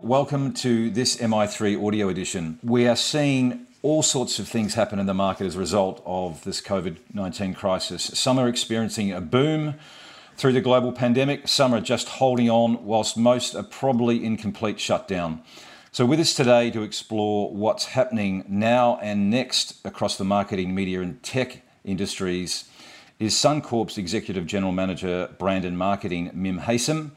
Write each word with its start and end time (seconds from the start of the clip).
Welcome 0.00 0.52
to 0.54 0.90
this 0.90 1.16
MI3 1.16 1.84
audio 1.84 2.08
edition. 2.08 2.60
We 2.62 2.86
are 2.86 2.94
seeing 2.94 3.66
all 3.82 4.04
sorts 4.04 4.38
of 4.38 4.46
things 4.46 4.74
happen 4.74 5.00
in 5.00 5.06
the 5.06 5.12
market 5.12 5.44
as 5.44 5.56
a 5.56 5.58
result 5.58 6.00
of 6.06 6.44
this 6.44 6.60
COVID 6.60 6.98
19 7.12 7.54
crisis. 7.54 8.04
Some 8.04 8.38
are 8.38 8.46
experiencing 8.46 9.10
a 9.10 9.20
boom 9.20 9.74
through 10.36 10.52
the 10.52 10.60
global 10.60 10.92
pandemic, 10.92 11.48
some 11.48 11.74
are 11.74 11.80
just 11.80 12.08
holding 12.10 12.48
on, 12.48 12.84
whilst 12.84 13.16
most 13.16 13.56
are 13.56 13.64
probably 13.64 14.24
in 14.24 14.36
complete 14.36 14.78
shutdown. 14.78 15.42
So, 15.90 16.06
with 16.06 16.20
us 16.20 16.32
today 16.32 16.70
to 16.70 16.82
explore 16.82 17.52
what's 17.52 17.86
happening 17.86 18.44
now 18.46 19.00
and 19.02 19.30
next 19.30 19.84
across 19.84 20.16
the 20.16 20.24
marketing, 20.24 20.76
media, 20.76 21.00
and 21.00 21.20
tech 21.24 21.62
industries 21.84 22.68
is 23.18 23.34
Suncorp's 23.34 23.98
Executive 23.98 24.46
General 24.46 24.70
Manager, 24.70 25.28
Brand 25.40 25.64
and 25.64 25.76
Marketing, 25.76 26.30
Mim 26.32 26.60
Haysom. 26.60 27.10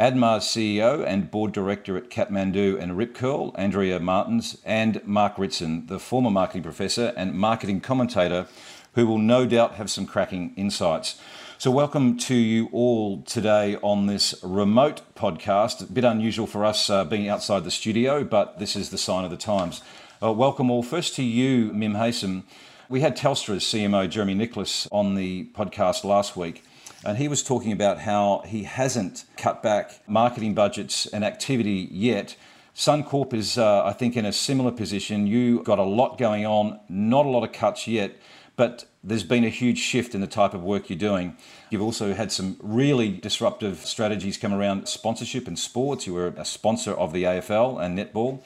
ADMA's 0.00 0.44
CEO 0.44 1.04
and 1.06 1.30
board 1.30 1.52
director 1.52 1.94
at 1.94 2.08
Kathmandu 2.08 2.80
and 2.80 2.96
Rip 2.96 3.14
Curl, 3.14 3.54
Andrea 3.58 4.00
Martins, 4.00 4.56
and 4.64 5.06
Mark 5.06 5.36
Ritson, 5.36 5.88
the 5.88 5.98
former 5.98 6.30
marketing 6.30 6.62
professor 6.62 7.12
and 7.18 7.34
marketing 7.34 7.82
commentator, 7.82 8.46
who 8.94 9.06
will 9.06 9.18
no 9.18 9.44
doubt 9.44 9.74
have 9.74 9.90
some 9.90 10.06
cracking 10.06 10.54
insights. 10.56 11.20
So, 11.58 11.70
welcome 11.70 12.16
to 12.16 12.34
you 12.34 12.70
all 12.72 13.20
today 13.24 13.76
on 13.82 14.06
this 14.06 14.34
remote 14.42 15.02
podcast. 15.14 15.82
A 15.82 15.92
bit 15.92 16.04
unusual 16.04 16.46
for 16.46 16.64
us 16.64 16.88
uh, 16.88 17.04
being 17.04 17.28
outside 17.28 17.64
the 17.64 17.70
studio, 17.70 18.24
but 18.24 18.58
this 18.58 18.76
is 18.76 18.88
the 18.88 18.96
sign 18.96 19.26
of 19.26 19.30
the 19.30 19.36
times. 19.36 19.82
Uh, 20.22 20.32
welcome 20.32 20.70
all. 20.70 20.82
First 20.82 21.14
to 21.16 21.22
you, 21.22 21.74
Mim 21.74 21.92
Haysom. 21.92 22.44
We 22.88 23.02
had 23.02 23.18
Telstra's 23.18 23.64
CMO, 23.64 24.08
Jeremy 24.08 24.32
Nicolas, 24.32 24.88
on 24.90 25.14
the 25.14 25.50
podcast 25.52 26.04
last 26.04 26.38
week. 26.38 26.64
And 27.04 27.16
he 27.16 27.28
was 27.28 27.42
talking 27.42 27.72
about 27.72 28.00
how 28.00 28.42
he 28.46 28.64
hasn't 28.64 29.24
cut 29.36 29.62
back 29.62 30.02
marketing 30.06 30.54
budgets 30.54 31.06
and 31.06 31.24
activity 31.24 31.88
yet. 31.90 32.36
Suncorp 32.74 33.32
is, 33.32 33.56
uh, 33.56 33.84
I 33.84 33.92
think, 33.92 34.16
in 34.16 34.26
a 34.26 34.32
similar 34.32 34.70
position. 34.70 35.26
You 35.26 35.62
got 35.62 35.78
a 35.78 35.84
lot 35.84 36.18
going 36.18 36.44
on, 36.44 36.78
not 36.88 37.24
a 37.24 37.28
lot 37.28 37.42
of 37.42 37.52
cuts 37.52 37.86
yet, 37.86 38.16
but 38.56 38.84
there's 39.02 39.24
been 39.24 39.44
a 39.44 39.48
huge 39.48 39.78
shift 39.78 40.14
in 40.14 40.20
the 40.20 40.26
type 40.26 40.52
of 40.52 40.62
work 40.62 40.90
you're 40.90 40.98
doing. 40.98 41.36
You've 41.70 41.80
also 41.80 42.12
had 42.12 42.30
some 42.30 42.58
really 42.62 43.08
disruptive 43.08 43.78
strategies 43.86 44.36
come 44.36 44.52
around 44.52 44.86
sponsorship 44.86 45.48
and 45.48 45.58
sports. 45.58 46.06
You 46.06 46.12
were 46.12 46.34
a 46.36 46.44
sponsor 46.44 46.92
of 46.92 47.14
the 47.14 47.22
AFL 47.22 47.82
and 47.82 47.98
netball. 47.98 48.42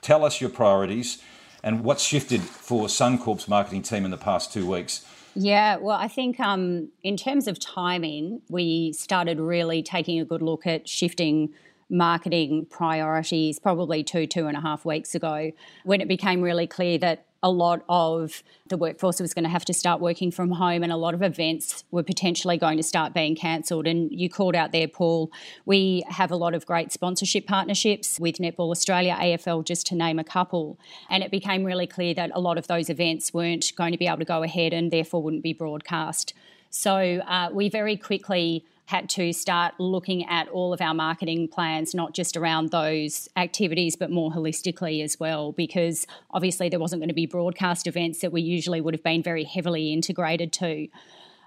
Tell 0.00 0.24
us 0.24 0.40
your 0.40 0.50
priorities 0.50 1.22
and 1.62 1.84
what's 1.84 2.02
shifted 2.02 2.40
for 2.40 2.86
Suncorp's 2.86 3.48
marketing 3.48 3.82
team 3.82 4.06
in 4.06 4.10
the 4.10 4.16
past 4.16 4.52
two 4.52 4.66
weeks. 4.66 5.04
Yeah, 5.34 5.76
well, 5.76 5.96
I 5.96 6.08
think 6.08 6.40
um, 6.40 6.88
in 7.02 7.16
terms 7.16 7.46
of 7.46 7.60
timing, 7.60 8.42
we 8.48 8.92
started 8.92 9.38
really 9.38 9.82
taking 9.82 10.18
a 10.20 10.24
good 10.24 10.42
look 10.42 10.66
at 10.66 10.88
shifting 10.88 11.50
marketing 11.90 12.66
priorities 12.68 13.58
probably 13.58 14.02
two, 14.04 14.26
two 14.26 14.46
and 14.46 14.56
a 14.56 14.60
half 14.60 14.84
weeks 14.84 15.14
ago 15.14 15.52
when 15.84 16.00
it 16.00 16.08
became 16.08 16.42
really 16.42 16.66
clear 16.66 16.98
that 16.98 17.24
a 17.42 17.50
lot 17.50 17.82
of 17.88 18.42
the 18.68 18.76
workforce 18.76 19.20
was 19.20 19.32
going 19.32 19.44
to 19.44 19.50
have 19.50 19.64
to 19.64 19.72
start 19.72 20.00
working 20.00 20.30
from 20.30 20.50
home 20.50 20.82
and 20.82 20.90
a 20.90 20.96
lot 20.96 21.14
of 21.14 21.22
events 21.22 21.84
were 21.90 22.02
potentially 22.02 22.58
going 22.58 22.76
to 22.76 22.82
start 22.82 23.14
being 23.14 23.36
cancelled. 23.36 23.86
And 23.86 24.10
you 24.10 24.28
called 24.28 24.56
out 24.56 24.72
there, 24.72 24.88
Paul, 24.88 25.30
we 25.64 26.02
have 26.08 26.32
a 26.32 26.36
lot 26.36 26.54
of 26.54 26.66
great 26.66 26.92
sponsorship 26.92 27.46
partnerships 27.46 28.18
with 28.18 28.36
Netball 28.36 28.70
Australia, 28.70 29.16
AFL, 29.20 29.64
just 29.64 29.86
to 29.86 29.94
name 29.94 30.18
a 30.18 30.24
couple. 30.24 30.78
And 31.08 31.22
it 31.22 31.30
became 31.30 31.64
really 31.64 31.86
clear 31.86 32.12
that 32.14 32.32
a 32.34 32.40
lot 32.40 32.58
of 32.58 32.66
those 32.66 32.90
events 32.90 33.32
weren't 33.32 33.72
going 33.76 33.92
to 33.92 33.98
be 33.98 34.08
able 34.08 34.18
to 34.18 34.24
go 34.24 34.42
ahead 34.42 34.72
and 34.72 34.90
therefore 34.90 35.22
wouldn't 35.22 35.44
be 35.44 35.52
broadcast. 35.52 36.34
So 36.70 36.96
uh, 36.96 37.50
we 37.52 37.68
very 37.68 37.96
quickly 37.96 38.64
had 38.88 39.06
to 39.06 39.34
start 39.34 39.74
looking 39.78 40.24
at 40.30 40.48
all 40.48 40.72
of 40.72 40.80
our 40.80 40.94
marketing 40.94 41.46
plans, 41.46 41.94
not 41.94 42.14
just 42.14 42.38
around 42.38 42.70
those 42.70 43.28
activities, 43.36 43.96
but 43.96 44.10
more 44.10 44.32
holistically 44.32 45.04
as 45.04 45.20
well, 45.20 45.52
because 45.52 46.06
obviously 46.30 46.70
there 46.70 46.80
wasn't 46.80 46.98
going 46.98 47.10
to 47.10 47.14
be 47.14 47.26
broadcast 47.26 47.86
events 47.86 48.20
that 48.20 48.32
we 48.32 48.40
usually 48.40 48.80
would 48.80 48.94
have 48.94 49.02
been 49.02 49.22
very 49.22 49.44
heavily 49.44 49.92
integrated 49.92 50.54
to. 50.54 50.88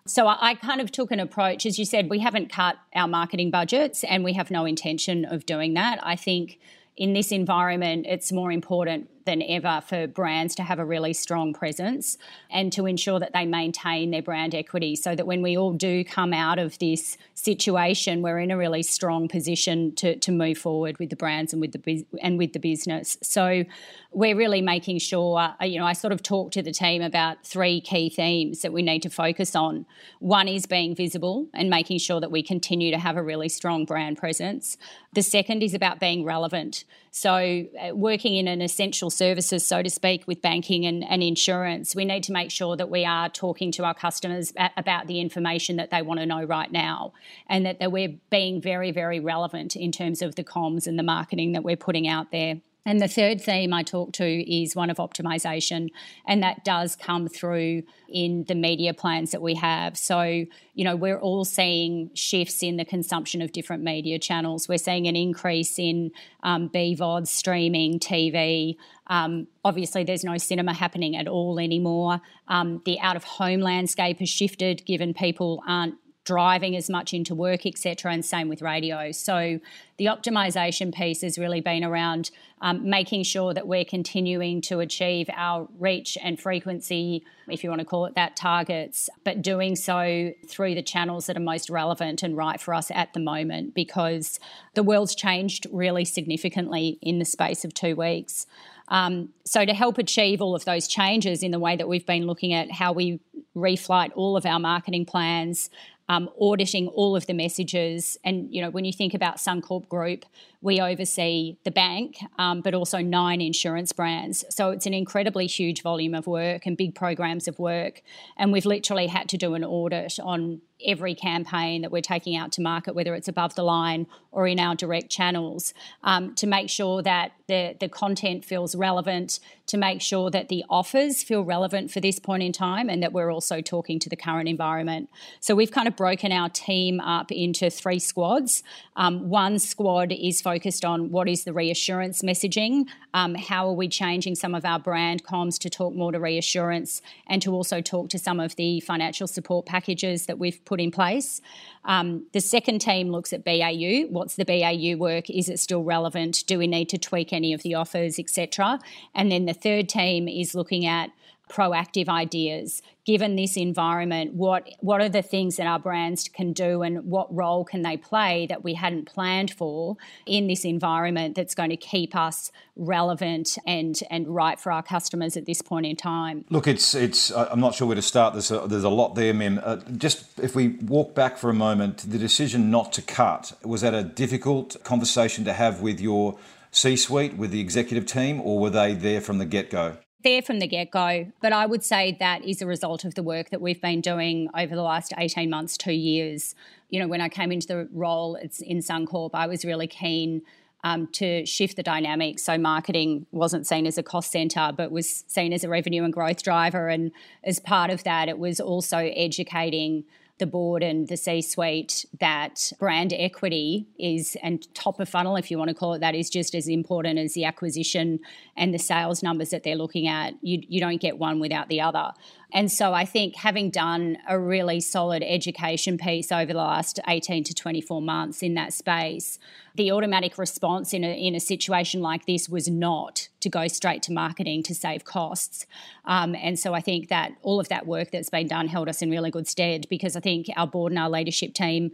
So 0.06 0.28
I 0.28 0.53
kind 0.53 0.81
of 0.81 0.91
took 0.91 1.09
an 1.09 1.19
approach, 1.19 1.66
as 1.66 1.79
you 1.79 1.85
said, 1.85 2.12
we 2.12 2.19
haven't 2.19 2.52
cut 2.52 2.75
our 2.94 3.07
marketing 3.07 3.50
budgets 3.50 4.03
and 4.03 4.23
we 4.23 4.34
have 4.34 4.52
no 4.52 4.66
intention 4.66 5.25
of 5.25 5.47
doing 5.47 5.73
that. 5.73 5.97
I 6.03 6.16
think 6.18 6.59
in 6.96 7.13
this 7.13 7.31
environment, 7.31 8.06
it's 8.08 8.31
more 8.31 8.52
important 8.52 9.09
than 9.26 9.42
ever 9.44 9.82
for 9.86 10.08
brands 10.08 10.56
to 10.56 10.64
have 10.64 10.80
a 10.80 10.86
really 10.86 11.14
strong 11.14 11.54
presence 11.54 12.18
and 12.50 12.72
to 12.74 12.86
ensure 12.86 13.20
that 13.20 13.34
they 13.34 13.46
maintain 13.46 14.12
their 14.12 14.22
brand 14.22 14.56
equity 14.56 14.96
so 14.96 15.16
that 15.16 15.28
when 15.28 15.42
we 15.42 15.58
all 15.58 15.74
do 15.74 16.04
come 16.04 16.34
out 16.34 16.59
of 16.59 16.78
this 16.80 17.18
situation, 17.34 18.22
we're 18.22 18.40
in 18.40 18.52
a 18.52 18.58
really 18.58 18.84
strong 18.84 19.28
position 19.28 19.94
to, 19.96 20.18
to 20.18 20.32
move 20.32 20.58
forward 20.58 20.98
with 21.00 21.09
the 21.09 21.16
brands 21.16 21.54
and 21.54 21.62
with 21.62 21.72
the 21.72 22.06
and 22.22 22.38
with 22.38 22.54
the 22.54 22.59
business. 22.59 23.18
So 23.22 23.66
we're 24.14 24.36
really 24.36 24.62
making 24.62 25.00
sure, 25.00 25.40
uh, 25.40 25.64
you 25.64 25.80
know, 25.80 25.86
I 25.86 25.94
sort 25.94 26.12
of 26.12 26.22
talked 26.22 26.53
to 26.53 26.62
the 26.62 26.72
team 26.72 27.02
about 27.02 27.46
three 27.46 27.80
key 27.80 28.09
themes 28.09 28.62
that 28.62 28.74
we 28.74 28.82
need 28.82 29.02
to 29.03 29.09
focus 29.09 29.56
on. 29.56 29.86
One 30.20 30.48
is 30.48 30.66
being 30.66 30.96
visible 30.96 31.48
and 31.53 31.70
making 31.70 32.00
sure 32.00 32.20
that 32.20 32.32
we 32.32 32.44
continue 32.44 32.92
to 32.92 32.98
have 32.98 33.16
a 33.16 33.24
really 33.24 33.48
strong 33.48 33.86
brand 33.86 34.18
presence. 34.18 34.78
The 35.14 35.22
second 35.22 35.64
is 35.64 35.74
about 35.74 36.00
being 36.00 36.26
relevant. 36.26 36.84
So, 37.12 37.36
uh, 37.36 37.94
working 37.94 38.36
in 38.36 38.48
an 38.48 38.62
essential 38.62 39.09
services, 39.12 39.66
so 39.66 39.84
to 39.84 39.90
speak, 39.90 40.28
with 40.28 40.42
banking 40.42 40.86
and, 40.86 41.04
and 41.04 41.22
insurance, 41.22 41.96
we 41.96 42.06
need 42.06 42.24
to 42.24 42.32
make 42.32 42.52
sure 42.52 42.76
that 42.76 42.90
we 42.90 43.06
are 43.06 43.30
talking 43.30 43.72
to 43.74 43.84
our 43.84 43.94
customers 43.94 44.54
about 44.78 45.08
the 45.08 45.20
information 45.20 45.76
that 45.76 45.92
they 45.92 46.02
want 46.02 46.20
to 46.20 46.26
know 46.26 46.44
right 46.44 46.72
now 46.72 47.14
and 47.48 47.66
that, 47.66 47.80
that 47.80 47.92
we're 47.92 48.16
being 48.30 48.62
very, 48.62 48.92
very 48.92 49.20
relevant 49.20 49.76
in 49.76 49.92
terms 49.92 50.22
of 50.22 50.36
the 50.36 50.44
comms 50.44 50.88
and 50.88 50.98
the 50.98 51.04
marketing 51.04 51.52
that 51.52 51.64
we're 51.64 51.76
putting 51.76 52.08
out 52.08 52.32
there. 52.32 52.62
And 52.86 53.00
the 53.00 53.08
third 53.08 53.40
theme 53.40 53.74
I 53.74 53.84
talk 53.84 54.12
to 54.14 54.25
is 54.25 54.75
one 54.75 54.90
of 54.90 54.97
optimization, 54.97 55.90
and 56.28 56.42
that 56.42 56.66
does 56.66 56.96
come 56.96 57.28
through 57.28 57.84
in 58.09 58.44
the 58.47 58.56
media 58.56 58.94
plans 58.94 59.31
that 59.31 59.42
we 59.42 59.53
have. 59.56 59.96
So, 59.96 60.22
you 60.24 60.84
know, 60.84 60.96
we're 60.96 61.20
all 61.20 61.46
seeing 61.46 62.09
shifts 62.16 62.64
in 62.64 62.78
the 62.78 62.86
consumption 62.86 63.44
of 63.44 63.52
different 63.52 63.84
media 63.84 64.18
channels. 64.18 64.68
We're 64.68 64.80
seeing 64.80 65.08
an 65.08 65.16
increase 65.16 65.78
in 65.78 66.12
um, 66.41 66.70
BVOD, 66.70 67.28
streaming, 67.28 68.00
TV. 68.00 68.78
Um, 69.08 69.47
obviously, 69.64 70.03
there's 70.03 70.24
no 70.24 70.38
cinema 70.38 70.74
happening 70.74 71.16
at 71.16 71.28
all 71.28 71.59
anymore. 71.59 72.20
Um, 72.47 72.81
the 72.86 73.00
out 73.00 73.16
of 73.16 73.24
home 73.24 73.62
landscape 73.62 74.18
has 74.20 74.30
shifted 74.30 74.86
given 74.88 75.14
people 75.14 75.62
aren't 75.68 75.96
driving 76.24 76.76
as 76.76 76.90
much 76.90 77.14
into 77.14 77.34
work, 77.34 77.66
etc., 77.66 78.12
and 78.12 78.24
same 78.24 78.48
with 78.48 78.62
radio. 78.62 79.12
So 79.12 79.59
the 79.98 80.06
optimization 80.06 80.94
piece 80.94 81.22
has 81.22 81.38
really 81.38 81.62
been 81.62 81.84
around 81.84 82.30
um, 82.62 82.88
making 82.88 83.24
sure 83.24 83.54
that 83.54 83.68
we're 83.68 83.86
continuing 83.86 84.62
to 84.62 84.80
achieve 84.80 85.30
our 85.36 85.68
reach 85.80 86.18
and 86.22 86.40
frequency, 86.40 87.24
if 87.48 87.64
you 87.64 87.70
want 87.70 87.80
to 87.80 87.86
call 87.86 88.06
it 88.06 88.14
that, 88.16 88.36
targets, 88.36 89.09
but 89.24 89.42
doing 89.42 89.76
so 89.76 90.32
through 90.48 90.76
the 90.76 90.84
channels 90.84 91.26
that 91.26 91.38
are 91.38 91.42
most 91.42 91.70
relevant 91.70 92.22
and 92.22 92.38
right 92.38 92.62
for 92.62 92.74
us 92.74 92.92
at 92.92 93.14
the 93.14 93.20
moment 93.20 93.74
because 93.74 94.40
the 94.76 94.84
world's 94.84 95.16
changed 95.16 95.66
really 95.72 96.06
significantly 96.06 97.00
in 97.02 97.18
the 97.18 97.26
space 97.26 97.66
of 97.66 97.73
two 97.73 97.96
weeks. 97.96 98.46
Um, 98.90 99.29
so, 99.46 99.66
to 99.66 99.73
help 99.73 99.97
achieve 99.97 100.41
all 100.41 100.53
of 100.53 100.66
those 100.66 100.85
changes 100.88 101.44
in 101.44 101.52
the 101.52 101.59
way 101.59 101.78
that 101.78 101.88
we've 101.88 102.06
been 102.06 102.28
looking 102.28 102.52
at 102.52 102.72
how 102.72 102.91
we 102.91 103.22
reflight 103.56 104.12
all 104.16 104.35
of 104.35 104.46
our 104.46 104.59
marketing 104.59 105.06
plans, 105.06 105.70
um, 106.11 106.29
auditing 106.41 106.90
all 106.90 107.16
of 107.16 107.25
the 107.25 107.34
messages. 107.34 108.17
And, 108.25 108.53
you 108.53 108.61
know, 108.61 108.69
when 108.69 108.84
you 108.84 108.91
think 108.91 109.13
about 109.13 109.37
Suncorp 109.37 109.87
Group, 109.87 110.25
we 110.59 110.81
oversee 110.81 111.55
the 111.63 111.72
bank, 111.72 112.17
um, 112.37 112.59
but 112.59 112.73
also 112.73 112.97
nine 112.97 113.40
insurance 113.40 113.93
brands. 113.93 114.43
So 114.49 114.72
it's 114.72 114.85
an 114.85 114.93
incredibly 114.93 115.47
huge 115.47 115.81
volume 115.81 116.13
of 116.13 116.28
work 116.28 116.66
and 116.66 116.75
big 116.75 116.96
programs 116.96 117.47
of 117.47 117.58
work. 117.59 118.02
And 118.35 118.52
we've 118.52 118.66
literally 118.66 119.08
had 119.08 119.29
to 119.29 119.37
do 119.37 119.53
an 119.53 119.63
audit 119.63 120.19
on 120.19 120.59
every 120.86 121.16
campaign 121.16 121.82
that 121.82 121.92
we're 121.92 122.02
taking 122.02 122.36
out 122.36 122.52
to 122.54 122.62
market, 122.62 122.96
whether 122.96 123.16
it's 123.16 123.28
above 123.28 123.56
the 123.56 123.64
line 123.64 124.08
or 124.32 124.48
in 124.48 124.60
our 124.60 124.76
direct 124.76 125.10
channels, 125.10 125.74
um, 126.04 126.34
to 126.36 126.48
make 126.48 126.70
sure 126.70 127.02
that 127.02 127.34
the, 127.48 127.76
the 127.80 127.90
content 127.90 128.46
feels 128.46 128.76
relevant, 128.76 129.40
to 129.68 129.78
make 129.78 130.02
sure 130.02 130.30
that 130.32 130.48
the 130.48 130.64
offers 130.70 131.22
feel 131.22 131.44
relevant 131.44 131.92
for 131.92 132.00
this 132.00 132.18
point 132.18 132.42
in 132.42 132.54
time, 132.54 132.90
and 132.90 133.04
that 133.04 133.12
we're 133.12 133.30
also 133.30 133.60
talking 133.60 134.00
to 134.00 134.08
the 134.08 134.16
current 134.16 134.48
environment. 134.48 135.10
So 135.42 135.54
we've 135.54 135.72
kind 135.72 135.88
of 135.88 135.98
broken 135.98 136.32
our 136.32 136.48
team 136.48 137.02
up 137.02 137.30
into 137.32 137.70
three 137.70 138.00
squads. 138.00 138.64
Um, 138.96 139.30
one 139.30 139.60
squad 139.60 140.14
is 140.14 140.42
focused 140.42 140.86
on 140.86 141.12
what 141.12 141.28
is 141.28 141.44
the 141.44 141.52
reassurance 141.52 142.22
messaging, 142.22 142.86
um, 143.14 143.36
how 143.36 143.68
are 143.68 143.74
we 143.74 143.90
changing 143.90 144.36
some 144.36 144.56
of 144.56 144.64
our 144.64 144.80
brand 144.80 145.26
comms 145.26 145.60
to 145.60 145.70
talk 145.70 145.94
more 145.94 146.14
to 146.14 146.20
reassurance, 146.20 147.02
and 147.28 147.42
to 147.42 147.52
also 147.52 147.82
talk 147.82 148.08
to 148.10 148.18
some 148.18 148.40
of 148.40 148.56
the 148.56 148.80
financial 148.80 149.28
support 149.28 149.66
packages 149.66 150.26
that 150.26 150.40
we've 150.40 150.64
put 150.72 150.79
in 150.79 150.90
place. 150.90 151.41
Um, 151.84 152.28
the 152.32 152.40
second 152.40 152.79
team 152.79 153.09
looks 153.09 153.34
at 153.34 153.44
BAU. 153.44 154.08
What's 154.09 154.35
the 154.38 154.46
BAU 154.46 154.96
work? 154.97 155.29
Is 155.29 155.50
it 155.50 155.59
still 155.59 155.84
relevant? 155.84 156.46
Do 156.47 156.58
we 156.58 156.66
need 156.66 156.88
to 156.90 156.97
tweak 156.97 157.34
any 157.34 157.52
of 157.52 157.62
the 157.62 157.76
offers, 157.76 158.18
etc.? 158.18 158.79
And 159.14 159.29
then 159.29 159.47
the 159.47 159.53
third 159.53 159.90
team 159.90 160.29
is 160.29 160.56
looking 160.56 160.85
at 160.85 161.12
proactive 161.52 162.08
ideas 162.08 162.82
given 163.06 163.36
this 163.36 163.58
environment 163.58 164.34
what 164.34 164.70
what 164.80 165.02
are 165.02 165.09
the 165.09 165.22
things 165.22 165.58
that 165.58 165.68
our 165.68 165.80
brands 165.80 166.30
can 166.30 166.53
do 166.53 166.82
and 166.82 167.03
what 167.06 167.34
role 167.36 167.66
can 167.66 167.82
they 167.82 167.98
play 167.98 168.46
that 168.48 168.64
we 168.64 168.74
hadn't 168.74 169.06
planned 169.06 169.52
for 169.52 169.98
in 170.26 170.48
this 170.48 170.64
environment 170.64 171.36
that's 171.36 171.53
going 171.56 171.70
to 171.70 171.76
keep 171.76 172.16
us 172.16 172.52
relevant 172.76 173.58
and 173.68 174.02
and 174.09 174.28
right 174.28 174.59
for 174.59 174.72
our 174.72 174.84
customers 174.84 175.36
at 175.36 175.46
this 175.46 175.62
point 175.62 175.86
in 175.86 175.96
time? 175.96 176.46
Look 176.50 176.68
it's 176.68 176.96
it's 176.96 177.32
i'm 177.32 177.59
not 177.59 177.76
sure 177.76 177.88
where 177.88 177.96
to 177.96 178.02
start. 178.02 178.34
There's 178.34 178.52
a, 178.52 178.68
there's 178.68 178.84
a 178.84 178.90
lot 178.90 179.16
there 179.16 179.34
mim. 179.34 179.59
Uh, 179.64 179.78
just 179.97 180.40
if 180.40 180.56
we 180.56 180.70
walk 180.82 181.14
back 181.16 181.38
for 181.38 181.50
a 181.50 181.54
moment 181.54 182.09
the 182.09 182.18
decision 182.18 182.72
not 182.72 182.94
to 182.94 183.02
cut 183.02 183.54
was 183.64 183.82
that 183.82 183.94
a 183.94 184.04
difficult 184.04 184.82
conversation 184.84 185.44
to 185.46 185.54
have 185.54 185.82
with 185.82 186.00
your 186.00 186.38
C 186.72 186.96
suite, 186.96 187.36
with 187.36 187.52
the 187.52 187.59
executive 187.59 188.06
team, 188.06 188.40
or 188.40 188.58
were 188.59 188.70
they 188.70 188.94
there 188.94 189.20
from 189.20 189.40
the 189.40 189.46
get 189.46 189.70
go? 189.70 189.97
There 190.23 190.41
from 190.41 190.59
the 190.59 190.68
get 190.68 190.91
go. 190.91 191.28
But 191.41 191.53
I 191.53 191.66
would 191.66 191.84
say 191.84 192.16
that 192.20 192.44
is 192.44 192.62
a 192.62 192.68
result 192.68 193.06
of 193.06 193.16
the 193.16 193.23
work 193.23 193.50
that 193.50 193.62
we've 193.62 193.82
been 193.82 194.02
doing 194.02 194.50
over 194.58 194.76
the 194.76 194.82
last 194.82 195.14
18 195.18 195.50
months, 195.50 195.78
two 195.78 195.94
years. 195.94 196.56
You 196.90 197.00
know, 197.00 197.08
when 197.08 197.22
I 197.22 197.29
came 197.29 197.52
into 197.52 197.68
the 197.68 197.90
role 197.91 198.35
in 198.35 198.79
Suncorp, 198.79 199.32
I 199.34 199.47
was 199.47 199.66
really 199.66 199.88
keen 199.88 200.41
um, 200.84 201.08
to 201.14 201.46
shift 201.46 201.76
the 201.76 201.84
dynamic 201.84 202.40
So 202.40 202.58
marketing 202.58 203.26
wasn't 203.32 203.68
seen 203.68 203.85
as 203.85 203.97
a 203.97 204.03
cost 204.03 204.32
center, 204.32 204.72
but 204.76 204.91
was 204.91 205.23
seen 205.28 205.53
as 205.53 205.64
a 205.64 205.70
revenue 205.70 206.03
and 206.03 206.14
growth 206.14 206.44
driver. 206.44 206.88
And 206.88 207.12
as 207.44 207.59
part 207.59 207.91
of 207.91 208.03
that, 208.03 208.29
it 208.29 208.40
was 208.40 208.59
also 208.59 208.97
educating 208.97 210.06
the 210.41 210.47
board 210.47 210.82
and 210.82 211.08
the 211.08 211.18
C 211.18 211.40
suite 211.41 212.03
that 212.20 212.73
brand 212.79 213.14
equity 213.14 213.85
is, 214.00 214.35
and 214.41 214.68
top 214.73 215.00
of 215.00 215.08
funnel, 215.08 215.35
if 215.35 215.52
you 215.52 215.58
want 215.59 215.70
to 215.70 215.76
call 215.76 215.94
it 215.94 216.00
that, 216.00 216.16
is 216.16 216.32
just 216.32 216.56
as 216.56 216.68
important 216.68 217.20
as 217.20 217.35
the 217.35 217.46
acquisition 217.46 218.20
and 218.61 218.75
the 218.75 218.79
sales 218.79 219.23
numbers 219.23 219.49
that 219.49 219.63
they're 219.63 219.75
looking 219.75 220.08
at. 220.08 220.35
You, 220.43 220.61
you 220.69 220.79
don't 220.79 221.02
get 221.02 221.17
one 221.17 221.40
without 221.40 221.67
the 221.67 221.81
other. 221.81 222.11
And 222.53 222.72
so 222.72 222.93
I 222.93 223.05
think 223.05 223.35
having 223.35 223.72
done 223.72 224.19
a 224.29 224.37
really 224.37 224.79
solid 224.81 225.23
education 225.23 225.97
piece 225.97 226.31
over 226.31 226.53
the 226.53 226.59
last 226.59 226.99
18 227.08 227.43
to 227.46 227.55
24 227.55 228.03
months 228.03 228.43
in 228.43 228.53
that 228.53 228.72
space, 228.72 229.40
the 229.73 229.91
automatic 229.91 230.37
response 230.37 230.93
in 230.93 231.03
a, 231.03 231.08
in 231.08 231.34
a 231.34 231.40
situation 231.40 232.02
like 232.02 232.28
this 232.28 232.47
was 232.47 232.69
not 232.69 233.29
to 233.40 233.49
go 233.49 233.67
straight 233.67 234.03
to 234.03 234.13
marketing 234.13 234.61
to 234.63 234.75
save 234.75 235.05
costs. 235.05 235.66
Um, 236.05 236.35
and 236.35 236.59
so 236.59 236.75
I 236.75 236.81
think 236.81 237.08
that 237.08 237.31
all 237.41 237.59
of 237.59 237.67
that 237.69 237.87
work 237.87 238.11
that's 238.11 238.29
been 238.29 238.47
done 238.47 238.67
held 238.67 238.90
us 238.90 239.02
in 239.02 239.09
really 239.09 239.31
good 239.31 239.47
stead 239.47 239.87
because 239.90 240.16
I 240.16 240.19
think 240.19 240.47
our 240.55 240.67
board 240.67 240.91
and 240.91 240.99
our 240.99 241.09
leadership 241.09 241.55
team 241.55 241.93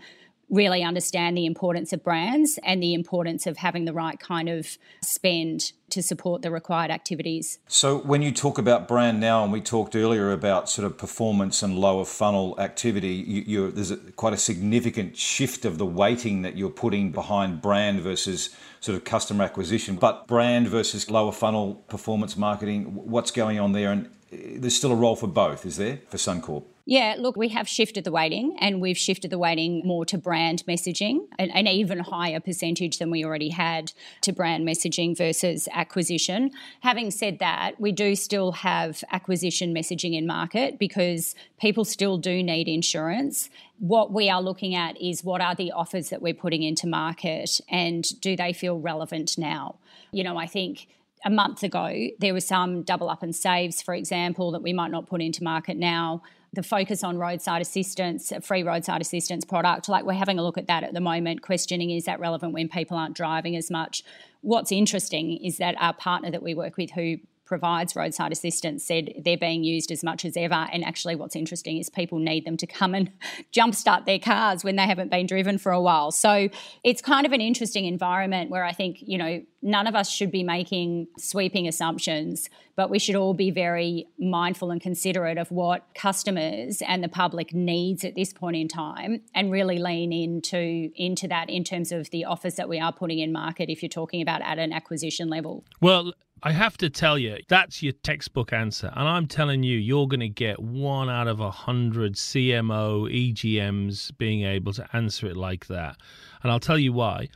really 0.49 0.81
understand 0.83 1.38
the 1.38 1.45
importance 1.45 1.91
of 1.91 2.03
brands 2.03 2.57
and 2.63 2.81
the 2.81 2.94
importance 2.94 3.45
of 3.45 3.57
having 3.57 3.85
the 3.85 3.94
right 3.94 4.19
kind 4.19 4.47
of 4.47 4.77
spend 5.01 5.73
to 5.89 6.01
support 6.01 6.41
the 6.41 6.51
required 6.51 6.91
activities. 6.91 7.59
So, 7.67 7.97
when 7.99 8.21
you 8.21 8.31
talk 8.31 8.57
about 8.57 8.88
brand 8.88 9.19
now, 9.19 9.44
and 9.44 9.51
we 9.51 9.61
talked 9.61 9.95
earlier 9.95 10.31
about 10.31 10.69
sort 10.69 10.85
of 10.85 10.97
performance 10.97 11.63
and 11.63 11.77
lower 11.77 12.05
funnel 12.05 12.55
activity, 12.59 13.13
you, 13.47 13.71
there's 13.71 13.91
a, 13.91 13.97
quite 13.97 14.33
a 14.33 14.38
significant 14.38 15.17
shift 15.17 15.65
of 15.65 15.77
the 15.77 15.85
weighting 15.85 16.41
that 16.41 16.57
you're 16.57 16.69
putting 16.69 17.11
behind 17.11 17.61
brand 17.61 18.01
versus 18.01 18.50
sort 18.79 18.97
of 18.97 19.03
customer 19.03 19.43
acquisition. 19.43 19.95
But 19.95 20.27
brand 20.27 20.67
versus 20.67 21.09
lower 21.09 21.31
funnel 21.31 21.75
performance 21.88 22.38
marketing, 22.38 22.85
what's 22.95 23.31
going 23.31 23.59
on 23.59 23.71
there? 23.71 23.91
And 23.91 24.09
eh, 24.31 24.57
there's 24.57 24.75
still 24.75 24.91
a 24.91 24.95
role 24.95 25.15
for 25.15 25.27
both, 25.27 25.65
is 25.65 25.77
there, 25.77 26.00
for 26.09 26.17
Suncorp? 26.17 26.63
Yeah, 26.89 27.16
look, 27.19 27.36
we 27.36 27.50
have 27.50 27.68
shifted 27.68 28.06
the 28.06 28.13
weighting 28.13 28.56
and 28.62 28.80
we've 28.80 28.98
shifted 28.98 29.30
the 29.30 29.38
weighting 29.38 29.81
more 29.84 30.06
to 30.06 30.18
brand 30.18 30.63
messaging, 30.69 31.28
an, 31.38 31.51
an, 31.51 31.68
even 31.68 32.00
higher 32.00 32.39
percentage 32.39 32.98
than 32.98 33.12
we 33.12 33.25
already 33.25 33.50
had 33.50 33.92
to 34.22 34.31
brand 34.31 34.66
messaging 34.66 35.16
versus 35.16 35.68
acquisition. 35.74 36.50
Having 36.80 37.12
said 37.12 37.39
that, 37.39 37.74
we 37.78 37.92
do 37.92 38.16
still 38.16 38.54
have 38.54 39.04
acquisition 39.12 39.75
messaging 39.75 40.18
in 40.18 40.25
market 40.25 40.80
because 40.80 41.36
people 41.60 41.84
still 41.84 42.18
do 42.18 42.42
need 42.42 42.69
insurance. 42.69 43.50
What 43.80 44.13
we 44.13 44.30
are 44.30 44.42
looking 44.42 44.74
at 44.74 44.95
is 45.01 45.25
what 45.25 45.42
are 45.42 45.56
the 45.56 45.74
offers 45.74 46.10
that 46.10 46.22
we're 46.22 46.34
putting 46.34 46.63
into 46.63 46.88
market 46.88 47.60
and 47.68 48.06
do 48.22 48.38
they 48.38 48.54
feel 48.54 48.80
relevant 48.80 49.38
now? 49.38 49.75
You 50.13 50.24
know, 50.24 50.38
I 50.38 50.45
think 50.45 50.88
a 51.25 51.30
month 51.30 51.63
ago, 51.63 52.07
there 52.19 52.34
were 52.34 52.39
some 52.39 52.84
double 52.84 53.10
up 53.10 53.24
and 53.24 53.36
saves, 53.36 53.81
for 53.81 53.94
example, 53.94 54.51
that 54.51 54.62
we 54.62 54.72
might 54.72 54.92
not 54.92 55.07
put 55.07 55.22
into 55.22 55.44
market 55.44 55.75
now 55.75 56.22
the 56.57 56.63
focus 56.63 57.04
on 57.04 57.18
roadside 57.18 57.62
assistance, 57.62 58.33
free 58.42 58.63
roadside 58.63 59.00
assistance 59.00 59.45
product. 59.45 59.88
Like 59.88 60.06
we're 60.06 60.13
having 60.13 60.39
a 60.39 60.44
look 60.44 60.57
at 60.57 60.68
that 60.68 60.83
at 60.83 60.94
the 60.94 61.00
moment, 61.00 61.44
questioning 61.44 61.92
is 61.92 62.06
that 62.06 62.19
relevant 62.19 62.51
when 62.51 62.68
people 62.68 62.98
aren't 62.98 63.15
driving 63.15 63.56
as 63.56 63.69
much. 63.69 64.04
What's 64.42 64.71
interesting 64.71 65.38
is 65.38 65.57
that 65.57 65.75
our 65.77 65.94
partner 65.94 66.31
that 66.31 66.42
we 66.42 66.56
work 66.56 66.75
with, 66.75 66.92
who 66.92 67.18
provides 67.47 67.95
roadside 67.95 68.31
assistance 68.31 68.83
said 68.85 69.13
they're 69.23 69.38
being 69.38 69.63
used 69.63 69.91
as 69.91 70.03
much 70.03 70.25
as 70.25 70.38
ever. 70.38 70.67
And 70.71 70.83
actually, 70.83 71.15
what's 71.15 71.35
interesting 71.35 71.77
is 71.77 71.89
people 71.89 72.19
need 72.19 72.45
them 72.45 72.57
to 72.57 72.67
come 72.67 72.94
and 72.94 73.11
jumpstart 73.53 74.05
their 74.05 74.19
cars 74.19 74.63
when 74.63 74.75
they 74.75 74.85
haven't 74.85 75.09
been 75.09 75.25
driven 75.25 75.57
for 75.57 75.71
a 75.71 75.81
while. 75.81 76.11
So 76.11 76.49
it's 76.83 77.01
kind 77.01 77.25
of 77.25 77.31
an 77.31 77.41
interesting 77.41 77.85
environment 77.85 78.51
where 78.51 78.63
I 78.63 78.73
think, 78.73 78.97
you 79.01 79.17
know, 79.17 79.41
none 79.61 79.88
of 79.88 79.95
us 79.95 80.09
should 80.09 80.31
be 80.31 80.44
making 80.44 81.07
sweeping 81.17 81.67
assumptions, 81.67 82.49
but 82.75 82.89
we 82.89 82.99
should 82.99 83.15
all 83.15 83.33
be 83.33 83.50
very 83.50 84.07
mindful 84.19 84.71
and 84.71 84.79
considerate 84.79 85.38
of 85.38 85.51
what 85.51 85.85
customers 85.95 86.81
and 86.88 87.03
the 87.03 87.09
public 87.09 87.53
needs 87.53 88.05
at 88.05 88.15
this 88.15 88.33
point 88.33 88.55
in 88.55 88.67
time 88.67 89.21
and 89.33 89.51
really 89.51 89.79
lean 89.79 90.13
into 90.13 90.91
into 90.95 91.27
that 91.27 91.50
in 91.50 91.63
terms 91.63 91.91
of 91.91 92.09
the 92.11 92.23
offers 92.25 92.55
that 92.55 92.69
we 92.69 92.79
are 92.79 92.93
putting 92.93 93.19
in 93.19 93.31
market 93.31 93.69
if 93.69 93.81
you're 93.81 93.89
talking 93.89 94.21
about 94.21 94.41
at 94.41 94.59
an 94.59 94.71
acquisition 94.71 95.27
level. 95.27 95.63
Well, 95.81 96.13
I 96.44 96.51
have 96.51 96.78
to 96.78 96.89
tell 96.89 97.18
you, 97.18 97.38
that's 97.48 97.81
your 97.81 97.94
textbook 97.94 98.54
answer. 98.54 98.92
And 98.95 99.07
I'm 99.07 99.25
telling 99.28 99.63
you, 99.63 99.78
you're 99.78 100.07
going 100.07 100.19
to 100.19 100.30
get 100.30 100.62
one 100.62 101.10
out 101.10 101.28
of 101.28 101.39
a 101.39 101.50
hundred 101.50 102.13
CMO, 102.13 103.12
EGMs 103.12 104.16
being 104.18 104.44
able 104.44 104.72
to 104.74 104.88
answer 104.94 105.28
it 105.28 105.36
like 105.36 105.66
that. 105.68 105.98
And 106.44 106.51
I'll 106.51 106.60
tell 106.60 106.78
you 106.78 106.94
why. 106.94 107.30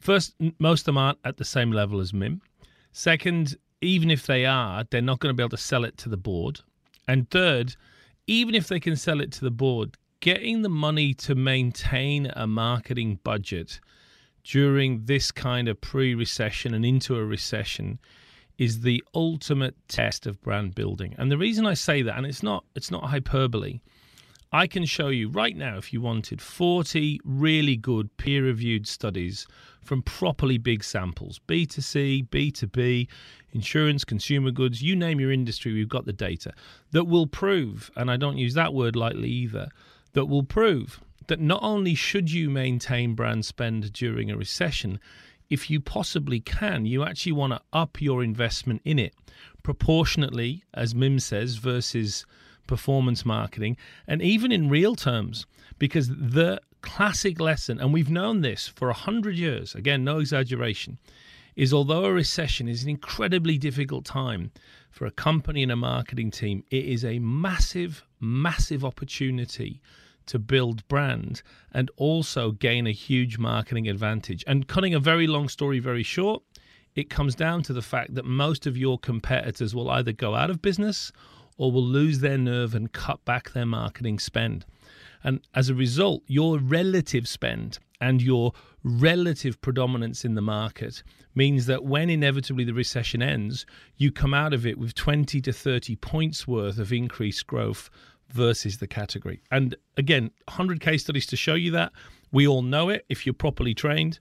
First, 0.00 0.34
most 0.58 0.80
of 0.80 0.86
them 0.86 0.98
aren't 0.98 1.18
at 1.24 1.38
the 1.38 1.44
same 1.44 1.72
level 1.72 2.00
as 2.00 2.12
Mim. 2.12 2.42
Second, 2.92 3.56
even 3.80 4.10
if 4.10 4.26
they 4.26 4.44
are, 4.44 4.84
they're 4.90 5.00
not 5.00 5.20
going 5.20 5.32
to 5.32 5.36
be 5.36 5.42
able 5.42 5.50
to 5.50 5.56
sell 5.56 5.84
it 5.84 5.96
to 5.98 6.08
the 6.10 6.16
board. 6.16 6.60
And 7.08 7.30
third, 7.30 7.74
even 8.26 8.54
if 8.54 8.68
they 8.68 8.80
can 8.80 8.96
sell 8.96 9.20
it 9.20 9.32
to 9.32 9.44
the 9.44 9.50
board, 9.50 9.96
getting 10.20 10.62
the 10.62 10.68
money 10.68 11.14
to 11.14 11.34
maintain 11.34 12.30
a 12.36 12.46
marketing 12.46 13.18
budget 13.24 13.80
during 14.44 15.04
this 15.06 15.30
kind 15.30 15.68
of 15.68 15.80
pre 15.80 16.14
recession 16.14 16.74
and 16.74 16.84
into 16.84 17.16
a 17.16 17.24
recession 17.24 17.98
is 18.58 18.80
the 18.80 19.02
ultimate 19.14 19.76
test 19.88 20.26
of 20.26 20.40
brand 20.42 20.74
building. 20.74 21.14
And 21.18 21.30
the 21.30 21.38
reason 21.38 21.66
I 21.66 21.74
say 21.74 22.02
that, 22.02 22.16
and 22.16 22.26
it's 22.26 22.42
not 22.42 22.64
it's 22.74 22.90
not 22.90 23.04
hyperbole, 23.04 23.80
I 24.54 24.66
can 24.66 24.84
show 24.84 25.08
you 25.08 25.30
right 25.30 25.56
now, 25.56 25.78
if 25.78 25.94
you 25.94 26.02
wanted, 26.02 26.42
40 26.42 27.20
really 27.24 27.76
good 27.76 28.14
peer 28.18 28.44
reviewed 28.44 28.86
studies 28.86 29.46
from 29.80 30.02
properly 30.02 30.58
big 30.58 30.84
samples 30.84 31.40
B2C, 31.48 32.28
B2B, 32.28 33.08
insurance, 33.52 34.04
consumer 34.04 34.50
goods, 34.50 34.82
you 34.82 34.94
name 34.94 35.20
your 35.20 35.32
industry, 35.32 35.72
we've 35.72 35.88
got 35.88 36.04
the 36.04 36.12
data 36.12 36.52
that 36.90 37.04
will 37.04 37.26
prove, 37.26 37.90
and 37.96 38.10
I 38.10 38.18
don't 38.18 38.36
use 38.36 38.52
that 38.54 38.74
word 38.74 38.94
lightly 38.94 39.30
either, 39.30 39.68
that 40.12 40.26
will 40.26 40.44
prove 40.44 41.00
that 41.28 41.40
not 41.40 41.62
only 41.62 41.94
should 41.94 42.30
you 42.30 42.50
maintain 42.50 43.14
brand 43.14 43.46
spend 43.46 43.90
during 43.92 44.30
a 44.30 44.36
recession, 44.36 45.00
if 45.52 45.68
you 45.68 45.80
possibly 45.80 46.40
can, 46.40 46.86
you 46.86 47.04
actually 47.04 47.32
want 47.32 47.52
to 47.52 47.60
up 47.74 48.00
your 48.00 48.24
investment 48.24 48.80
in 48.86 48.98
it 48.98 49.14
proportionately, 49.62 50.64
as 50.72 50.94
Mim 50.94 51.20
says, 51.20 51.56
versus 51.56 52.24
performance 52.66 53.26
marketing, 53.26 53.76
and 54.06 54.22
even 54.22 54.50
in 54.50 54.70
real 54.70 54.96
terms, 54.96 55.44
because 55.78 56.08
the 56.08 56.58
classic 56.80 57.38
lesson, 57.38 57.78
and 57.78 57.92
we've 57.92 58.10
known 58.10 58.40
this 58.40 58.66
for 58.66 58.88
a 58.88 58.94
hundred 58.94 59.36
years, 59.36 59.74
again, 59.74 60.02
no 60.02 60.20
exaggeration, 60.20 60.98
is 61.54 61.70
although 61.70 62.06
a 62.06 62.12
recession 62.12 62.66
is 62.66 62.82
an 62.82 62.88
incredibly 62.88 63.58
difficult 63.58 64.06
time 64.06 64.50
for 64.90 65.04
a 65.04 65.10
company 65.10 65.62
and 65.62 65.70
a 65.70 65.76
marketing 65.76 66.30
team, 66.30 66.64
it 66.70 66.86
is 66.86 67.04
a 67.04 67.18
massive, 67.18 68.04
massive 68.20 68.86
opportunity 68.86 69.82
to 70.26 70.38
build 70.38 70.86
brand 70.88 71.42
and 71.72 71.90
also 71.96 72.52
gain 72.52 72.86
a 72.86 72.92
huge 72.92 73.38
marketing 73.38 73.88
advantage. 73.88 74.44
And 74.46 74.68
cutting 74.68 74.94
a 74.94 75.00
very 75.00 75.26
long 75.26 75.48
story 75.48 75.78
very 75.78 76.02
short, 76.02 76.42
it 76.94 77.10
comes 77.10 77.34
down 77.34 77.62
to 77.64 77.72
the 77.72 77.82
fact 77.82 78.14
that 78.14 78.24
most 78.24 78.66
of 78.66 78.76
your 78.76 78.98
competitors 78.98 79.74
will 79.74 79.90
either 79.90 80.12
go 80.12 80.34
out 80.34 80.50
of 80.50 80.60
business 80.60 81.12
or 81.56 81.72
will 81.72 81.84
lose 81.84 82.20
their 82.20 82.38
nerve 82.38 82.74
and 82.74 82.92
cut 82.92 83.24
back 83.24 83.52
their 83.52 83.66
marketing 83.66 84.18
spend. 84.18 84.64
And 85.24 85.40
as 85.54 85.68
a 85.68 85.74
result, 85.74 86.22
your 86.26 86.58
relative 86.58 87.28
spend 87.28 87.78
and 88.00 88.20
your 88.20 88.52
relative 88.82 89.60
predominance 89.60 90.24
in 90.24 90.34
the 90.34 90.42
market 90.42 91.02
means 91.34 91.66
that 91.66 91.84
when 91.84 92.10
inevitably 92.10 92.64
the 92.64 92.74
recession 92.74 93.22
ends, 93.22 93.64
you 93.96 94.10
come 94.10 94.34
out 94.34 94.52
of 94.52 94.66
it 94.66 94.76
with 94.76 94.94
20 94.94 95.40
to 95.40 95.52
30 95.52 95.96
points 95.96 96.48
worth 96.48 96.78
of 96.78 96.92
increased 96.92 97.46
growth 97.46 97.88
versus 98.32 98.78
the 98.78 98.86
category. 98.86 99.42
And 99.50 99.76
again, 99.96 100.30
100 100.48 100.80
case 100.80 101.02
studies 101.02 101.26
to 101.26 101.36
show 101.36 101.54
you 101.54 101.70
that. 101.72 101.92
We 102.30 102.46
all 102.46 102.62
know 102.62 102.88
it 102.88 103.04
if 103.08 103.26
you're 103.26 103.34
properly 103.34 103.74
trained. 103.74 104.18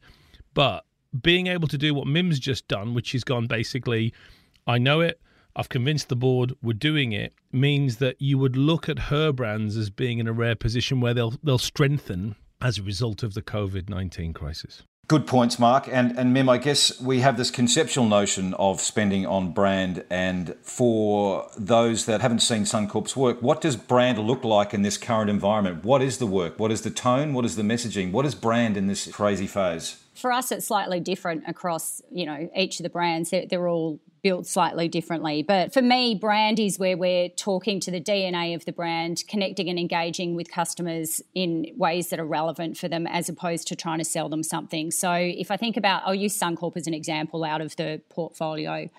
But 0.54 0.86
being 1.22 1.48
able 1.48 1.68
to 1.68 1.78
do 1.78 1.94
what 1.94 2.08
Mim's 2.08 2.40
just 2.40 2.68
done, 2.68 2.94
which 2.94 3.16
is 3.16 3.24
gone 3.24 3.48
basically, 3.48 4.14
I 4.68 4.78
know 4.78 5.02
it, 5.02 5.20
I've 5.56 5.70
convinced 5.70 6.10
the 6.10 6.16
board 6.16 6.54
we're 6.62 6.74
doing 6.74 7.12
it, 7.12 7.34
means 7.52 7.98
that 7.98 8.22
you 8.22 8.38
would 8.38 8.56
look 8.56 8.88
at 8.88 9.00
her 9.00 9.32
brands 9.32 9.76
as 9.76 9.90
being 9.90 10.20
in 10.20 10.28
a 10.28 10.34
rare 10.34 10.56
position 10.56 11.02
where 11.02 11.14
they'll 11.14 11.34
they'll 11.44 11.58
strengthen 11.58 12.36
as 12.62 12.78
a 12.78 12.84
result 12.84 13.24
of 13.24 13.34
the 13.34 13.42
COVID 13.42 13.90
nineteen 13.90 14.34
crisis. 14.34 14.84
Good 15.08 15.28
points, 15.28 15.60
Mark. 15.60 15.90
And, 15.92 16.18
and 16.18 16.34
Mim, 16.34 16.48
I 16.48 16.58
guess 16.58 17.02
we 17.02 17.20
have 17.20 17.36
this 17.36 17.52
conceptual 17.52 18.08
notion 18.08 18.54
of 18.54 18.80
spending 18.80 19.26
on 19.26 19.52
brand. 19.52 20.06
And 20.10 20.56
for 20.62 21.50
those 21.58 22.06
that 22.06 22.22
haven't 22.22 22.40
seen 22.40 22.64
Suncorp's 22.64 23.14
work, 23.18 23.42
what 23.42 23.60
does 23.60 23.76
brand 23.76 24.20
look 24.20 24.46
like 24.46 24.74
in 24.74 24.84
this 24.84 24.98
current 24.98 25.30
environment? 25.30 25.84
What 25.84 26.02
is 26.02 26.20
the 26.20 26.28
work? 26.28 26.58
What 26.58 26.72
is 26.72 26.84
the 26.84 26.92
tone? 26.92 27.34
What 27.34 27.44
is 27.44 27.58
the 27.58 27.62
messaging? 27.62 28.14
What 28.14 28.26
is 28.26 28.36
brand 28.36 28.78
in 28.78 28.88
this 28.88 29.12
crazy 29.12 29.48
phase? 29.48 30.02
For 30.14 30.32
us, 30.32 30.50
it's 30.50 30.68
slightly 30.68 31.02
different 31.02 31.44
across, 31.46 32.02
you 32.10 32.26
know, 32.26 32.50
each 32.56 32.80
of 32.80 32.84
the 32.84 32.90
brands. 32.90 33.32
They're, 33.32 33.46
they're 33.46 33.68
all 33.68 34.00
built 34.24 34.46
slightly 34.46 34.88
differently. 34.88 35.42
But 35.42 35.74
for 35.74 35.82
me, 35.82 36.16
brand 36.16 36.60
is 36.60 36.78
where 36.78 36.96
we're 36.96 37.30
talking 37.30 37.80
to 37.82 37.92
the 37.92 38.02
DNA 38.02 38.54
of 38.56 38.66
the 38.66 38.72
brand, 38.72 39.24
connecting 39.28 39.70
and 39.70 39.80
engaging 39.80 40.36
with 40.36 40.52
customers 40.52 41.22
in 41.34 41.68
ways 41.76 42.10
that 42.10 42.20
are 42.20 42.26
relevant 42.26 42.78
for 42.78 42.88
them 42.88 43.08
as 43.08 43.30
opposed 43.30 43.68
to 43.70 43.76
trying 43.76 43.98
to 43.98 44.06
sell 44.06 44.30
them 44.30 44.44
something. 44.44 44.92
So 44.92 45.12
if 45.14 45.50
I 45.50 45.58
think 45.58 45.76
about, 45.76 46.04
I'll 46.06 46.14
use 46.16 46.38
Suncorp 46.38 46.78
as 46.78 46.88
an 46.88 46.94
example 46.94 47.44
out 47.44 47.62
of 47.62 47.76
the 47.78 48.02
portfolio. 48.10 48.90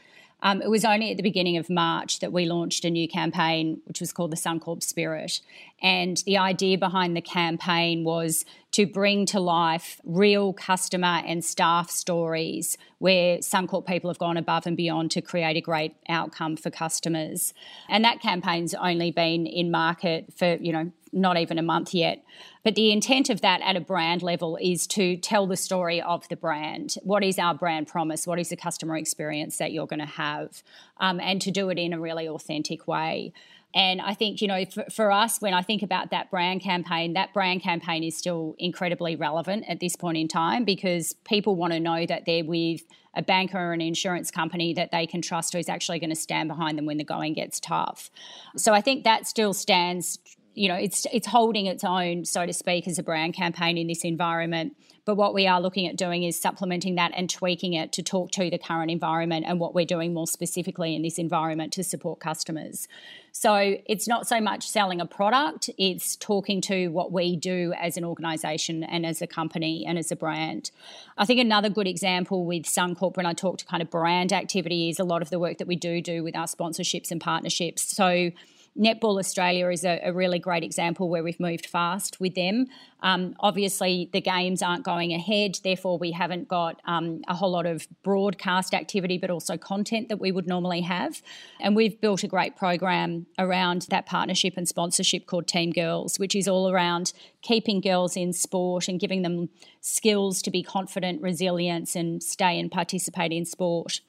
Um, 0.43 0.61
it 0.61 0.69
was 0.69 0.85
only 0.85 1.13
at 1.13 1.17
the 1.17 1.23
beginning 1.23 1.57
of 1.57 1.71
March 1.71 2.19
that 2.19 2.33
we 2.33 2.47
launched 2.47 2.85
a 2.85 2.91
new 2.91 3.09
campaign, 3.09 3.81
which 3.85 4.01
was 4.01 4.13
called 4.13 4.33
the 4.33 4.37
Suncorp 4.37 4.83
Spirit. 4.83 5.41
And 5.81 6.17
the 6.27 6.37
idea 6.37 6.79
behind 6.79 7.17
the 7.17 7.21
campaign 7.21 8.03
was 8.03 8.45
to 8.73 8.85
bring 8.85 9.25
to 9.27 9.39
life 9.39 10.01
real 10.05 10.53
customer 10.53 11.23
and 11.25 11.45
staff 11.45 11.91
stories 11.91 12.77
where 12.99 13.39
Suncorp 13.39 13.87
people 13.87 14.11
have 14.11 14.19
gone 14.19 14.37
above 14.37 14.67
and 14.67 14.77
beyond 14.77 15.13
to 15.13 15.21
create 15.21 15.57
a 15.57 15.61
great 15.61 15.95
outcome 16.09 16.57
for 16.57 16.71
customers. 16.71 17.55
And 17.89 18.05
that 18.05 18.21
campaign's 18.21 18.75
only 18.75 19.13
been 19.13 19.47
in 19.47 19.71
market 19.71 20.33
for, 20.37 20.57
you 20.57 20.73
know, 20.73 20.91
not 21.13 21.37
even 21.37 21.59
a 21.59 21.63
month 21.63 21.95
yet. 21.95 22.25
But 22.65 22.75
the 22.75 22.93
intent 22.93 23.29
of 23.29 23.41
that 23.41 23.61
at 23.63 23.77
a 23.77 23.81
brand 23.81 24.23
level 24.23 24.57
is 24.61 24.87
to 24.89 25.17
tell 25.17 25.47
the 25.47 25.57
story 25.57 26.01
of 26.01 26.29
the 26.29 26.37
brand. 26.37 26.95
What 27.03 27.25
is 27.25 27.39
our 27.39 27.55
brand 27.55 27.89
promise? 27.89 28.27
What 28.27 28.39
is 28.39 28.51
the 28.51 28.57
customer 28.57 28.97
experience 28.97 29.59
that 29.59 29.73
you're 29.73 29.87
going 29.87 30.01
to 30.01 30.07
have? 30.07 30.63
Um, 30.99 31.19
and 31.21 31.41
to 31.43 31.51
do 31.51 31.71
it 31.71 31.79
in 31.79 31.93
a 31.93 32.01
really 32.01 32.29
authentic 32.29 32.87
way. 32.87 33.33
And 33.75 34.01
I 34.03 34.15
think, 34.15 34.43
you 34.43 34.49
know, 34.49 34.65
for, 34.67 34.85
for, 34.91 35.11
us, 35.11 35.41
when 35.41 35.55
I 35.55 35.63
think 35.63 35.83
about 35.83 36.11
that 36.11 36.31
brand 36.31 36.61
campaign, 36.61 37.15
that 37.15 37.33
brand 37.33 37.63
campaign 37.63 38.05
is 38.05 38.17
still 38.17 38.55
incredibly 38.59 39.17
relevant 39.17 39.65
at 39.67 39.81
this 39.81 39.97
point 39.97 40.19
in 40.19 40.29
time 40.29 40.65
because 40.65 41.15
people 41.25 41.57
want 41.57 41.73
to 41.73 41.81
know 41.81 42.05
that 42.05 42.27
they're 42.27 42.45
with 42.45 42.83
a 43.15 43.23
banker 43.23 43.59
or 43.59 43.73
an 43.73 43.81
insurance 43.81 44.31
company 44.31 44.75
that 44.75 44.91
they 44.91 45.07
can 45.07 45.23
trust 45.23 45.55
who's 45.55 45.69
actually 45.69 45.99
going 45.99 46.11
to 46.11 46.17
stand 46.17 46.49
behind 46.49 46.77
them 46.77 46.87
when 46.87 46.99
the 46.99 47.05
going 47.05 47.33
gets 47.33 47.61
tough. 47.61 48.11
So 48.57 48.75
I 48.75 48.81
think 48.83 49.05
that 49.05 49.27
still 49.27 49.55
stands 49.55 50.19
you 50.55 50.69
know 50.69 50.75
it's 50.75 51.07
it's 51.13 51.27
holding 51.27 51.67
its 51.67 51.85
own 51.85 52.25
so 52.25 52.47
to 52.47 52.53
speak 52.53 52.87
as 52.87 52.99
a 52.99 53.03
brand 53.03 53.35
campaign 53.35 53.79
in 53.79 53.87
this 53.87 54.05
environment. 54.05 54.77
But 55.05 55.17
what 55.17 55.35
we 55.35 55.49
are 55.49 55.61
looking 55.61 55.89
at 55.89 55.97
doing 55.97 56.23
is 56.23 56.41
supplementing 56.41 56.95
that 56.95 57.11
and 57.17 57.29
tweaking 57.29 57.73
it 57.73 57.91
to 57.95 58.05
talk 58.05 58.31
to 58.33 58.49
the 58.49 58.59
current 58.59 58.89
environment 58.89 59.45
and 59.49 59.59
what 59.59 59.75
we're 59.75 59.85
doing 59.85 60.15
more 60.15 60.29
specifically 60.29 60.95
in 60.95 61.03
this 61.03 61.19
environment 61.19 61.73
to 61.73 61.83
support 61.83 62.21
customers. 62.21 62.87
So 63.33 63.79
it's 63.87 64.07
not 64.07 64.29
so 64.29 64.41
much 64.41 64.69
selling 64.69 65.01
a 65.01 65.07
product 65.07 65.71
it's 65.77 66.15
talking 66.17 66.61
to 66.63 66.89
what 66.89 67.11
we 67.11 67.35
do 67.35 67.73
as 67.81 67.97
an 67.97 68.05
organization 68.05 68.85
and 68.85 69.05
as 69.05 69.21
a 69.21 69.27
company 69.27 69.85
and 69.85 69.99
as 69.99 70.13
a 70.13 70.17
brand. 70.17 70.71
I 71.19 71.25
think 71.25 71.41
another 71.41 71.69
good 71.69 71.89
example 71.89 72.45
with 72.45 72.65
suncorp 72.65 73.17
when 73.17 73.27
i 73.27 73.33
talk 73.33 73.59
to 73.59 73.65
kind 73.65 73.83
of 73.83 73.91
brand 73.91 74.33
activity 74.33 74.89
is 74.89 75.01
a 75.01 75.05
lot 75.05 75.23
of 75.23 75.31
the 75.31 75.39
work 75.39 75.59
that 75.59 75.67
we 75.67 75.77
do 75.77 76.01
do 76.01 76.23
with 76.23 76.37
our 76.37 76.47
sponsorships 76.47 77.11
and 77.11 77.21
partnerships. 77.21 77.83
So 77.83 78.31
Netball 78.79 79.19
Australia 79.19 79.69
is 79.69 79.85
a, 79.85 80.01
a, 80.03 80.15
really 80.15 80.39
great 80.39 80.65
example 80.65 81.11
where 81.11 81.23
we've 81.23 81.39
moved 81.39 81.67
fast 81.67 82.19
with 82.21 82.35
them. 82.35 82.69
Um, 83.01 83.35
obviously, 83.41 84.09
the 84.15 84.21
games 84.23 84.63
aren't 84.63 84.83
going 84.83 85.13
ahead, 85.13 85.59
therefore, 85.63 85.99
we 85.99 86.13
haven't 86.13 86.49
got 86.49 86.81
um, 86.87 87.21
a 87.29 87.35
whole 87.35 87.51
lot 87.51 87.67
of 87.67 87.87
broadcast 88.03 88.73
activity, 88.73 89.19
but 89.19 89.29
also 89.29 89.59
content 89.59 90.09
that 90.09 90.21
we 90.21 90.33
would 90.33 90.47
normally 90.47 90.81
have. 90.81 91.21
And 91.61 91.77
we've 91.77 92.01
built 92.01 92.25
a 92.25 92.29
great 92.29 92.57
program 92.57 93.27
around 93.39 93.83
that 93.91 94.07
partnership 94.07 94.55
and 94.57 94.67
sponsorship 94.67 95.27
called 95.27 95.47
Team 95.47 95.71
Girls, 95.71 96.19
which 96.19 96.35
is 96.35 96.49
all 96.49 96.71
around 96.71 97.13
keeping 97.43 97.83
girls 97.83 98.17
in 98.17 98.33
sport 98.33 98.89
and 98.89 98.99
giving 98.99 99.21
them 99.21 99.51
skills 99.83 100.41
to 100.43 100.51
be 100.51 100.63
confident, 100.63 101.21
resilience, 101.21 101.95
and 101.95 102.23
stay 102.23 102.59
and 102.59 102.71
participate 102.71 103.33
in 103.33 103.45
sport. 103.45 104.01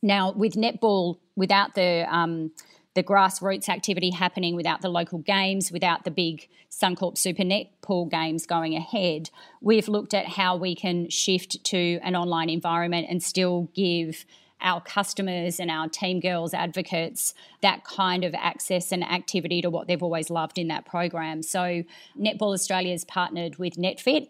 Now, 0.00 0.32
with 0.32 0.54
netball, 0.54 1.18
without 1.36 1.74
the 1.74 2.06
um, 2.08 2.52
the 2.98 3.04
grassroots 3.04 3.68
activity 3.68 4.10
happening 4.10 4.56
without 4.56 4.82
the 4.82 4.88
local 4.88 5.20
games, 5.20 5.70
without 5.70 6.02
the 6.02 6.10
big 6.10 6.48
Suncorp 6.68 7.16
Super 7.16 7.44
Netball 7.44 8.10
games 8.10 8.44
going 8.44 8.74
ahead, 8.74 9.30
we've 9.60 9.86
looked 9.86 10.14
at 10.14 10.26
how 10.26 10.56
we 10.56 10.74
can 10.74 11.08
shift 11.08 11.62
to 11.62 12.00
an 12.02 12.16
online 12.16 12.50
environment 12.50 13.06
and 13.08 13.22
still 13.22 13.68
give 13.72 14.26
our 14.60 14.80
customers 14.80 15.60
and 15.60 15.70
our 15.70 15.88
team 15.88 16.18
girls 16.18 16.52
advocates 16.52 17.34
that 17.62 17.84
kind 17.84 18.24
of 18.24 18.34
access 18.34 18.90
and 18.90 19.04
activity 19.04 19.62
to 19.62 19.70
what 19.70 19.86
they've 19.86 20.02
always 20.02 20.28
loved 20.28 20.58
in 20.58 20.66
that 20.66 20.84
program. 20.84 21.40
So 21.44 21.84
Netball 22.18 22.52
Australia 22.52 22.90
has 22.90 23.04
partnered 23.04 23.58
with 23.60 23.76
NetFit 23.76 24.26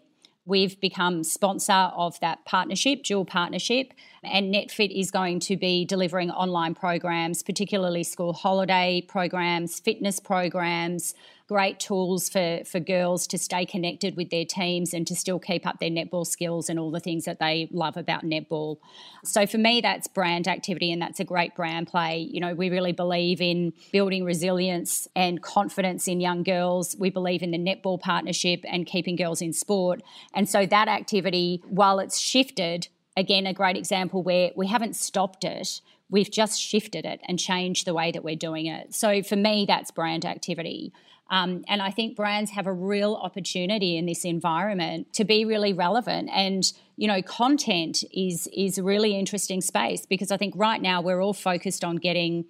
We've 0.49 0.81
become 0.81 1.23
sponsor 1.23 1.91
of 1.95 2.19
that 2.21 2.43
partnership, 2.43 3.03
dual 3.03 3.23
partnership, 3.23 3.93
and 4.23 4.51
NetFit 4.51 4.99
is 4.99 5.11
going 5.11 5.41
to 5.41 5.55
be 5.55 5.85
delivering 5.85 6.31
online 6.31 6.73
programs, 6.73 7.43
particularly 7.43 8.03
school 8.03 8.33
holiday 8.33 9.05
programs, 9.07 9.79
fitness 9.79 10.19
programs, 10.19 11.13
great 11.49 11.79
tools 11.79 12.29
for, 12.29 12.61
for 12.63 12.79
girls 12.79 13.25
to 13.25 13.35
stay 13.35 13.65
connected 13.65 14.15
with 14.15 14.29
their 14.29 14.45
teams 14.45 14.93
and 14.93 15.07
to 15.07 15.15
still 15.15 15.39
keep 15.39 15.65
up 15.65 15.79
their 15.79 15.89
netball 15.89 16.25
skills 16.25 16.69
and 16.69 16.79
all 16.79 16.91
the 16.91 16.99
things 16.99 17.25
that 17.25 17.39
they 17.39 17.67
love 17.71 17.97
about 17.97 18.23
netball. 18.23 18.77
So 19.23 19.47
for 19.47 19.57
me, 19.57 19.81
that's 19.81 20.07
brand 20.07 20.47
activity 20.47 20.91
and 20.91 21.01
that's 21.01 21.19
a 21.19 21.23
great 21.23 21.55
brand 21.55 21.87
play. 21.87 22.19
You 22.19 22.39
know, 22.39 22.53
we 22.53 22.69
really 22.69 22.91
believe 22.91 23.41
in 23.41 23.73
building 23.91 24.23
resilience 24.23 25.07
and 25.15 25.41
confidence 25.41 26.07
in 26.07 26.21
young 26.21 26.43
girls. 26.43 26.95
We 26.99 27.09
believe 27.09 27.41
in 27.41 27.49
the 27.49 27.57
netball 27.57 27.99
partnership 27.99 28.63
and 28.65 28.85
keeping 28.85 29.15
girls 29.15 29.41
in 29.41 29.51
sport. 29.51 30.03
And 30.35 30.47
so 30.47 30.67
that 30.67 30.87
activity, 30.87 31.63
while 31.67 31.97
it's 31.97 32.19
shifted, 32.19 32.89
again, 33.17 33.47
a 33.47 33.53
great 33.53 33.75
example 33.75 34.21
where 34.21 34.51
we 34.55 34.67
haven't 34.67 34.95
stopped 34.95 35.43
it. 35.43 35.81
We've 36.11 36.29
just 36.29 36.61
shifted 36.61 37.05
it 37.05 37.21
and 37.27 37.39
changed 37.39 37.85
the 37.87 37.93
way 37.95 38.11
that 38.11 38.23
we're 38.23 38.35
doing 38.35 38.67
it. 38.67 38.93
So 38.93 39.23
for 39.23 39.35
me, 39.35 39.65
that's 39.67 39.89
brand 39.89 40.25
activity. 40.25 40.93
Um, 41.29 41.63
and 41.67 41.81
I 41.81 41.91
think 41.91 42.15
brands 42.15 42.51
have 42.51 42.65
a 42.65 42.73
real 42.73 43.15
opportunity 43.15 43.97
in 43.97 44.05
this 44.05 44.25
environment 44.25 45.13
to 45.13 45.23
be 45.23 45.45
really 45.45 45.73
relevant. 45.73 46.29
And 46.33 46.71
you 46.97 47.07
know, 47.07 47.21
content 47.21 48.03
is 48.13 48.49
is 48.53 48.77
a 48.77 48.83
really 48.83 49.17
interesting 49.17 49.61
space 49.61 50.05
because 50.05 50.31
I 50.31 50.37
think 50.37 50.53
right 50.57 50.81
now 50.81 51.01
we're 51.01 51.21
all 51.21 51.33
focused 51.33 51.83
on 51.83 51.97
getting 51.97 52.45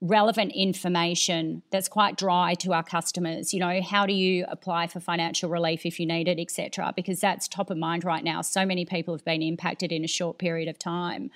relevant 0.00 0.50
information 0.52 1.62
that's 1.70 1.88
quite 1.88 2.16
dry 2.16 2.54
to 2.54 2.72
our 2.72 2.82
customers. 2.82 3.54
You 3.54 3.60
know 3.60 3.80
how 3.82 4.06
do 4.06 4.12
you 4.12 4.44
apply 4.48 4.88
for 4.88 4.98
financial 4.98 5.48
relief 5.48 5.86
if 5.86 6.00
you 6.00 6.06
need 6.06 6.26
it 6.26 6.40
etc 6.40 6.92
because 6.96 7.20
that's 7.20 7.46
top 7.46 7.70
of 7.70 7.76
mind 7.76 8.04
right 8.04 8.24
now. 8.24 8.42
So 8.42 8.66
many 8.66 8.84
people 8.84 9.14
have 9.14 9.24
been 9.24 9.42
impacted 9.42 9.92
in 9.92 10.04
a 10.04 10.08
short 10.08 10.38
period 10.38 10.68
of 10.68 10.78
time 10.78 11.30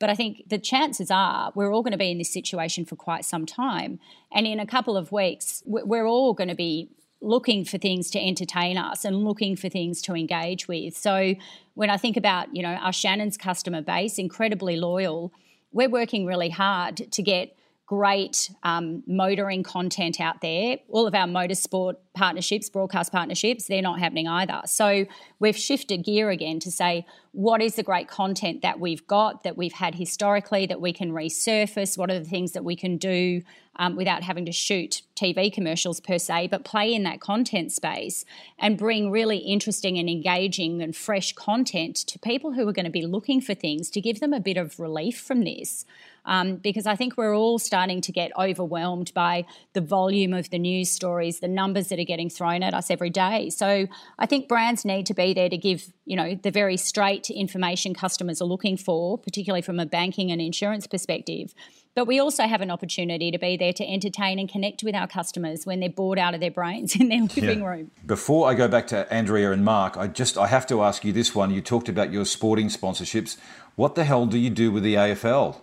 but 0.00 0.10
i 0.10 0.14
think 0.14 0.48
the 0.48 0.58
chances 0.58 1.10
are 1.10 1.52
we're 1.54 1.72
all 1.72 1.82
going 1.82 1.92
to 1.92 1.98
be 1.98 2.10
in 2.10 2.18
this 2.18 2.32
situation 2.32 2.84
for 2.84 2.96
quite 2.96 3.24
some 3.24 3.46
time 3.46 4.00
and 4.32 4.46
in 4.46 4.58
a 4.58 4.66
couple 4.66 4.96
of 4.96 5.12
weeks 5.12 5.62
we're 5.64 6.06
all 6.06 6.34
going 6.34 6.48
to 6.48 6.56
be 6.56 6.90
looking 7.22 7.64
for 7.64 7.78
things 7.78 8.10
to 8.10 8.18
entertain 8.18 8.78
us 8.78 9.04
and 9.04 9.24
looking 9.24 9.54
for 9.54 9.68
things 9.68 10.02
to 10.02 10.14
engage 10.14 10.66
with 10.66 10.96
so 10.96 11.34
when 11.74 11.90
i 11.90 11.96
think 11.96 12.16
about 12.16 12.54
you 12.54 12.62
know 12.62 12.74
our 12.74 12.92
Shannons 12.92 13.36
customer 13.36 13.82
base 13.82 14.18
incredibly 14.18 14.76
loyal 14.76 15.32
we're 15.72 15.88
working 15.88 16.26
really 16.26 16.50
hard 16.50 16.96
to 17.12 17.22
get 17.22 17.54
great 17.90 18.52
um, 18.62 19.02
motoring 19.08 19.64
content 19.64 20.20
out 20.20 20.40
there. 20.42 20.76
All 20.90 21.08
of 21.08 21.14
our 21.16 21.26
motorsport 21.26 21.94
partnerships, 22.14 22.70
broadcast 22.70 23.10
partnerships, 23.10 23.66
they're 23.66 23.82
not 23.82 23.98
happening 23.98 24.28
either. 24.28 24.60
So 24.66 25.06
we've 25.40 25.56
shifted 25.56 26.04
gear 26.04 26.30
again 26.30 26.60
to 26.60 26.70
say, 26.70 27.04
what 27.32 27.62
is 27.62 27.76
the 27.76 27.82
great 27.82 28.08
content 28.08 28.62
that 28.62 28.80
we've 28.80 29.06
got, 29.06 29.44
that 29.44 29.56
we've 29.56 29.72
had 29.72 29.94
historically, 29.94 30.66
that 30.66 30.80
we 30.80 30.92
can 30.92 31.12
resurface? 31.12 31.96
What 31.96 32.10
are 32.10 32.18
the 32.18 32.24
things 32.24 32.52
that 32.52 32.64
we 32.64 32.74
can 32.74 32.96
do 32.96 33.42
um, 33.76 33.96
without 33.96 34.22
having 34.22 34.44
to 34.46 34.52
shoot 34.52 35.02
TV 35.14 35.52
commercials 35.52 36.00
per 36.00 36.18
se, 36.18 36.48
but 36.48 36.64
play 36.64 36.92
in 36.92 37.04
that 37.04 37.20
content 37.20 37.72
space 37.72 38.24
and 38.58 38.76
bring 38.76 39.10
really 39.10 39.38
interesting 39.38 39.98
and 39.98 40.08
engaging 40.08 40.82
and 40.82 40.94
fresh 40.96 41.32
content 41.32 41.96
to 41.96 42.18
people 42.18 42.52
who 42.52 42.68
are 42.68 42.72
going 42.72 42.84
to 42.84 42.90
be 42.90 43.06
looking 43.06 43.40
for 43.40 43.54
things 43.54 43.90
to 43.90 44.00
give 44.00 44.20
them 44.20 44.32
a 44.32 44.40
bit 44.40 44.56
of 44.56 44.80
relief 44.80 45.20
from 45.20 45.44
this 45.44 45.84
um, 46.24 46.56
because 46.56 46.86
I 46.86 46.96
think 46.96 47.16
we're 47.16 47.36
all 47.36 47.58
starting 47.58 48.00
to 48.02 48.12
get 48.12 48.30
overwhelmed 48.38 49.12
by 49.14 49.46
the 49.72 49.80
volume 49.80 50.32
of 50.32 50.50
the 50.50 50.58
news 50.58 50.90
stories, 50.90 51.40
the 51.40 51.48
numbers 51.48 51.88
that 51.88 51.98
are 51.98 52.04
getting 52.04 52.30
thrown 52.30 52.62
at 52.62 52.74
us 52.74 52.90
every 52.90 53.10
day. 53.10 53.50
So 53.50 53.86
I 54.18 54.26
think 54.26 54.48
brands 54.48 54.84
need 54.84 55.06
to 55.06 55.14
be 55.14 55.32
there 55.32 55.48
to 55.48 55.56
give, 55.56 55.92
you 56.04 56.16
know, 56.16 56.34
the 56.34 56.50
very 56.50 56.76
straight 56.76 57.19
information 57.28 57.92
customers 57.92 58.40
are 58.40 58.46
looking 58.46 58.76
for, 58.76 59.18
particularly 59.18 59.60
from 59.60 59.78
a 59.78 59.84
banking 59.84 60.30
and 60.30 60.40
insurance 60.40 60.86
perspective. 60.86 61.52
But 61.94 62.06
we 62.06 62.18
also 62.20 62.44
have 62.44 62.60
an 62.60 62.70
opportunity 62.70 63.30
to 63.30 63.38
be 63.38 63.56
there 63.56 63.72
to 63.72 63.84
entertain 63.84 64.38
and 64.38 64.48
connect 64.48 64.82
with 64.82 64.94
our 64.94 65.08
customers 65.08 65.66
when 65.66 65.80
they're 65.80 65.90
bored 65.90 66.18
out 66.18 66.34
of 66.34 66.40
their 66.40 66.50
brains 66.50 66.94
in 67.00 67.08
their 67.08 67.22
living 67.22 67.60
yeah. 67.60 67.66
room. 67.66 67.90
Before 68.06 68.48
I 68.48 68.54
go 68.54 68.68
back 68.68 68.86
to 68.88 69.12
Andrea 69.12 69.52
and 69.52 69.64
Mark, 69.64 69.96
I 69.96 70.06
just 70.06 70.38
I 70.38 70.46
have 70.46 70.66
to 70.68 70.82
ask 70.82 71.04
you 71.04 71.12
this 71.12 71.34
one. 71.34 71.50
You 71.50 71.60
talked 71.60 71.88
about 71.88 72.12
your 72.12 72.24
sporting 72.24 72.68
sponsorships. 72.68 73.36
What 73.74 73.96
the 73.96 74.04
hell 74.04 74.26
do 74.26 74.38
you 74.38 74.50
do 74.50 74.70
with 74.70 74.82
the 74.82 74.94
AFL? 74.94 75.56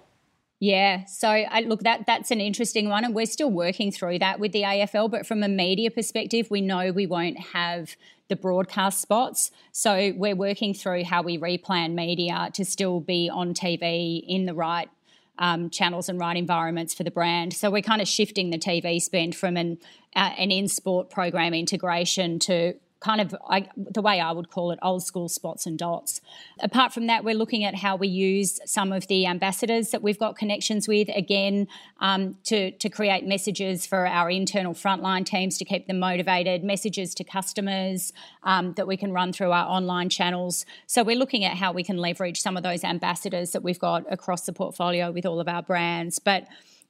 Yeah, 0.59 1.05
so 1.05 1.29
I, 1.29 1.61
look 1.61 1.81
that 1.81 2.07
that's 2.07 2.31
an 2.31 2.41
interesting 2.41 2.89
one, 2.89 3.05
and 3.05 3.13
we're 3.13 3.27
still 3.27 3.51
working 3.51 3.91
through 3.91 4.19
that 4.19 4.39
with 4.39 4.53
the 4.53 4.63
AFL. 4.63 5.11
But 5.11 5.27
from 5.27 5.43
a 5.43 5.47
media 5.47 5.91
perspective, 5.91 6.49
we 6.49 6.61
know 6.61 6.91
we 6.91 7.05
won't 7.05 7.37
have 7.53 7.95
the 8.27 8.35
broadcast 8.35 8.99
spots, 8.99 9.51
so 9.71 10.13
we're 10.15 10.35
working 10.35 10.73
through 10.73 11.03
how 11.03 11.21
we 11.21 11.37
replan 11.37 11.93
media 11.93 12.49
to 12.53 12.65
still 12.65 12.99
be 12.99 13.29
on 13.29 13.53
TV 13.53 14.23
in 14.27 14.47
the 14.47 14.55
right 14.55 14.89
um, 15.37 15.69
channels 15.69 16.09
and 16.09 16.19
right 16.19 16.35
environments 16.35 16.95
for 16.95 17.03
the 17.03 17.11
brand. 17.11 17.53
So 17.53 17.69
we're 17.69 17.83
kind 17.83 18.01
of 18.01 18.07
shifting 18.07 18.49
the 18.49 18.57
TV 18.57 18.99
spend 18.99 19.35
from 19.35 19.57
an 19.57 19.77
uh, 20.15 20.31
an 20.39 20.49
in 20.49 20.67
sport 20.67 21.11
program 21.11 21.53
integration 21.53 22.39
to 22.39 22.73
kind 22.99 23.21
of 23.21 23.35
I, 23.47 23.67
the 23.75 24.01
way 24.01 24.19
I 24.19 24.31
would 24.31 24.49
call 24.49 24.71
it 24.71 24.79
old 24.81 25.03
school 25.03 25.29
spots 25.29 25.65
and 25.65 25.77
dots. 25.77 26.21
Apart 26.59 26.93
from 26.93 27.07
that, 27.07 27.23
we're 27.23 27.35
looking 27.35 27.63
at 27.63 27.75
how 27.75 27.95
we 27.95 28.07
use 28.07 28.59
some 28.65 28.91
of 28.91 29.07
the 29.07 29.25
ambassadors 29.27 29.91
that 29.91 30.01
we've 30.01 30.17
got 30.17 30.35
connections 30.35 30.87
with 30.87 31.07
again 31.09 31.67
um, 31.99 32.37
to, 32.45 32.71
to 32.71 32.89
create 32.89 33.25
messages 33.25 33.85
for 33.85 34.07
our 34.07 34.29
internal 34.29 34.73
frontline 34.73 35.25
teams 35.25 35.57
to 35.59 35.65
keep 35.65 35.87
them 35.87 35.99
motivated, 35.99 36.63
messages 36.63 37.13
to 37.15 37.23
customers 37.23 38.13
um, 38.43 38.73
that 38.73 38.87
we 38.87 38.97
can 38.97 39.11
run 39.11 39.31
through 39.31 39.51
our 39.51 39.67
online 39.67 40.09
channels. 40.09 40.65
So 40.87 41.03
we're 41.03 41.17
looking 41.17 41.43
at 41.45 41.55
how 41.57 41.71
we 41.71 41.83
can 41.83 41.97
leverage 41.97 42.41
some 42.41 42.57
of 42.57 42.63
those 42.63 42.83
ambassadors 42.83 43.51
that 43.51 43.63
we've 43.63 43.79
got 43.79 44.11
across 44.11 44.45
the 44.45 44.53
portfolio 44.53 45.11
with 45.11 45.25
all 45.25 45.39
of 45.39 45.47
our 45.47 45.61
brands. 45.61 46.19
But 46.19 46.47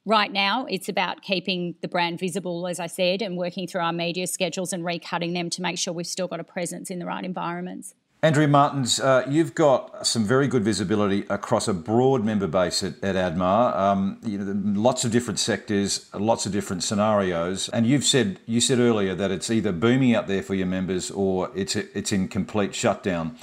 Right 0.07 0.31
now, 0.31 0.65
it's 0.69 0.87
about 0.87 1.21
keeping 1.21 1.75
the 1.81 1.89
brand 1.89 2.17
visible, 2.17 2.65
as 2.65 2.79
I 2.79 2.87
said, 2.87 3.21
and 3.21 3.35
working 3.35 3.67
through 3.67 3.81
our 3.81 3.91
media 3.91 4.25
schedules 4.25 4.71
and 4.71 4.81
recutting 4.81 5.33
them 5.33 5.49
to 5.49 5.61
make 5.61 5.77
sure 5.77 5.93
we've 5.93 6.07
still 6.07 6.29
got 6.29 6.39
a 6.39 6.45
presence 6.45 6.89
in 6.89 6.99
the 6.99 7.05
right 7.05 7.25
environments. 7.25 7.93
Andrea 8.23 8.47
Martins, 8.47 9.01
uh, 9.01 9.25
you've 9.29 9.53
got 9.53 10.07
some 10.07 10.23
very 10.23 10.47
good 10.47 10.63
visibility 10.63 11.25
across 11.29 11.67
a 11.67 11.73
broad 11.73 12.23
member 12.23 12.47
base 12.47 12.83
at, 12.83 12.93
at 13.03 13.15
ADMA. 13.15 13.75
Um, 13.75 14.17
you 14.23 14.37
know, 14.37 14.79
lots 14.79 15.03
of 15.03 15.11
different 15.11 15.39
sectors, 15.39 16.09
lots 16.13 16.45
of 16.45 16.53
different 16.53 16.83
scenarios, 16.83 17.67
and 17.69 17.85
you've 17.85 18.05
said 18.05 18.39
you 18.45 18.61
said 18.61 18.79
earlier 18.79 19.13
that 19.13 19.29
it's 19.29 19.51
either 19.51 19.73
booming 19.73 20.15
out 20.15 20.27
there 20.27 20.41
for 20.41 20.55
your 20.55 20.67
members 20.67 21.11
or 21.11 21.51
it's 21.53 21.75
it's 21.75 22.13
in 22.13 22.29
complete 22.29 22.73
shutdown. 22.73 23.37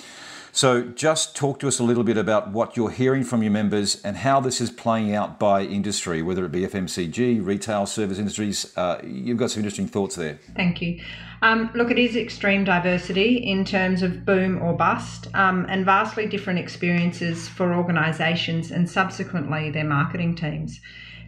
So, 0.54 0.82
just 0.82 1.34
talk 1.34 1.58
to 1.58 1.68
us 1.68 1.80
a 1.80 1.82
little 1.82 2.04
bit 2.04 2.16
about 2.16 2.52
what 2.52 2.76
you're 2.76 2.92
hearing 2.92 3.24
from 3.24 3.42
your 3.42 3.50
members 3.50 4.00
and 4.04 4.18
how 4.18 4.38
this 4.38 4.60
is 4.60 4.70
playing 4.70 5.12
out 5.12 5.40
by 5.40 5.62
industry, 5.62 6.22
whether 6.22 6.44
it 6.44 6.52
be 6.52 6.60
FMCG, 6.60 7.44
retail, 7.44 7.86
service 7.86 8.20
industries. 8.20 8.72
Uh, 8.76 9.00
you've 9.02 9.36
got 9.36 9.50
some 9.50 9.62
interesting 9.64 9.88
thoughts 9.88 10.14
there. 10.14 10.38
Thank 10.54 10.80
you. 10.80 11.02
Um, 11.42 11.72
look, 11.74 11.90
it 11.90 11.98
is 11.98 12.14
extreme 12.14 12.62
diversity 12.62 13.38
in 13.38 13.64
terms 13.64 14.00
of 14.00 14.24
boom 14.24 14.62
or 14.62 14.74
bust, 14.74 15.26
um, 15.34 15.66
and 15.68 15.84
vastly 15.84 16.28
different 16.28 16.60
experiences 16.60 17.48
for 17.48 17.74
organisations 17.74 18.70
and 18.70 18.88
subsequently 18.88 19.72
their 19.72 19.82
marketing 19.82 20.36
teams. 20.36 20.80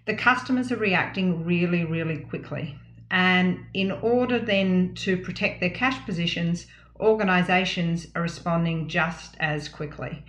The 0.05 0.14
customers 0.14 0.70
are 0.70 0.77
reacting 0.77 1.44
really, 1.44 1.85
really 1.85 2.18
quickly. 2.18 2.79
And 3.11 3.66
in 3.74 3.90
order 3.90 4.38
then 4.38 4.94
to 4.98 5.16
protect 5.16 5.59
their 5.59 5.70
cash 5.70 5.98
positions, 6.07 6.66
organisations 7.00 8.06
are 8.14 8.22
responding 8.22 8.88
just 8.88 9.37
as 9.40 9.68
quickly. 9.68 10.24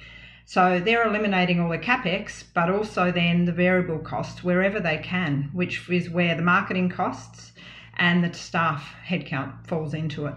So 0.45 0.79
they're 0.79 1.07
eliminating 1.07 1.59
all 1.59 1.69
the 1.69 1.77
capex, 1.77 2.43
but 2.53 2.69
also 2.69 3.11
then 3.11 3.45
the 3.45 3.51
variable 3.51 3.99
costs 3.99 4.43
wherever 4.43 4.79
they 4.79 4.97
can, 4.97 5.49
which 5.53 5.89
is 5.89 6.09
where 6.09 6.35
the 6.35 6.41
marketing 6.41 6.89
costs 6.89 7.51
and 7.97 8.23
the 8.23 8.33
staff 8.33 8.93
headcount 9.05 9.67
falls 9.67 9.93
into 9.93 10.25
it. 10.27 10.35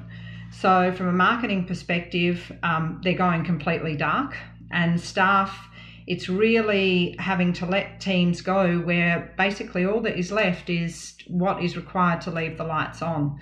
So 0.50 0.92
from 0.92 1.08
a 1.08 1.12
marketing 1.12 1.64
perspective, 1.66 2.50
um, 2.62 3.00
they're 3.04 3.14
going 3.14 3.44
completely 3.44 3.96
dark, 3.96 4.36
and 4.70 5.00
staff. 5.00 5.68
It's 6.06 6.28
really 6.28 7.14
having 7.18 7.52
to 7.54 7.66
let 7.66 8.00
teams 8.00 8.40
go 8.40 8.78
where 8.78 9.32
basically 9.36 9.84
all 9.84 10.00
that 10.02 10.18
is 10.18 10.32
left 10.32 10.70
is 10.70 11.14
what 11.28 11.62
is 11.62 11.76
required 11.76 12.20
to 12.22 12.30
leave 12.30 12.56
the 12.56 12.64
lights 12.64 13.02
on. 13.02 13.38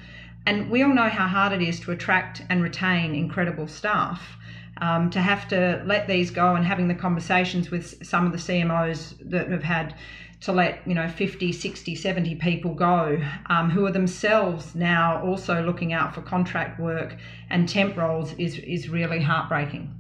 And 0.46 0.70
we 0.70 0.82
all 0.82 0.94
know 0.94 1.08
how 1.08 1.28
hard 1.28 1.52
it 1.52 1.62
is 1.62 1.80
to 1.80 1.92
attract 1.92 2.42
and 2.48 2.62
retain 2.62 3.14
incredible 3.14 3.68
staff. 3.68 4.36
Um, 4.80 5.10
to 5.10 5.20
have 5.20 5.48
to 5.48 5.82
let 5.86 6.06
these 6.06 6.30
go 6.30 6.54
and 6.54 6.64
having 6.64 6.86
the 6.86 6.94
conversations 6.94 7.68
with 7.68 8.06
some 8.06 8.26
of 8.26 8.30
the 8.30 8.38
CMOs 8.38 9.16
that 9.28 9.50
have 9.50 9.64
had 9.64 9.96
to 10.42 10.52
let 10.52 10.86
you 10.86 10.94
know 10.94 11.08
50 11.08 11.50
60 11.50 11.96
70 11.96 12.36
people 12.36 12.74
go 12.74 13.20
um, 13.46 13.70
who 13.70 13.84
are 13.86 13.90
themselves 13.90 14.76
now 14.76 15.20
also 15.24 15.64
looking 15.64 15.92
out 15.92 16.14
for 16.14 16.22
contract 16.22 16.78
work 16.78 17.16
and 17.50 17.68
temp 17.68 17.96
roles 17.96 18.34
is 18.34 18.56
is 18.58 18.88
really 18.88 19.20
heartbreaking 19.20 19.97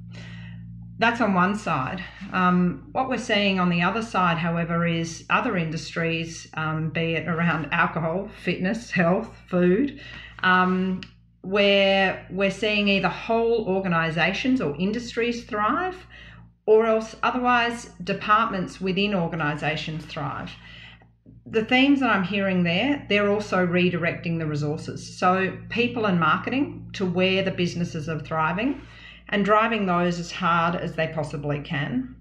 that's 0.98 1.20
on 1.20 1.32
one 1.32 1.56
side. 1.56 2.02
Um, 2.32 2.88
what 2.92 3.08
we're 3.08 3.18
seeing 3.18 3.60
on 3.60 3.70
the 3.70 3.82
other 3.82 4.02
side, 4.02 4.36
however, 4.36 4.86
is 4.86 5.24
other 5.30 5.56
industries, 5.56 6.48
um, 6.54 6.90
be 6.90 7.14
it 7.14 7.28
around 7.28 7.68
alcohol, 7.72 8.28
fitness, 8.42 8.90
health, 8.90 9.30
food, 9.48 10.00
um, 10.42 11.02
where 11.42 12.26
we're 12.30 12.50
seeing 12.50 12.88
either 12.88 13.08
whole 13.08 13.66
organisations 13.68 14.60
or 14.60 14.76
industries 14.76 15.44
thrive, 15.44 16.06
or 16.66 16.84
else 16.84 17.14
otherwise 17.22 17.90
departments 18.02 18.80
within 18.80 19.14
organisations 19.14 20.04
thrive. 20.04 20.50
The 21.46 21.64
themes 21.64 22.00
that 22.00 22.10
I'm 22.10 22.24
hearing 22.24 22.64
there, 22.64 23.06
they're 23.08 23.30
also 23.30 23.64
redirecting 23.64 24.38
the 24.38 24.46
resources. 24.46 25.16
So, 25.16 25.56
people 25.70 26.04
and 26.06 26.20
marketing 26.20 26.90
to 26.94 27.06
where 27.06 27.42
the 27.42 27.52
businesses 27.52 28.08
are 28.08 28.18
thriving 28.18 28.82
and 29.28 29.44
driving 29.44 29.86
those 29.86 30.18
as 30.18 30.32
hard 30.32 30.74
as 30.74 30.94
they 30.94 31.08
possibly 31.08 31.60
can. 31.60 32.16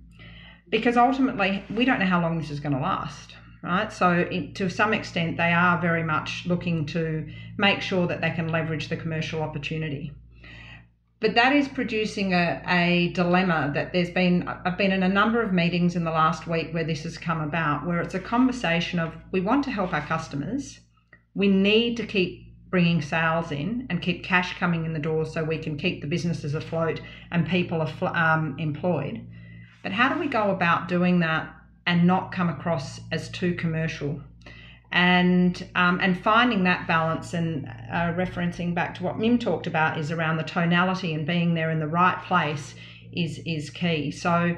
Because 0.69 0.97
ultimately, 0.97 1.63
we 1.69 1.85
don't 1.85 1.99
know 1.99 2.05
how 2.05 2.21
long 2.21 2.37
this 2.37 2.49
is 2.49 2.59
going 2.59 2.75
to 2.75 2.81
last 2.81 3.35
right? 3.63 3.91
So, 3.91 4.11
it, 4.11 4.55
to 4.55 4.69
some 4.69 4.93
extent, 4.93 5.37
they 5.37 5.51
are 5.51 5.79
very 5.79 6.03
much 6.03 6.45
looking 6.45 6.85
to 6.87 7.27
make 7.57 7.81
sure 7.81 8.07
that 8.07 8.21
they 8.21 8.31
can 8.31 8.49
leverage 8.49 8.89
the 8.89 8.97
commercial 8.97 9.41
opportunity. 9.41 10.13
But 11.19 11.33
that 11.33 11.53
is 11.53 11.67
producing 11.67 12.33
a, 12.33 12.61
a 12.67 13.11
dilemma 13.13 13.71
that 13.73 13.91
there's 13.91 14.11
been. 14.11 14.47
I've 14.47 14.77
been 14.77 14.91
in 14.91 15.03
a 15.03 15.09
number 15.09 15.41
of 15.41 15.51
meetings 15.51 15.95
in 15.95 16.03
the 16.03 16.11
last 16.11 16.47
week 16.47 16.73
where 16.73 16.83
this 16.83 17.03
has 17.03 17.17
come 17.17 17.41
about, 17.41 17.87
where 17.87 18.01
it's 18.01 18.13
a 18.13 18.19
conversation 18.19 18.99
of 18.99 19.15
we 19.31 19.41
want 19.41 19.63
to 19.63 19.71
help 19.71 19.93
our 19.93 20.05
customers, 20.05 20.79
we 21.33 21.47
need 21.47 21.97
to 21.97 22.05
keep 22.05 22.46
bringing 22.69 23.01
sales 23.01 23.51
in 23.51 23.87
and 23.89 24.01
keep 24.01 24.23
cash 24.23 24.57
coming 24.59 24.85
in 24.85 24.93
the 24.93 24.99
door 24.99 25.25
so 25.25 25.43
we 25.43 25.57
can 25.57 25.77
keep 25.77 26.01
the 26.01 26.07
businesses 26.07 26.53
afloat 26.53 26.99
and 27.31 27.47
people 27.47 27.81
are 27.81 28.15
um, 28.15 28.55
employed. 28.59 29.25
But 29.83 29.93
how 29.93 30.13
do 30.13 30.19
we 30.19 30.27
go 30.27 30.51
about 30.51 30.87
doing 30.87 31.19
that 31.19 31.53
and 31.87 32.05
not 32.05 32.31
come 32.31 32.49
across 32.49 32.99
as 33.11 33.29
too 33.29 33.55
commercial. 33.55 34.21
And 34.91 35.67
um, 35.75 35.99
and 36.01 36.21
finding 36.21 36.63
that 36.65 36.87
balance 36.87 37.33
and 37.33 37.65
uh, 37.91 38.13
referencing 38.13 38.75
back 38.75 38.95
to 38.95 39.03
what 39.03 39.17
Mim 39.17 39.39
talked 39.39 39.67
about 39.67 39.97
is 39.97 40.11
around 40.11 40.37
the 40.37 40.43
tonality 40.43 41.13
and 41.13 41.25
being 41.25 41.55
there 41.55 41.71
in 41.71 41.79
the 41.79 41.87
right 41.87 42.21
place 42.23 42.75
is 43.11 43.39
is 43.45 43.69
key. 43.69 44.11
So, 44.11 44.55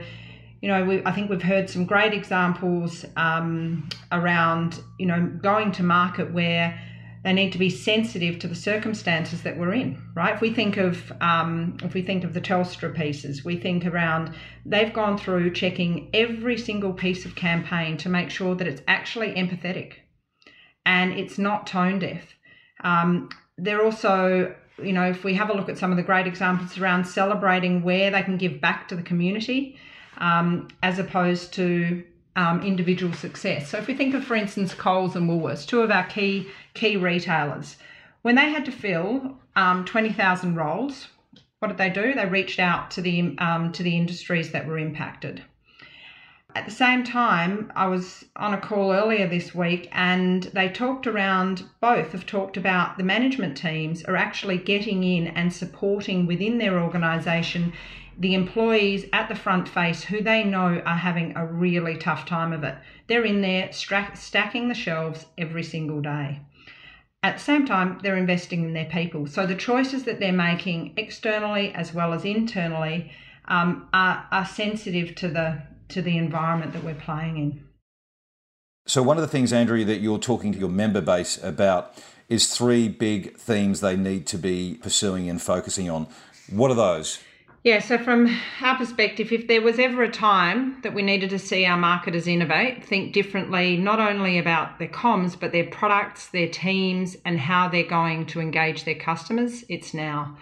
you 0.61 0.67
know, 0.67 0.85
we, 0.85 1.03
I 1.05 1.11
think 1.11 1.29
we've 1.29 1.41
heard 1.41 1.69
some 1.69 1.85
great 1.85 2.13
examples 2.13 3.05
um, 3.15 3.89
around 4.11 4.81
you 4.99 5.05
know 5.05 5.31
going 5.41 5.71
to 5.73 5.83
market 5.83 6.31
where 6.31 6.79
They 7.23 7.33
need 7.33 7.51
to 7.51 7.57
be 7.57 7.69
sensitive 7.69 8.39
to 8.39 8.47
the 8.47 8.55
circumstances 8.55 9.43
that 9.43 9.57
we're 9.57 9.73
in, 9.73 10.01
right? 10.15 10.35
If 10.35 10.41
we 10.41 10.53
think 10.53 10.77
of 10.77 11.11
um, 11.21 11.77
if 11.83 11.93
we 11.93 12.01
think 12.01 12.23
of 12.23 12.33
the 12.33 12.41
Telstra 12.41 12.95
pieces, 12.95 13.43
we 13.43 13.57
think 13.57 13.85
around 13.85 14.33
they've 14.65 14.93
gone 14.93 15.17
through 15.17 15.51
checking 15.53 16.09
every 16.13 16.57
single 16.57 16.93
piece 16.93 17.25
of 17.25 17.35
campaign 17.35 17.97
to 17.97 18.09
make 18.09 18.29
sure 18.29 18.55
that 18.55 18.67
it's 18.67 18.81
actually 18.87 19.33
empathetic 19.33 19.93
and 20.85 21.13
it's 21.13 21.37
not 21.37 21.67
tone 21.67 21.99
deaf. 21.99 22.23
Um, 22.83 23.29
they're 23.57 23.83
also 23.83 24.55
you 24.81 24.93
know, 24.93 25.09
if 25.09 25.23
we 25.23 25.33
have 25.33 25.49
a 25.49 25.53
look 25.53 25.69
at 25.69 25.77
some 25.77 25.91
of 25.91 25.97
the 25.97 26.03
great 26.03 26.27
examples 26.27 26.77
around 26.77 27.05
celebrating 27.05 27.83
where 27.83 28.11
they 28.11 28.21
can 28.21 28.37
give 28.37 28.61
back 28.61 28.87
to 28.87 28.95
the 28.95 29.01
community 29.01 29.77
um, 30.19 30.67
as 30.83 30.99
opposed 30.99 31.53
to 31.53 32.03
um, 32.39 32.61
individual 32.63 33.11
success. 33.11 33.69
So 33.69 33.77
if 33.77 33.87
we 33.87 33.93
think 33.93 34.15
of, 34.15 34.23
for 34.23 34.35
instance, 34.35 34.73
Coles 34.73 35.13
and 35.17 35.29
Woolworths, 35.29 35.67
two 35.67 35.81
of 35.81 35.91
our 35.91 36.05
key 36.05 36.47
key 36.73 36.95
retailers, 36.95 37.75
when 38.21 38.35
they 38.35 38.49
had 38.49 38.63
to 38.65 38.71
fill 38.71 39.37
um, 39.57 39.83
20,000 39.83 40.55
roles, 40.55 41.09
what 41.59 41.67
did 41.67 41.77
they 41.77 41.89
do? 41.89 42.13
They 42.13 42.25
reached 42.25 42.59
out 42.59 42.91
to 42.91 43.01
the 43.01 43.35
um, 43.39 43.73
to 43.73 43.83
the 43.83 43.97
industries 43.97 44.51
that 44.53 44.65
were 44.65 44.77
impacted. 44.77 45.43
At 46.55 46.65
the 46.65 46.71
same 46.71 47.03
time, 47.03 47.71
I 47.75 47.87
was 47.87 48.25
on 48.37 48.53
a 48.53 48.61
call 48.61 48.93
earlier 48.93 49.27
this 49.27 49.53
week 49.53 49.89
and 49.91 50.43
they 50.43 50.69
talked 50.69 51.05
around, 51.07 51.63
both 51.81 52.13
have 52.13 52.25
talked 52.25 52.57
about 52.57 52.97
the 52.97 53.03
management 53.03 53.57
teams 53.57 54.03
are 54.05 54.15
actually 54.15 54.57
getting 54.57 55.03
in 55.03 55.27
and 55.27 55.53
supporting 55.53 56.25
within 56.25 56.57
their 56.57 56.79
organisation 56.79 57.73
the 58.19 58.33
employees 58.33 59.05
at 59.13 59.29
the 59.29 59.35
front 59.35 59.67
face 59.69 60.03
who 60.03 60.21
they 60.21 60.43
know 60.43 60.81
are 60.85 60.97
having 60.97 61.35
a 61.35 61.45
really 61.45 61.97
tough 61.97 62.25
time 62.25 62.51
of 62.51 62.63
it. 62.63 62.75
They're 63.07 63.25
in 63.25 63.41
there 63.41 63.71
stra- 63.71 64.15
stacking 64.15 64.67
the 64.67 64.75
shelves 64.75 65.25
every 65.37 65.63
single 65.63 66.01
day. 66.01 66.41
At 67.23 67.37
the 67.37 67.43
same 67.43 67.65
time, 67.65 67.99
they're 68.03 68.17
investing 68.17 68.63
in 68.63 68.73
their 68.73 68.85
people. 68.85 69.25
So 69.27 69.45
the 69.45 69.55
choices 69.55 70.03
that 70.03 70.19
they're 70.19 70.31
making 70.33 70.93
externally 70.97 71.73
as 71.73 71.93
well 71.93 72.13
as 72.13 72.25
internally 72.25 73.11
um, 73.47 73.87
are, 73.93 74.27
are 74.31 74.45
sensitive 74.45 75.15
to 75.15 75.27
the 75.29 75.61
to 75.89 76.03
the 76.03 76.17
environment 76.17 76.71
that 76.73 76.83
we're 76.83 76.93
playing 76.93 77.37
in. 77.37 77.63
So 78.85 79.01
one 79.01 79.17
of 79.17 79.21
the 79.21 79.27
things, 79.27 79.51
Andrea, 79.51 79.83
that 79.85 80.01
you're 80.01 80.19
talking 80.19 80.51
to 80.53 80.59
your 80.59 80.69
member 80.69 81.01
base 81.01 81.43
about 81.43 81.95
is 82.27 82.55
three 82.55 82.87
big 82.87 83.35
themes 83.37 83.81
they 83.81 83.97
need 83.97 84.27
to 84.27 84.37
be 84.37 84.77
pursuing 84.83 85.27
and 85.27 85.41
focusing 85.41 85.89
on. 85.89 86.05
What 86.51 86.69
are 86.69 86.75
those? 86.75 87.19
Yeah, 87.61 87.79
so 87.79 87.97
from 87.97 88.33
our 88.61 88.77
perspective, 88.77 89.33
if 89.33 89.47
there 89.47 89.61
was 89.61 89.79
ever 89.79 90.03
a 90.03 90.11
time 90.11 90.79
that 90.81 90.93
we 90.93 91.01
needed 91.01 91.29
to 91.31 91.39
see 91.39 91.65
our 91.65 91.75
marketers 91.75 92.25
innovate, 92.25 92.85
think 92.85 93.11
differently, 93.11 93.75
not 93.75 93.99
only 93.99 94.37
about 94.37 94.79
their 94.79 94.87
comms, 94.87 95.37
but 95.37 95.51
their 95.51 95.65
products, 95.65 96.27
their 96.27 96.47
teams, 96.47 97.17
and 97.25 97.37
how 97.37 97.67
they're 97.67 97.83
going 97.83 98.25
to 98.27 98.39
engage 98.39 98.85
their 98.85 98.95
customers, 98.95 99.65
it's 99.67 99.93
now. 99.93 100.37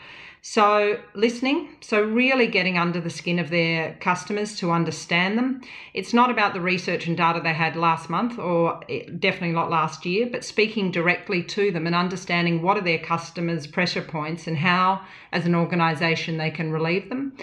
So, 0.49 1.01
listening, 1.13 1.67
so 1.81 2.01
really 2.01 2.47
getting 2.47 2.77
under 2.77 3.01
the 3.01 3.09
skin 3.09 3.37
of 3.37 3.49
their 3.49 3.95
customers 3.95 4.55
to 4.59 4.71
understand 4.71 5.37
them. 5.37 5.59
It's 5.93 6.13
not 6.13 6.31
about 6.31 6.53
the 6.53 6.61
research 6.61 7.05
and 7.05 7.17
data 7.17 7.41
they 7.43 7.53
had 7.53 7.75
last 7.75 8.09
month 8.09 8.39
or 8.39 8.79
eh, 8.87 9.09
definitely 9.19 9.51
not 9.51 9.69
last 9.69 10.05
year, 10.05 10.25
but 10.25 10.45
speaking 10.45 10.89
directly 10.89 11.43
to 11.43 11.69
them 11.71 11.85
and 11.85 11.93
understanding 11.93 12.61
what 12.61 12.77
are 12.77 12.81
their 12.81 12.97
customers' 12.97 13.67
pressure 13.67 14.01
points 14.01 14.47
and 14.47 14.55
how, 14.55 15.01
as 15.33 15.45
an 15.45 15.53
organisation, 15.53 16.37
they 16.37 16.49
can 16.49 16.71
relieve 16.71 17.09
them 17.09 17.33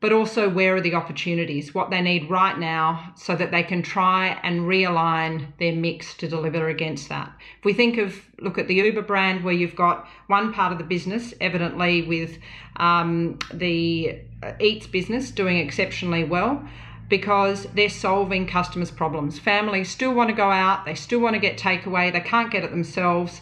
but 0.00 0.12
also 0.12 0.48
where 0.48 0.76
are 0.76 0.80
the 0.80 0.94
opportunities, 0.94 1.74
what 1.74 1.90
they 1.90 2.00
need 2.00 2.30
right 2.30 2.58
now, 2.58 3.12
so 3.16 3.34
that 3.34 3.50
they 3.50 3.62
can 3.62 3.82
try 3.82 4.38
and 4.42 4.60
realign 4.60 5.46
their 5.58 5.72
mix 5.72 6.14
to 6.14 6.28
deliver 6.28 6.68
against 6.68 7.08
that. 7.08 7.32
If 7.58 7.64
we 7.64 7.72
think 7.72 7.98
of, 7.98 8.14
look 8.40 8.58
at 8.58 8.68
the 8.68 8.74
Uber 8.74 9.02
brand, 9.02 9.42
where 9.42 9.54
you've 9.54 9.74
got 9.74 10.06
one 10.28 10.52
part 10.52 10.72
of 10.72 10.78
the 10.78 10.84
business, 10.84 11.34
evidently 11.40 12.02
with 12.02 12.38
um, 12.76 13.38
the 13.52 14.20
Eats 14.60 14.86
business 14.86 15.30
doing 15.30 15.58
exceptionally 15.58 16.24
well. 16.24 16.62
Because 17.08 17.64
they're 17.74 17.88
solving 17.88 18.46
customers' 18.46 18.90
problems. 18.90 19.38
Families 19.38 19.88
still 19.88 20.12
want 20.12 20.28
to 20.28 20.36
go 20.36 20.50
out, 20.50 20.84
they 20.84 20.94
still 20.94 21.20
want 21.20 21.32
to 21.32 21.40
get 21.40 21.56
takeaway, 21.56 22.12
they 22.12 22.20
can't 22.20 22.52
get 22.52 22.64
it 22.64 22.70
themselves. 22.70 23.40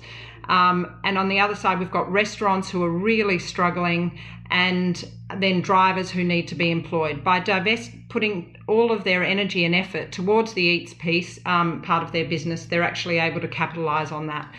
Um, 0.48 1.00
and 1.02 1.18
on 1.18 1.28
the 1.28 1.40
other 1.40 1.56
side, 1.56 1.80
we've 1.80 1.90
got 1.90 2.08
restaurants 2.10 2.70
who 2.70 2.84
are 2.84 2.90
really 2.90 3.40
struggling 3.40 4.20
and 4.50 5.04
then 5.38 5.60
drivers 5.60 6.10
who 6.10 6.22
need 6.22 6.48
to 6.48 6.54
be 6.54 6.70
employed. 6.70 7.24
By 7.24 7.40
divest 7.40 7.90
putting 8.08 8.56
all 8.68 8.92
of 8.92 9.04
their 9.04 9.24
energy 9.24 9.64
and 9.64 9.74
effort 9.74 10.12
towards 10.12 10.52
the 10.52 10.62
eats 10.62 10.94
piece, 10.94 11.38
um, 11.46 11.82
part 11.82 12.02
of 12.02 12.12
their 12.12 12.24
business, 12.24 12.66
they're 12.66 12.82
actually 12.82 13.18
able 13.18 13.40
to 13.40 13.48
capitalise 13.48 14.12
on 14.12 14.26
that. 14.28 14.52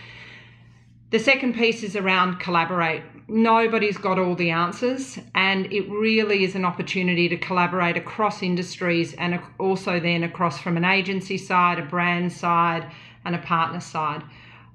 The 1.10 1.20
second 1.20 1.56
piece 1.56 1.84
is 1.84 1.96
around 1.96 2.40
collaborate. 2.40 3.02
Nobody's 3.30 3.98
got 3.98 4.20
all 4.20 4.36
the 4.36 4.52
answers, 4.52 5.18
and 5.36 5.72
it 5.72 5.90
really 5.90 6.44
is 6.44 6.56
an 6.56 6.66
opportunity 6.66 7.30
to 7.30 7.38
collaborate 7.38 7.96
across 7.96 8.44
industries 8.44 9.14
and 9.14 9.40
also 9.58 10.00
then 10.02 10.24
across 10.24 10.60
from 10.60 10.76
an 10.76 10.84
agency 10.84 11.38
side, 11.38 11.80
a 11.80 11.84
brand 11.84 12.32
side, 12.32 12.92
and 13.24 13.36
a 13.36 13.40
partner 13.40 13.80
side. 13.80 14.24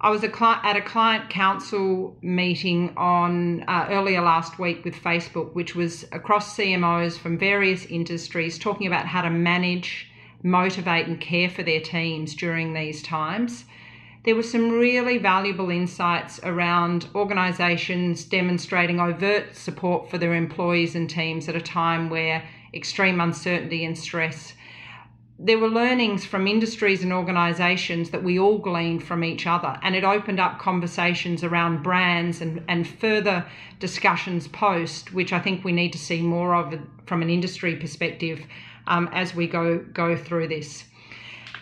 I 0.05 0.11
was 0.11 0.25
a 0.25 0.45
at 0.65 0.77
a 0.77 0.81
client 0.81 1.31
council 1.31 2.17
meeting 2.23 2.93
on 2.97 3.62
uh, 3.69 3.87
earlier 3.88 4.21
last 4.21 4.59
week 4.59 4.85
with 4.85 4.97
Facebook, 4.97 5.55
which 5.55 5.77
was 5.77 6.05
across 6.11 6.57
CMOs 6.57 7.17
from 7.17 7.38
various 7.38 7.87
industries 7.87 8.59
talking 8.59 8.88
about 8.88 9.07
how 9.07 9.23
to 9.23 9.31
manage, 9.31 10.11
motivate, 10.43 11.07
and 11.07 11.21
care 11.21 11.49
for 11.49 11.62
their 11.62 11.79
teams 11.79 12.35
during 12.35 12.75
these 12.75 13.01
times. 13.01 13.65
There 14.25 14.35
were 14.35 14.43
some 14.43 14.73
really 14.73 15.19
valuable 15.19 15.71
insights 15.71 16.41
around 16.43 17.07
organisations 17.15 18.25
demonstrating 18.25 18.99
overt 18.99 19.55
support 19.55 20.11
for 20.11 20.19
their 20.19 20.35
employees 20.35 20.97
and 20.97 21.09
teams 21.09 21.49
at 21.49 21.55
a 21.55 21.61
time 21.61 22.11
where 22.11 22.43
extreme 22.75 23.21
uncertainty 23.21 23.85
and 23.85 23.97
stress 23.97 24.55
there 25.38 25.59
were 25.59 25.68
learnings 25.68 26.25
from 26.25 26.47
industries 26.47 27.03
and 27.03 27.12
organisations 27.12 28.11
that 28.11 28.23
we 28.23 28.38
all 28.38 28.59
gleaned 28.59 29.03
from 29.03 29.25
each 29.25 29.47
other, 29.47 29.79
and 29.83 29.97
it 29.97 30.05
opened 30.05 30.38
up 30.38 30.59
conversations 30.59 31.42
around 31.42 31.83
brands 31.83 32.40
and, 32.40 32.62
and 32.68 32.87
further 32.87 33.45
discussions 33.81 34.47
post, 34.47 35.12
which 35.12 35.33
I 35.33 35.40
think 35.40 35.64
we 35.64 35.73
need 35.73 35.92
to 35.92 35.99
see 35.99 36.23
more 36.23 36.55
of 36.55 36.79
from 37.07 37.23
an 37.23 37.31
industry 37.31 37.77
perspective 37.77 38.40
um, 38.87 39.09
as 39.12 39.35
we 39.35 39.47
go 39.47 39.79
go 39.79 40.16
through 40.16 40.49
this. 40.49 40.85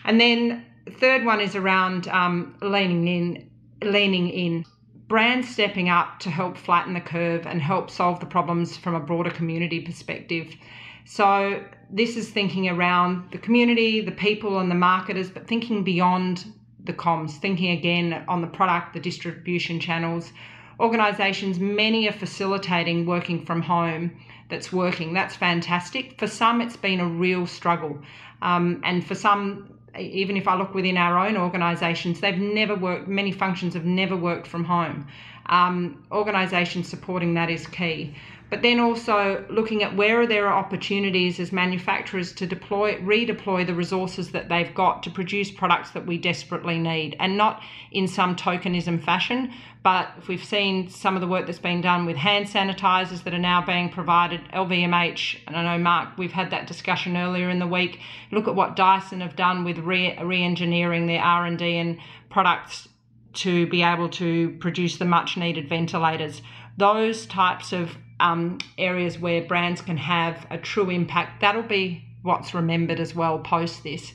And 0.03 0.19
then 0.19 0.65
third 0.99 1.25
one 1.25 1.39
is 1.39 1.55
around 1.55 2.07
um, 2.07 2.55
leaning 2.61 3.07
in, 3.07 3.49
leaning 3.81 4.29
in. 4.29 4.65
Brands 5.07 5.49
stepping 5.49 5.89
up 5.89 6.19
to 6.19 6.29
help 6.29 6.57
flatten 6.57 6.93
the 6.93 7.01
curve 7.01 7.45
and 7.45 7.61
help 7.61 7.89
solve 7.89 8.21
the 8.21 8.25
problems 8.25 8.77
from 8.77 8.95
a 8.95 8.99
broader 8.99 9.29
community 9.29 9.81
perspective. 9.81 10.55
So 11.03 11.63
this 11.91 12.15
is 12.15 12.29
thinking 12.29 12.69
around 12.69 13.31
the 13.31 13.37
community, 13.37 14.01
the 14.01 14.11
people, 14.11 14.59
and 14.59 14.71
the 14.71 14.75
marketers, 14.75 15.29
but 15.29 15.47
thinking 15.47 15.83
beyond 15.83 16.45
the 16.83 16.93
comms, 16.93 17.31
thinking 17.31 17.71
again 17.77 18.23
on 18.27 18.41
the 18.41 18.47
product, 18.47 18.93
the 18.93 18.99
distribution 18.99 19.79
channels. 19.79 20.31
Organisations, 20.79 21.59
many 21.59 22.07
are 22.07 22.13
facilitating 22.13 23.05
working 23.05 23.45
from 23.45 23.61
home 23.61 24.11
that's 24.49 24.71
working. 24.71 25.13
That's 25.13 25.35
fantastic. 25.35 26.17
For 26.17 26.27
some, 26.27 26.61
it's 26.61 26.77
been 26.77 26.99
a 26.99 27.05
real 27.05 27.45
struggle. 27.45 28.01
Um, 28.41 28.81
and 28.83 29.05
for 29.05 29.13
some, 29.13 29.77
even 29.99 30.37
if 30.37 30.47
I 30.47 30.55
look 30.55 30.73
within 30.73 30.97
our 30.97 31.19
own 31.19 31.37
organisations, 31.37 32.21
they've 32.21 32.37
never 32.37 32.75
worked, 32.75 33.07
many 33.07 33.31
functions 33.31 33.73
have 33.73 33.85
never 33.85 34.15
worked 34.15 34.47
from 34.47 34.63
home. 34.63 35.07
Um, 35.47 36.05
organisations 36.11 36.87
supporting 36.87 37.33
that 37.33 37.49
is 37.49 37.67
key 37.67 38.15
but 38.51 38.61
then 38.61 38.81
also 38.81 39.45
looking 39.49 39.81
at 39.81 39.95
where 39.95 40.19
are 40.19 40.27
there 40.27 40.47
are 40.47 40.59
opportunities 40.59 41.39
as 41.39 41.53
manufacturers 41.53 42.33
to 42.33 42.45
deploy 42.45 42.97
redeploy 42.97 43.65
the 43.65 43.73
resources 43.73 44.31
that 44.31 44.49
they've 44.49 44.75
got 44.75 45.01
to 45.01 45.09
produce 45.09 45.49
products 45.49 45.91
that 45.91 46.05
we 46.05 46.17
desperately 46.17 46.77
need. 46.77 47.15
And 47.17 47.37
not 47.37 47.63
in 47.91 48.07
some 48.07 48.35
tokenism 48.35 49.01
fashion 49.01 49.53
but 49.83 50.11
if 50.17 50.27
we've 50.27 50.43
seen 50.43 50.89
some 50.89 51.15
of 51.15 51.21
the 51.21 51.27
work 51.27 51.47
that's 51.47 51.57
been 51.57 51.81
done 51.81 52.05
with 52.05 52.15
hand 52.15 52.45
sanitizers 52.45 53.23
that 53.23 53.33
are 53.33 53.39
now 53.39 53.65
being 53.65 53.89
provided 53.89 54.41
LVMH 54.53 55.39
and 55.47 55.55
I 55.55 55.63
know 55.63 55.81
Mark 55.81 56.17
we've 56.17 56.33
had 56.33 56.51
that 56.51 56.67
discussion 56.67 57.15
earlier 57.15 57.49
in 57.49 57.59
the 57.59 57.67
week. 57.67 57.99
Look 58.31 58.49
at 58.49 58.55
what 58.55 58.75
Dyson 58.75 59.21
have 59.21 59.37
done 59.37 59.63
with 59.63 59.77
re- 59.77 60.17
re-engineering 60.21 61.07
their 61.07 61.21
R&D 61.21 61.77
and 61.77 61.97
products 62.29 62.89
to 63.33 63.65
be 63.67 63.81
able 63.81 64.09
to 64.09 64.57
produce 64.59 64.97
the 64.97 65.05
much 65.05 65.37
needed 65.37 65.69
ventilators. 65.69 66.41
Those 66.77 67.25
types 67.25 67.71
of 67.71 67.97
um, 68.21 68.59
areas 68.77 69.19
where 69.19 69.41
brands 69.41 69.81
can 69.81 69.97
have 69.97 70.45
a 70.49 70.57
true 70.57 70.89
impact. 70.89 71.41
That'll 71.41 71.63
be 71.63 72.05
what's 72.21 72.53
remembered 72.53 72.99
as 72.99 73.15
well 73.15 73.39
post 73.39 73.83
this, 73.83 74.13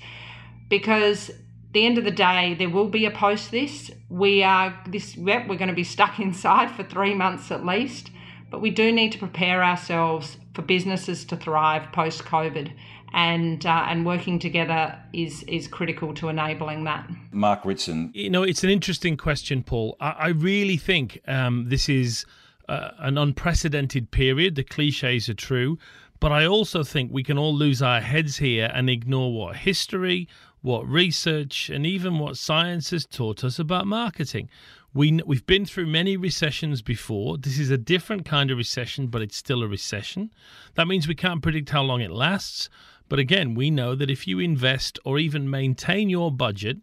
because 0.69 1.31
the 1.73 1.85
end 1.85 1.99
of 1.99 2.05
the 2.05 2.11
day, 2.11 2.55
there 2.55 2.71
will 2.71 2.89
be 2.89 3.05
a 3.05 3.11
post 3.11 3.51
this. 3.51 3.91
We 4.09 4.43
are 4.43 4.79
this. 4.89 5.17
Yep, 5.17 5.49
we're 5.49 5.59
going 5.59 5.69
to 5.69 5.75
be 5.75 5.85
stuck 5.85 6.19
inside 6.29 6.71
for 6.71 6.85
three 6.85 7.15
months 7.15 7.51
at 7.51 7.67
least. 7.67 8.11
but 8.51 8.61
we 8.61 8.71
do 8.71 8.93
need 8.93 9.13
to 9.13 9.19
prepare 9.19 9.63
ourselves 9.63 10.39
for 10.55 10.63
businesses 10.63 11.25
to 11.27 11.37
thrive 11.37 11.91
post 11.93 12.25
COVID. 12.25 12.73
And, 13.13 13.65
uh, 13.65 13.87
and 13.89 14.05
working 14.05 14.39
together 14.39 14.99
is 15.13 15.43
is 15.45 15.69
critical 15.69 16.13
to 16.15 16.29
enabling 16.29 16.85
that. 16.85 17.09
Mark 17.31 17.65
Ritson. 17.65 18.11
You 18.15 18.29
know, 18.29 18.43
it's 18.43 18.63
an 18.63 18.69
interesting 18.69 19.17
question, 19.17 19.63
Paul. 19.63 19.97
I, 20.01 20.11
I 20.11 20.29
really 20.29 20.77
think 20.77 21.21
um, 21.27 21.69
this 21.69 21.89
is 21.89 22.27
an 22.69 23.19
unprecedented 23.19 24.11
period. 24.11 24.55
The 24.55 24.65
cliches 24.65 25.29
are 25.29 25.35
true. 25.35 25.79
But 26.19 26.33
I 26.33 26.47
also 26.47 26.83
think 26.83 27.13
we 27.13 27.23
can 27.23 27.39
all 27.39 27.55
lose 27.55 27.83
our 27.83 28.01
heads 28.01 28.39
here 28.39 28.71
and 28.73 28.89
ignore 28.89 29.33
what 29.33 29.57
history, 29.57 30.29
what 30.63 30.89
research, 30.89 31.69
and 31.69 31.85
even 31.87 32.19
what 32.19 32.39
science 32.39 32.91
has 32.91 33.05
taught 33.05 33.45
us 33.45 33.59
about 33.59 33.87
marketing. 33.87 34.49
We, 34.95 35.21
we've 35.27 35.47
been 35.47 35.67
through 35.67 35.87
many 35.89 36.17
recessions 36.17 36.81
before. 36.81 37.37
This 37.37 37.59
is 37.59 37.71
a 37.71 37.77
different 37.77 38.25
kind 38.25 38.51
of 38.51 38.57
recession, 38.57 39.09
but 39.09 39.21
it's 39.21 39.37
still 39.37 39.63
a 39.63 39.69
recession. 39.69 40.33
That 40.75 40.89
means 40.89 41.07
we 41.07 41.15
can't 41.15 41.43
predict 41.43 41.69
how 41.69 41.83
long 41.83 42.01
it 42.01 42.11
lasts. 42.11 42.71
But 43.09 43.19
again, 43.19 43.55
we 43.55 43.71
know 43.71 43.95
that 43.95 44.11
if 44.11 44.27
you 44.27 44.39
invest 44.39 44.99
or 45.05 45.19
even 45.19 45.51
maintain 45.51 46.09
your 46.09 46.33
budget 46.33 46.79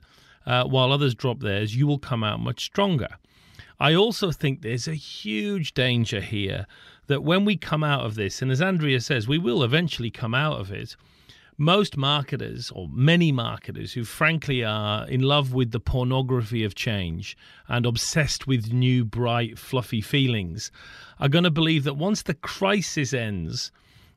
uh, 0.46 0.66
while 0.66 0.92
others 0.92 1.16
drop 1.16 1.40
theirs, 1.40 1.76
you 1.76 1.88
will 1.88 1.98
come 1.98 2.24
out 2.24 2.40
much 2.40 2.64
stronger. 2.64 3.18
I 3.80 3.96
also 3.96 4.32
think 4.32 4.62
there's 4.62 4.88
a 4.88 4.96
huge 4.96 5.74
danger 5.74 6.22
here 6.22 6.68
that 7.08 7.24
when 7.24 7.46
we 7.46 7.58
come 7.58 7.84
out 7.84 8.06
of 8.06 8.16
this, 8.16 8.42
and 8.42 8.52
as 8.52 8.62
Andrea 8.62 9.02
says, 9.02 9.28
we 9.28 9.38
will 9.38 9.64
eventually 9.64 10.12
come 10.12 10.34
out 10.34 10.60
of 10.60 10.72
it, 10.72 10.96
most 11.58 11.98
marketers, 11.98 12.72
or 12.72 12.88
many 12.92 13.32
marketers, 13.32 13.94
who 13.94 14.04
frankly 14.04 14.64
are 14.64 15.08
in 15.08 15.22
love 15.22 15.54
with 15.54 15.72
the 15.72 15.80
pornography 15.80 16.64
of 16.64 16.76
change 16.76 17.38
and 17.68 17.86
obsessed 17.86 18.48
with 18.48 18.74
new, 18.74 19.06
bright, 19.06 19.60
fluffy 19.60 20.02
feelings, 20.02 20.72
are 21.20 21.30
going 21.30 21.44
to 21.44 21.52
believe 21.52 21.84
that 21.84 21.96
once 21.96 22.24
the 22.24 22.34
crisis 22.34 23.14
ends, 23.14 23.72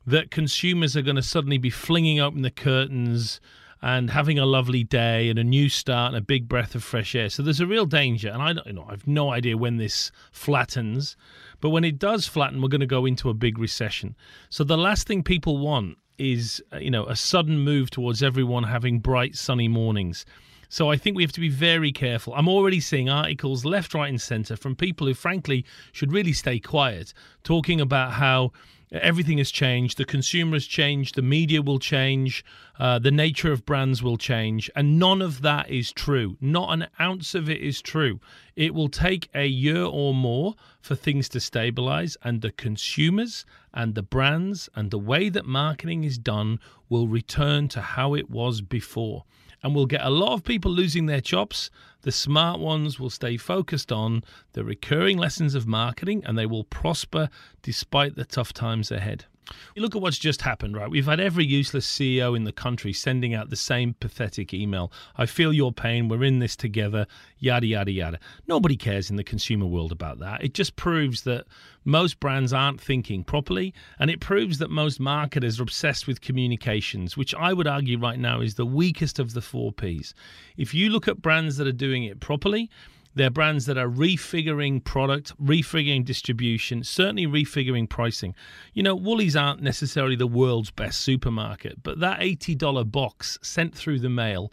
that 0.05 0.31
consumers 0.31 0.95
are 0.95 1.01
going 1.01 1.15
to 1.17 1.21
suddenly 1.21 1.57
be 1.57 1.69
flinging 1.69 2.19
open 2.19 2.41
the 2.41 2.49
curtains 2.49 3.39
and 3.81 4.09
having 4.09 4.39
a 4.39 4.45
lovely 4.45 4.83
day 4.83 5.29
and 5.29 5.37
a 5.37 5.43
new 5.43 5.69
start 5.69 6.13
and 6.13 6.17
a 6.17 6.25
big 6.25 6.47
breath 6.47 6.75
of 6.75 6.83
fresh 6.83 7.15
air. 7.15 7.29
So 7.29 7.43
there's 7.43 7.59
a 7.59 7.67
real 7.67 7.85
danger, 7.85 8.29
and 8.29 8.41
I 8.41 8.53
don't 8.53 8.67
you 8.67 8.73
know 8.73 8.85
I've 8.89 9.07
no 9.07 9.31
idea 9.31 9.57
when 9.57 9.77
this 9.77 10.11
flattens, 10.31 11.15
but 11.61 11.69
when 11.69 11.83
it 11.83 11.99
does 11.99 12.27
flatten, 12.27 12.61
we're 12.61 12.69
going 12.69 12.81
to 12.81 12.87
go 12.87 13.05
into 13.05 13.29
a 13.29 13.33
big 13.33 13.57
recession. 13.57 14.15
So 14.49 14.63
the 14.63 14.77
last 14.77 15.07
thing 15.07 15.23
people 15.23 15.57
want 15.57 15.97
is 16.17 16.63
uh, 16.73 16.77
you 16.77 16.91
know 16.91 17.05
a 17.05 17.15
sudden 17.15 17.59
move 17.59 17.89
towards 17.89 18.23
everyone 18.23 18.63
having 18.63 18.99
bright 18.99 19.35
sunny 19.35 19.67
mornings. 19.67 20.25
So 20.69 20.91
I 20.91 20.97
think 20.97 21.15
we 21.15 21.23
have 21.23 21.31
to 21.31 21.39
be 21.39 21.49
very 21.49 21.91
careful. 21.91 22.33
I'm 22.35 22.49
already 22.49 22.81
seeing 22.81 23.09
articles 23.09 23.63
left, 23.63 23.93
right, 23.93 24.09
and 24.09 24.19
centre 24.19 24.57
from 24.57 24.75
people 24.75 25.07
who, 25.07 25.13
frankly, 25.13 25.65
should 25.93 26.11
really 26.11 26.33
stay 26.33 26.59
quiet, 26.59 27.13
talking 27.43 27.79
about 27.79 28.11
how 28.11 28.51
everything 28.91 29.37
has 29.37 29.51
changed. 29.51 29.97
The 29.97 30.05
consumer 30.05 30.55
has 30.55 30.65
changed. 30.65 31.15
The 31.15 31.21
media 31.21 31.61
will 31.61 31.79
change. 31.79 32.43
Uh, 32.79 32.99
the 32.99 33.11
nature 33.11 33.51
of 33.51 33.65
brands 33.65 34.01
will 34.01 34.17
change. 34.17 34.69
And 34.75 34.99
none 34.99 35.21
of 35.21 35.41
that 35.41 35.69
is 35.69 35.91
true. 35.91 36.37
Not 36.39 36.73
an 36.73 36.87
ounce 36.99 37.35
of 37.35 37.49
it 37.49 37.61
is 37.61 37.81
true. 37.81 38.19
It 38.55 38.73
will 38.73 38.89
take 38.89 39.29
a 39.33 39.45
year 39.45 39.83
or 39.83 40.13
more 40.13 40.55
for 40.81 40.95
things 40.95 41.29
to 41.29 41.39
stabilize, 41.39 42.17
and 42.23 42.41
the 42.41 42.51
consumers 42.51 43.45
and 43.73 43.93
the 43.93 44.03
brands 44.03 44.69
and 44.75 44.89
the 44.89 44.97
way 44.97 45.29
that 45.29 45.45
marketing 45.45 46.03
is 46.03 46.17
done 46.17 46.59
will 46.89 47.07
return 47.07 47.67
to 47.69 47.81
how 47.81 48.13
it 48.13 48.29
was 48.29 48.61
before 48.61 49.25
and 49.63 49.75
we'll 49.75 49.85
get 49.85 50.05
a 50.05 50.09
lot 50.09 50.33
of 50.33 50.43
people 50.43 50.71
losing 50.71 51.07
their 51.07 51.21
jobs. 51.21 51.71
The 52.07 52.13
smart 52.13 52.61
ones 52.61 53.01
will 53.01 53.09
stay 53.09 53.35
focused 53.35 53.91
on 53.91 54.23
the 54.53 54.63
recurring 54.63 55.17
lessons 55.17 55.55
of 55.55 55.67
marketing 55.67 56.23
and 56.25 56.37
they 56.37 56.45
will 56.45 56.63
prosper 56.63 57.29
despite 57.61 58.15
the 58.15 58.23
tough 58.23 58.53
times 58.53 58.93
ahead. 58.93 59.25
You 59.75 59.81
look 59.81 59.95
at 59.95 60.01
what's 60.01 60.17
just 60.17 60.41
happened, 60.41 60.75
right? 60.75 60.89
We've 60.89 61.05
had 61.05 61.19
every 61.19 61.45
useless 61.45 61.87
CEO 61.87 62.35
in 62.35 62.43
the 62.43 62.51
country 62.51 62.93
sending 62.93 63.33
out 63.33 63.49
the 63.49 63.55
same 63.55 63.95
pathetic 63.99 64.53
email. 64.53 64.91
I 65.15 65.25
feel 65.25 65.53
your 65.53 65.71
pain. 65.71 66.07
We're 66.07 66.23
in 66.23 66.39
this 66.39 66.55
together. 66.55 67.07
Yada, 67.39 67.67
yada, 67.67 67.91
yada. 67.91 68.19
Nobody 68.47 68.75
cares 68.75 69.09
in 69.09 69.15
the 69.15 69.23
consumer 69.23 69.65
world 69.65 69.91
about 69.91 70.19
that. 70.19 70.43
It 70.43 70.53
just 70.53 70.75
proves 70.75 71.21
that 71.23 71.45
most 71.85 72.19
brands 72.19 72.51
aren't 72.51 72.81
thinking 72.81 73.23
properly. 73.23 73.73
And 73.99 74.09
it 74.09 74.19
proves 74.19 74.57
that 74.57 74.69
most 74.69 74.99
marketers 74.99 75.59
are 75.59 75.63
obsessed 75.63 76.07
with 76.07 76.21
communications, 76.21 77.15
which 77.15 77.33
I 77.35 77.53
would 77.53 77.67
argue 77.67 77.97
right 77.97 78.19
now 78.19 78.41
is 78.41 78.55
the 78.55 78.65
weakest 78.65 79.19
of 79.19 79.33
the 79.33 79.41
four 79.41 79.71
Ps. 79.71 80.13
If 80.57 80.73
you 80.73 80.89
look 80.89 81.07
at 81.07 81.21
brands 81.21 81.57
that 81.57 81.67
are 81.67 81.71
doing 81.71 82.03
it 82.03 82.19
properly, 82.19 82.69
they're 83.17 83.29
brands 83.29 83.65
that 83.65 83.77
are 83.77 83.89
refiguring 83.89 84.83
product, 84.83 85.37
refiguring 85.43 86.05
distribution, 86.05 86.83
certainly 86.83 87.27
refiguring 87.27 87.89
pricing. 87.89 88.35
You 88.73 88.83
know, 88.83 88.95
Woolies 88.95 89.35
aren't 89.35 89.61
necessarily 89.61 90.15
the 90.15 90.27
world's 90.27 90.71
best 90.71 91.01
supermarket, 91.01 91.83
but 91.83 91.99
that 91.99 92.19
$80 92.19 92.91
box 92.91 93.39
sent 93.41 93.75
through 93.75 93.99
the 93.99 94.09
mail 94.09 94.51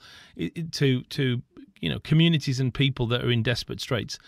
to 0.72 1.02
to 1.02 1.42
you 1.80 1.88
know 1.88 2.00
communities 2.00 2.60
and 2.60 2.72
people 2.72 3.06
that 3.08 3.24
are 3.24 3.30
in 3.30 3.42
desperate 3.42 3.80
straits 3.80 4.18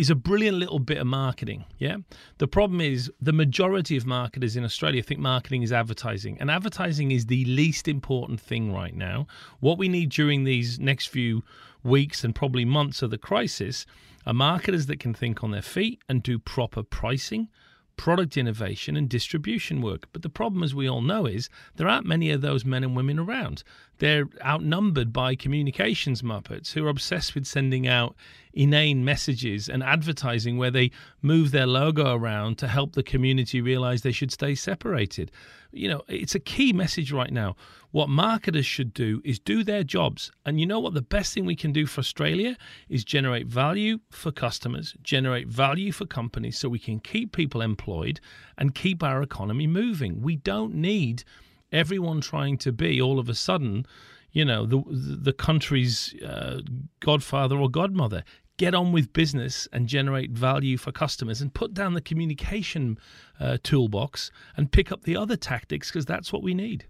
is 0.00 0.08
a 0.08 0.14
brilliant 0.14 0.56
little 0.56 0.78
bit 0.78 0.96
of 0.96 1.06
marketing. 1.06 1.62
Yeah. 1.78 1.98
The 2.38 2.48
problem 2.48 2.80
is 2.80 3.12
the 3.20 3.34
majority 3.34 3.98
of 3.98 4.06
marketers 4.06 4.56
in 4.56 4.64
Australia 4.64 5.02
think 5.02 5.20
marketing 5.20 5.62
is 5.62 5.72
advertising, 5.72 6.38
and 6.40 6.50
advertising 6.50 7.10
is 7.10 7.26
the 7.26 7.44
least 7.44 7.86
important 7.86 8.40
thing 8.40 8.72
right 8.72 8.94
now. 8.94 9.26
What 9.60 9.76
we 9.76 9.90
need 9.90 10.08
during 10.08 10.44
these 10.44 10.80
next 10.80 11.08
few 11.08 11.42
weeks 11.82 12.24
and 12.24 12.34
probably 12.34 12.64
months 12.64 13.02
of 13.02 13.10
the 13.10 13.18
crisis 13.18 13.86
are 14.26 14.34
marketers 14.34 14.86
that 14.86 15.00
can 15.00 15.14
think 15.14 15.42
on 15.42 15.50
their 15.50 15.62
feet 15.62 16.02
and 16.08 16.22
do 16.22 16.38
proper 16.38 16.82
pricing, 16.82 17.48
product 17.96 18.36
innovation, 18.36 18.96
and 18.96 19.08
distribution 19.08 19.82
work. 19.82 20.08
But 20.12 20.22
the 20.22 20.30
problem, 20.30 20.62
as 20.62 20.74
we 20.74 20.88
all 20.88 21.02
know, 21.02 21.26
is 21.26 21.48
there 21.76 21.88
aren't 21.88 22.06
many 22.06 22.30
of 22.30 22.40
those 22.40 22.64
men 22.64 22.82
and 22.82 22.96
women 22.96 23.18
around. 23.18 23.62
They're 23.98 24.26
outnumbered 24.44 25.12
by 25.12 25.34
communications 25.34 26.22
muppets 26.22 26.72
who 26.72 26.86
are 26.86 26.90
obsessed 26.90 27.34
with 27.34 27.46
sending 27.46 27.86
out 27.86 28.16
inane 28.52 29.04
messages 29.04 29.68
and 29.68 29.82
advertising 29.82 30.56
where 30.56 30.70
they 30.70 30.90
move 31.22 31.50
their 31.50 31.66
logo 31.66 32.14
around 32.14 32.56
to 32.58 32.68
help 32.68 32.94
the 32.94 33.02
community 33.02 33.60
realize 33.60 34.02
they 34.02 34.12
should 34.12 34.32
stay 34.32 34.54
separated. 34.54 35.30
You 35.72 35.88
know, 35.88 36.02
it's 36.08 36.34
a 36.34 36.40
key 36.40 36.72
message 36.72 37.12
right 37.12 37.32
now. 37.32 37.56
What 37.92 38.08
marketers 38.08 38.66
should 38.66 38.94
do 38.94 39.20
is 39.24 39.38
do 39.38 39.64
their 39.64 39.82
jobs. 39.82 40.30
And 40.46 40.60
you 40.60 40.66
know 40.66 40.80
what? 40.80 40.94
The 40.94 41.02
best 41.02 41.34
thing 41.34 41.44
we 41.44 41.56
can 41.56 41.72
do 41.72 41.86
for 41.86 42.00
Australia 42.00 42.56
is 42.88 43.04
generate 43.04 43.46
value 43.46 44.00
for 44.10 44.30
customers, 44.30 44.94
generate 45.02 45.48
value 45.48 45.92
for 45.92 46.06
companies 46.06 46.58
so 46.58 46.68
we 46.68 46.78
can 46.78 47.00
keep 47.00 47.32
people 47.32 47.62
employed 47.62 48.20
and 48.58 48.74
keep 48.74 49.02
our 49.02 49.22
economy 49.22 49.66
moving. 49.66 50.22
We 50.22 50.36
don't 50.36 50.74
need 50.74 51.24
everyone 51.72 52.20
trying 52.20 52.58
to 52.58 52.72
be 52.72 53.00
all 53.00 53.18
of 53.18 53.28
a 53.28 53.34
sudden, 53.34 53.86
you 54.32 54.44
know, 54.44 54.66
the 54.66 54.82
the 54.88 55.32
country's 55.32 56.14
uh, 56.22 56.60
godfather 57.00 57.58
or 57.58 57.68
godmother. 57.68 58.22
Get 58.60 58.74
on 58.74 58.92
with 58.92 59.14
business 59.14 59.66
and 59.72 59.86
generate 59.86 60.32
value 60.32 60.76
for 60.76 60.92
customers, 60.92 61.40
and 61.40 61.54
put 61.54 61.72
down 61.72 61.94
the 61.94 62.02
communication 62.02 62.98
uh, 63.40 63.56
toolbox 63.62 64.30
and 64.54 64.70
pick 64.70 64.92
up 64.92 65.04
the 65.04 65.16
other 65.16 65.34
tactics 65.34 65.90
because 65.90 66.04
that's 66.04 66.30
what 66.30 66.42
we 66.42 66.52
need. 66.52 66.84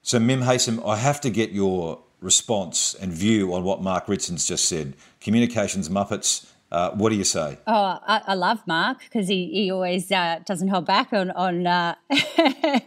So, 0.00 0.18
Mim 0.18 0.40
Haysom, 0.40 0.82
I 0.82 0.96
have 0.96 1.20
to 1.20 1.28
get 1.28 1.50
your 1.50 2.00
response 2.22 2.94
and 2.94 3.12
view 3.12 3.52
on 3.52 3.64
what 3.64 3.82
Mark 3.82 4.06
Ritson's 4.06 4.48
just 4.48 4.64
said. 4.64 4.94
Communications 5.20 5.90
Muppets 5.90 6.50
uh, 6.72 6.90
what 6.92 7.10
do 7.10 7.16
you 7.16 7.24
say? 7.24 7.58
Oh, 7.66 7.98
I, 8.06 8.22
I 8.28 8.34
love 8.34 8.66
Mark 8.66 9.00
because 9.00 9.26
he, 9.26 9.50
he 9.52 9.70
always 9.70 10.10
uh, 10.12 10.38
doesn't 10.44 10.68
hold 10.68 10.86
back 10.86 11.12
on 11.12 11.30
on 11.32 11.66
uh, 11.66 11.96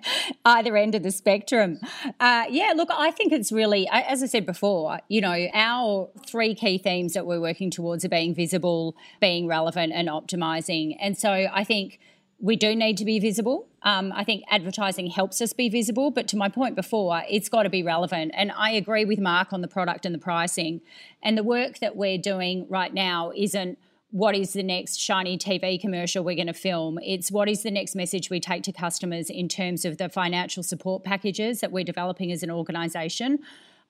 either 0.46 0.78
end 0.78 0.96
of 0.96 1.04
the 1.04 1.12
spectrum. 1.12 1.80
Uh, 2.19 2.46
yeah, 2.50 2.74
look, 2.76 2.89
I 2.91 3.12
think 3.12 3.34
it's 3.34 3.52
really, 3.52 3.88
as 3.91 4.24
I 4.24 4.28
said 4.28 4.46
before, 4.46 5.00
you 5.10 5.19
know, 5.19 5.48
our 5.54 6.10
three 6.26 6.56
key 6.56 6.78
themes 6.78 7.13
that 7.13 7.26
we're 7.26 7.41
working 7.41 7.69
towards 7.69 8.06
are 8.06 8.10
being 8.10 8.34
visible, 8.34 8.96
being 9.19 9.48
relevant, 9.48 9.91
and 9.93 10.08
optimizing. 10.08 10.96
And 11.02 11.17
so 11.17 11.30
I 11.32 11.63
think 11.63 12.00
we 12.43 12.58
do 12.58 12.75
need 12.75 12.97
to 12.97 13.06
be 13.06 13.19
visible. 13.19 13.69
Um, 13.84 14.12
I 14.13 14.25
think 14.25 14.43
advertising 14.51 15.08
helps 15.08 15.39
us 15.39 15.53
be 15.53 15.69
visible, 15.69 16.12
but 16.12 16.27
to 16.27 16.38
my 16.38 16.49
point 16.49 16.75
before, 16.75 17.23
it's 17.29 17.47
got 17.47 17.63
to 17.63 17.69
be 17.69 17.84
relevant. 17.84 18.34
And 18.36 18.51
I 18.51 18.71
agree 18.71 19.06
with 19.06 19.17
Mark 19.17 19.53
on 19.53 19.62
the 19.62 19.67
product 19.69 20.06
and 20.06 20.13
the 20.13 20.19
pricing. 20.19 20.82
And 21.23 21.38
the 21.38 21.43
work 21.43 21.79
that 21.79 21.95
we're 21.95 22.17
doing 22.17 22.67
right 22.69 22.93
now 22.93 23.32
isn't 23.34 23.79
what 24.12 24.36
is 24.36 24.51
the 24.51 24.62
next 24.62 24.99
shiny 24.99 25.38
TV 25.38 25.79
commercial 25.79 26.21
we're 26.21 26.36
going 26.36 26.47
to 26.47 26.53
film. 26.53 26.99
It's 27.01 27.32
what 27.32 27.47
is 27.47 27.63
the 27.63 27.71
next 27.71 27.95
message 27.95 28.29
we 28.29 28.41
take 28.41 28.63
to 28.63 28.73
customers 28.73 29.29
in 29.29 29.47
terms 29.47 29.86
of 29.86 29.97
the 29.97 30.10
financial 30.10 30.63
support 30.63 31.06
packages 31.06 31.62
that 31.62 31.71
we're 31.71 31.86
developing 31.86 32.29
as 32.34 32.43
an 32.43 32.51
organisation. 32.51 33.39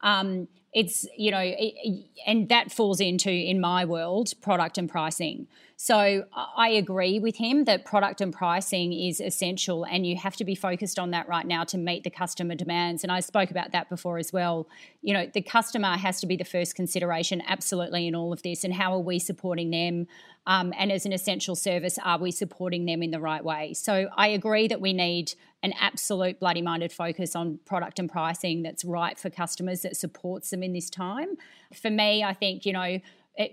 Um, 0.01 0.47
it's 0.73 1.07
you 1.17 1.31
know 1.31 1.41
it, 1.41 2.05
and 2.27 2.49
that 2.49 2.71
falls 2.71 2.99
into 2.99 3.29
in 3.29 3.59
my 3.59 3.85
world 3.85 4.33
product 4.41 4.77
and 4.77 4.89
pricing 4.89 5.47
so 5.83 6.23
i 6.55 6.69
agree 6.69 7.19
with 7.19 7.35
him 7.35 7.65
that 7.65 7.83
product 7.83 8.21
and 8.21 8.31
pricing 8.31 8.93
is 8.93 9.19
essential 9.19 9.83
and 9.83 10.07
you 10.07 10.15
have 10.15 10.33
to 10.33 10.45
be 10.45 10.55
focused 10.55 10.97
on 10.97 11.11
that 11.11 11.27
right 11.27 11.45
now 11.45 11.65
to 11.65 11.77
meet 11.77 12.05
the 12.05 12.09
customer 12.09 12.55
demands. 12.55 13.03
And 13.03 13.11
i 13.11 13.19
spoke 13.19 13.51
about 13.51 13.73
that 13.73 13.89
before 13.89 14.17
as 14.17 14.31
well. 14.31 14.65
You 15.01 15.13
know 15.13 15.29
the 15.33 15.41
customer 15.41 15.97
has 15.97 16.21
to 16.21 16.27
be 16.27 16.37
the 16.37 16.45
first 16.45 16.75
consideration 16.75 17.43
absolutely 17.45 18.07
in 18.07 18.15
all 18.15 18.31
of 18.31 18.43
this 18.43 18.63
and 18.63 18.73
how 18.73 18.93
are 18.93 18.99
we 18.99 19.19
supporting 19.19 19.71
them? 19.71 20.07
Um, 20.47 20.73
and 20.77 20.89
as 20.89 21.05
an 21.05 21.11
essential 21.11 21.55
service 21.55 21.99
are 22.01 22.17
we 22.17 22.31
supporting 22.31 22.85
them 22.85 23.03
in 23.03 23.11
the 23.11 23.19
right 23.19 23.43
way? 23.43 23.73
So 23.73 24.07
i 24.15 24.29
agree 24.29 24.69
that 24.69 24.79
we 24.79 24.93
need 24.93 25.33
an 25.63 25.73
absolute 25.79 26.39
bloody 26.39 26.61
minded 26.61 26.93
focus 26.93 27.35
on 27.35 27.59
product 27.65 27.99
and 27.99 28.09
pricing 28.09 28.63
that's 28.63 28.85
right 28.85 29.17
for 29.17 29.29
customers 29.29 29.81
that 29.81 29.97
supports 29.97 30.49
them 30.49 30.63
in 30.63 30.71
this 30.73 30.89
time. 30.89 31.37
For 31.73 31.89
me, 31.89 32.21
I 32.23 32.33
think, 32.33 32.65
you 32.65 32.73
know, 32.73 32.99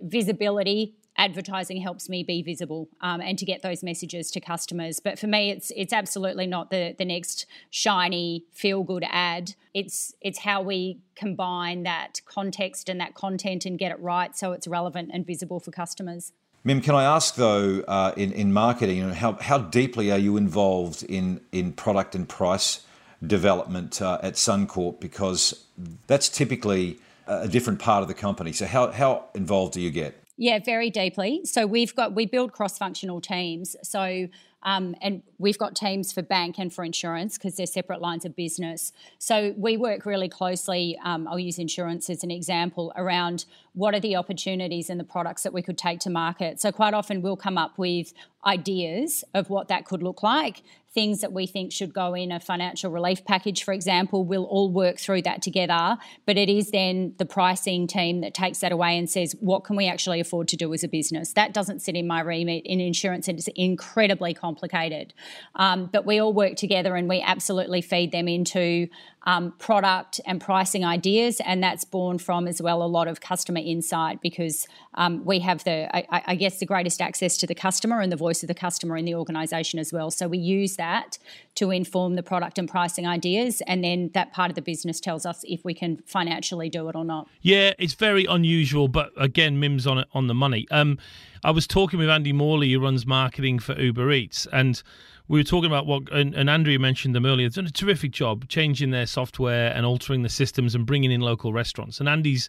visibility 0.03 0.95
advertising 1.17 1.81
helps 1.81 2.09
me 2.09 2.23
be 2.23 2.43
visible 2.43 2.89
um, 3.03 3.21
and 3.21 3.39
to 3.39 3.45
get 3.45 3.63
those 3.63 3.83
messages 3.83 4.31
to 4.31 4.41
customers. 4.41 5.01
But 5.01 5.19
for 5.19 5.27
me, 5.27 5.51
it's 5.51 5.71
it's 5.77 5.93
absolutely 5.93 6.47
not 6.47 6.71
the 6.71 6.95
the 6.97 7.05
next 7.05 7.47
shiny 7.71 8.45
feel 8.53 8.83
good 8.83 9.05
ad. 9.09 9.55
It's 9.75 10.15
it's 10.21 10.39
how 10.41 10.63
we 10.63 11.01
combine 11.15 11.83
that 11.85 12.21
context 12.25 12.89
and 12.89 13.01
that 13.01 13.15
content 13.15 13.67
and 13.67 13.79
get 13.79 13.93
it 13.93 14.01
right 14.01 14.37
so 14.37 14.53
it's 14.53 14.67
relevant 14.67 15.11
and 15.13 15.27
visible 15.27 15.61
for 15.61 15.71
customers. 15.71 16.33
Mim, 16.63 16.81
can 16.81 16.95
I 16.95 17.05
ask 17.05 17.35
though, 17.35 17.83
uh, 17.87 18.13
in 18.17 18.33
in 18.33 18.53
marketing, 18.53 19.11
how 19.11 19.35
how 19.35 19.59
deeply 19.59 20.11
are 20.11 20.19
you 20.19 20.37
involved 20.37 21.03
in 21.03 21.41
in 21.53 21.73
product 21.73 22.15
and 22.15 22.29
price 22.29 22.85
development 23.27 24.01
uh, 24.01 24.19
at 24.23 24.35
Suncorp? 24.35 25.01
Because 25.01 25.65
that's 26.07 26.29
typically 26.29 26.99
a 27.31 27.49
different 27.49 27.79
part 27.79 28.03
of 28.03 28.09
the 28.09 28.15
company. 28.15 28.53
So 28.53 28.67
how 28.67 28.91
how 28.91 29.27
involved 29.35 29.75
do 29.75 29.81
you 29.81 29.91
get? 29.91 30.23
Yeah, 30.37 30.59
very 30.59 30.91
deeply. 30.91 31.43
So 31.45 31.67
we've 31.67 31.95
got 31.95 32.15
we 32.15 32.27
build 32.27 32.53
cross 32.53 32.79
functional 32.79 33.21
teams. 33.21 33.77
So 33.83 34.29
um, 34.63 34.95
and 35.01 35.23
we've 35.39 35.59
got 35.59 35.75
teams 35.75 36.13
for 36.13 36.23
bank 36.23 36.59
and 36.59 36.73
for 36.73 36.85
insurance 36.85 37.39
because 37.39 37.57
they're 37.57 37.67
separate 37.67 38.01
lines 38.01 38.25
of 38.25 38.37
business. 38.37 38.93
So 39.19 39.55
we 39.57 39.77
work 39.77 40.05
really 40.05 40.29
closely. 40.29 40.99
Um, 41.03 41.27
I'll 41.29 41.39
use 41.39 41.59
insurance 41.59 42.11
as 42.11 42.23
an 42.23 42.31
example 42.31 42.93
around 42.97 43.47
what 43.73 43.95
are 43.95 44.01
the 44.01 44.17
opportunities 44.17 44.91
and 44.91 44.99
the 44.99 45.05
products 45.05 45.43
that 45.43 45.53
we 45.53 45.63
could 45.63 45.79
take 45.79 46.01
to 46.01 46.11
market. 46.11 46.61
So 46.61 46.73
quite 46.73 46.95
often 46.95 47.23
we'll 47.23 47.37
come 47.37 47.57
up 47.57 47.79
with 47.79 48.13
ideas 48.45 49.23
of 49.35 49.51
what 49.51 49.69
that 49.69 49.85
could 49.85 50.03
look 50.03 50.23
like 50.23 50.63
things 50.93 51.21
that 51.21 51.33
we 51.33 51.47
think 51.47 51.71
should 51.71 51.95
go 51.95 52.15
in 52.15 52.33
a 52.33 52.41
financial 52.41 52.91
relief 52.91 53.25
package, 53.25 53.63
for 53.63 53.73
example, 53.73 54.25
we'll 54.25 54.45
all 54.45 54.71
work 54.71 54.99
through 54.99 55.23
that 55.23 55.41
together. 55.41 55.97
But 56.27 56.37
it 56.37 56.49
is 56.49 56.73
then 56.73 57.15
the 57.19 57.25
pricing 57.25 57.87
team 57.87 58.23
that 58.23 58.35
takes 58.35 58.59
that 58.59 58.73
away 58.73 58.99
and 58.99 59.09
says, 59.09 59.37
what 59.39 59.63
can 59.63 59.77
we 59.77 59.87
actually 59.87 60.19
afford 60.19 60.49
to 60.49 60.57
do 60.57 60.75
as 60.75 60.83
a 60.83 60.89
business? 60.89 61.33
That 61.35 61.55
doesn't 61.55 61.81
sit 61.81 61.95
in 61.95 62.09
my 62.09 62.21
remit. 62.21 62.67
In 62.67 62.81
insurance, 62.81 63.29
it's 63.29 63.49
incredibly 63.55 64.35
complicated. 64.35 65.15
Um, 65.55 65.89
but 65.93 66.07
we 66.07 66.21
all 66.21 66.33
work 66.33 66.57
together 66.57 66.97
and 66.97 67.09
we 67.09 67.21
absolutely 67.21 67.83
feed 67.83 68.11
them 68.11 68.27
into 68.27 68.89
um, 69.25 69.53
product 69.59 70.21
and 70.27 70.41
pricing 70.41 70.85
ideas, 70.85 71.41
and 71.45 71.63
that's 71.63 71.85
born 71.85 72.19
from 72.19 72.49
as 72.49 72.63
well 72.63 72.83
a 72.83 72.89
lot 72.89 73.07
of 73.07 73.21
customer 73.21 73.60
insight 73.61 74.21
because 74.21 74.67
um, 74.95 75.25
we 75.25 75.39
have 75.41 75.65
the, 75.65 75.95
I, 75.95 76.23
I, 76.27 76.35
guess, 76.35 76.59
the 76.59 76.67
greatest 76.67 77.01
access 77.01 77.37
to 77.39 77.47
the 77.47 77.55
customer 77.55 78.01
and 78.01 78.11
the 78.11 78.17
voice 78.17 78.43
of 78.43 78.49
the 78.49 78.55
customer 78.55 78.97
in 78.97 79.05
the 79.05 79.15
organisation 79.15 79.79
as 79.79 79.93
well. 79.93 80.11
So 80.11 80.29
we 80.29 80.39
use 80.39 80.77
that 80.77 81.19
to 81.57 81.71
inform 81.71 82.15
the 82.15 82.23
product 82.23 82.59
and 82.59 82.69
pricing 82.69 83.07
ideas, 83.07 83.63
and 83.67 83.85
then 83.85 84.11
that 84.15 84.33
part 84.33 84.51
of 84.51 84.55
the 84.55 84.63
business 84.63 85.01
tells 85.01 85.27
us 85.27 85.45
if 85.47 85.65
we 85.65 85.75
can 85.75 85.99
financially 86.07 86.69
do 86.69 86.89
it 86.89 86.97
or 86.97 87.05
not. 87.05 87.29
Yeah, 87.43 87.73
it's 87.79 87.95
very 87.95 88.25
unusual, 88.25 88.89
but 88.89 89.13
again, 89.17 89.61
Mim's 89.61 89.87
on 89.87 89.99
it 89.99 90.09
on 90.13 90.27
the 90.27 90.35
money. 90.35 90.67
Um, 90.71 90.99
I 91.45 91.51
was 91.51 91.67
talking 91.67 91.99
with 91.99 92.11
Andy 92.11 92.33
Morley, 92.33 92.73
who 92.73 92.81
runs 92.81 93.07
marketing 93.07 93.59
for 93.59 93.79
Uber 93.81 94.11
Eats, 94.13 94.47
and 94.53 94.83
we 95.31 95.39
were 95.39 95.45
talking 95.45 95.71
about 95.71 95.87
what, 95.87 96.11
and, 96.13 96.35
and 96.35 96.51
Andrea 96.51 96.81
mentioned 96.81 97.15
them 97.15 97.25
earlier. 97.25 97.49
They've 97.49 97.55
done 97.55 97.67
a 97.67 97.71
terrific 97.71 98.11
job 98.11 98.49
changing 98.49 98.91
their 98.91 99.07
software 99.07 99.73
and 99.73 99.87
altering 99.87 100.23
the 100.23 100.29
systems 100.29 100.75
and 100.75 100.85
bringing 100.85 101.13
in 101.13 101.21
local 101.21 101.53
restaurants. 101.53 102.01
And 102.01 102.09
Andy's 102.09 102.49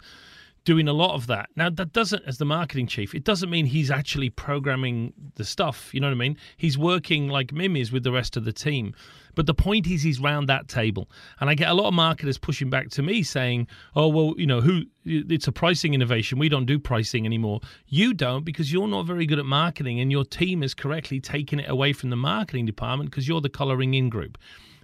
doing 0.63 0.87
a 0.87 0.93
lot 0.93 1.15
of 1.15 1.27
that. 1.27 1.49
Now, 1.55 1.69
that 1.69 1.91
doesn't, 1.91 2.23
as 2.25 2.37
the 2.37 2.45
marketing 2.45 2.87
chief, 2.87 3.15
it 3.15 3.23
doesn't 3.23 3.49
mean 3.49 3.65
he's 3.65 3.89
actually 3.89 4.29
programming 4.29 5.13
the 5.35 5.43
stuff. 5.43 5.93
You 5.93 5.99
know 5.99 6.07
what 6.07 6.13
I 6.13 6.17
mean? 6.17 6.37
He's 6.57 6.77
working 6.77 7.27
like 7.27 7.51
Mim 7.51 7.75
is 7.75 7.91
with 7.91 8.03
the 8.03 8.11
rest 8.11 8.37
of 8.37 8.45
the 8.45 8.53
team. 8.53 8.93
But 9.33 9.45
the 9.45 9.53
point 9.53 9.87
is, 9.87 10.03
he's 10.03 10.19
round 10.19 10.49
that 10.49 10.67
table. 10.67 11.09
And 11.39 11.49
I 11.49 11.55
get 11.55 11.69
a 11.69 11.73
lot 11.73 11.87
of 11.87 11.93
marketers 11.93 12.37
pushing 12.37 12.69
back 12.69 12.89
to 12.89 13.01
me 13.01 13.23
saying, 13.23 13.67
oh, 13.95 14.07
well, 14.07 14.33
you 14.37 14.45
know, 14.45 14.61
who, 14.61 14.83
it's 15.05 15.47
a 15.47 15.51
pricing 15.51 15.93
innovation. 15.93 16.37
We 16.37 16.49
don't 16.49 16.65
do 16.65 16.77
pricing 16.77 17.25
anymore. 17.25 17.61
You 17.87 18.13
don't 18.13 18.43
because 18.43 18.71
you're 18.71 18.87
not 18.87 19.05
very 19.05 19.25
good 19.25 19.39
at 19.39 19.45
marketing 19.45 19.99
and 19.99 20.11
your 20.11 20.25
team 20.25 20.63
is 20.63 20.73
correctly 20.73 21.19
taking 21.19 21.59
it 21.59 21.69
away 21.69 21.93
from 21.93 22.09
the 22.09 22.15
marketing 22.15 22.65
department 22.65 23.09
because 23.09 23.27
you're 23.27 23.41
the 23.41 23.49
colouring 23.49 23.93
in 23.93 24.09
group. 24.09 24.37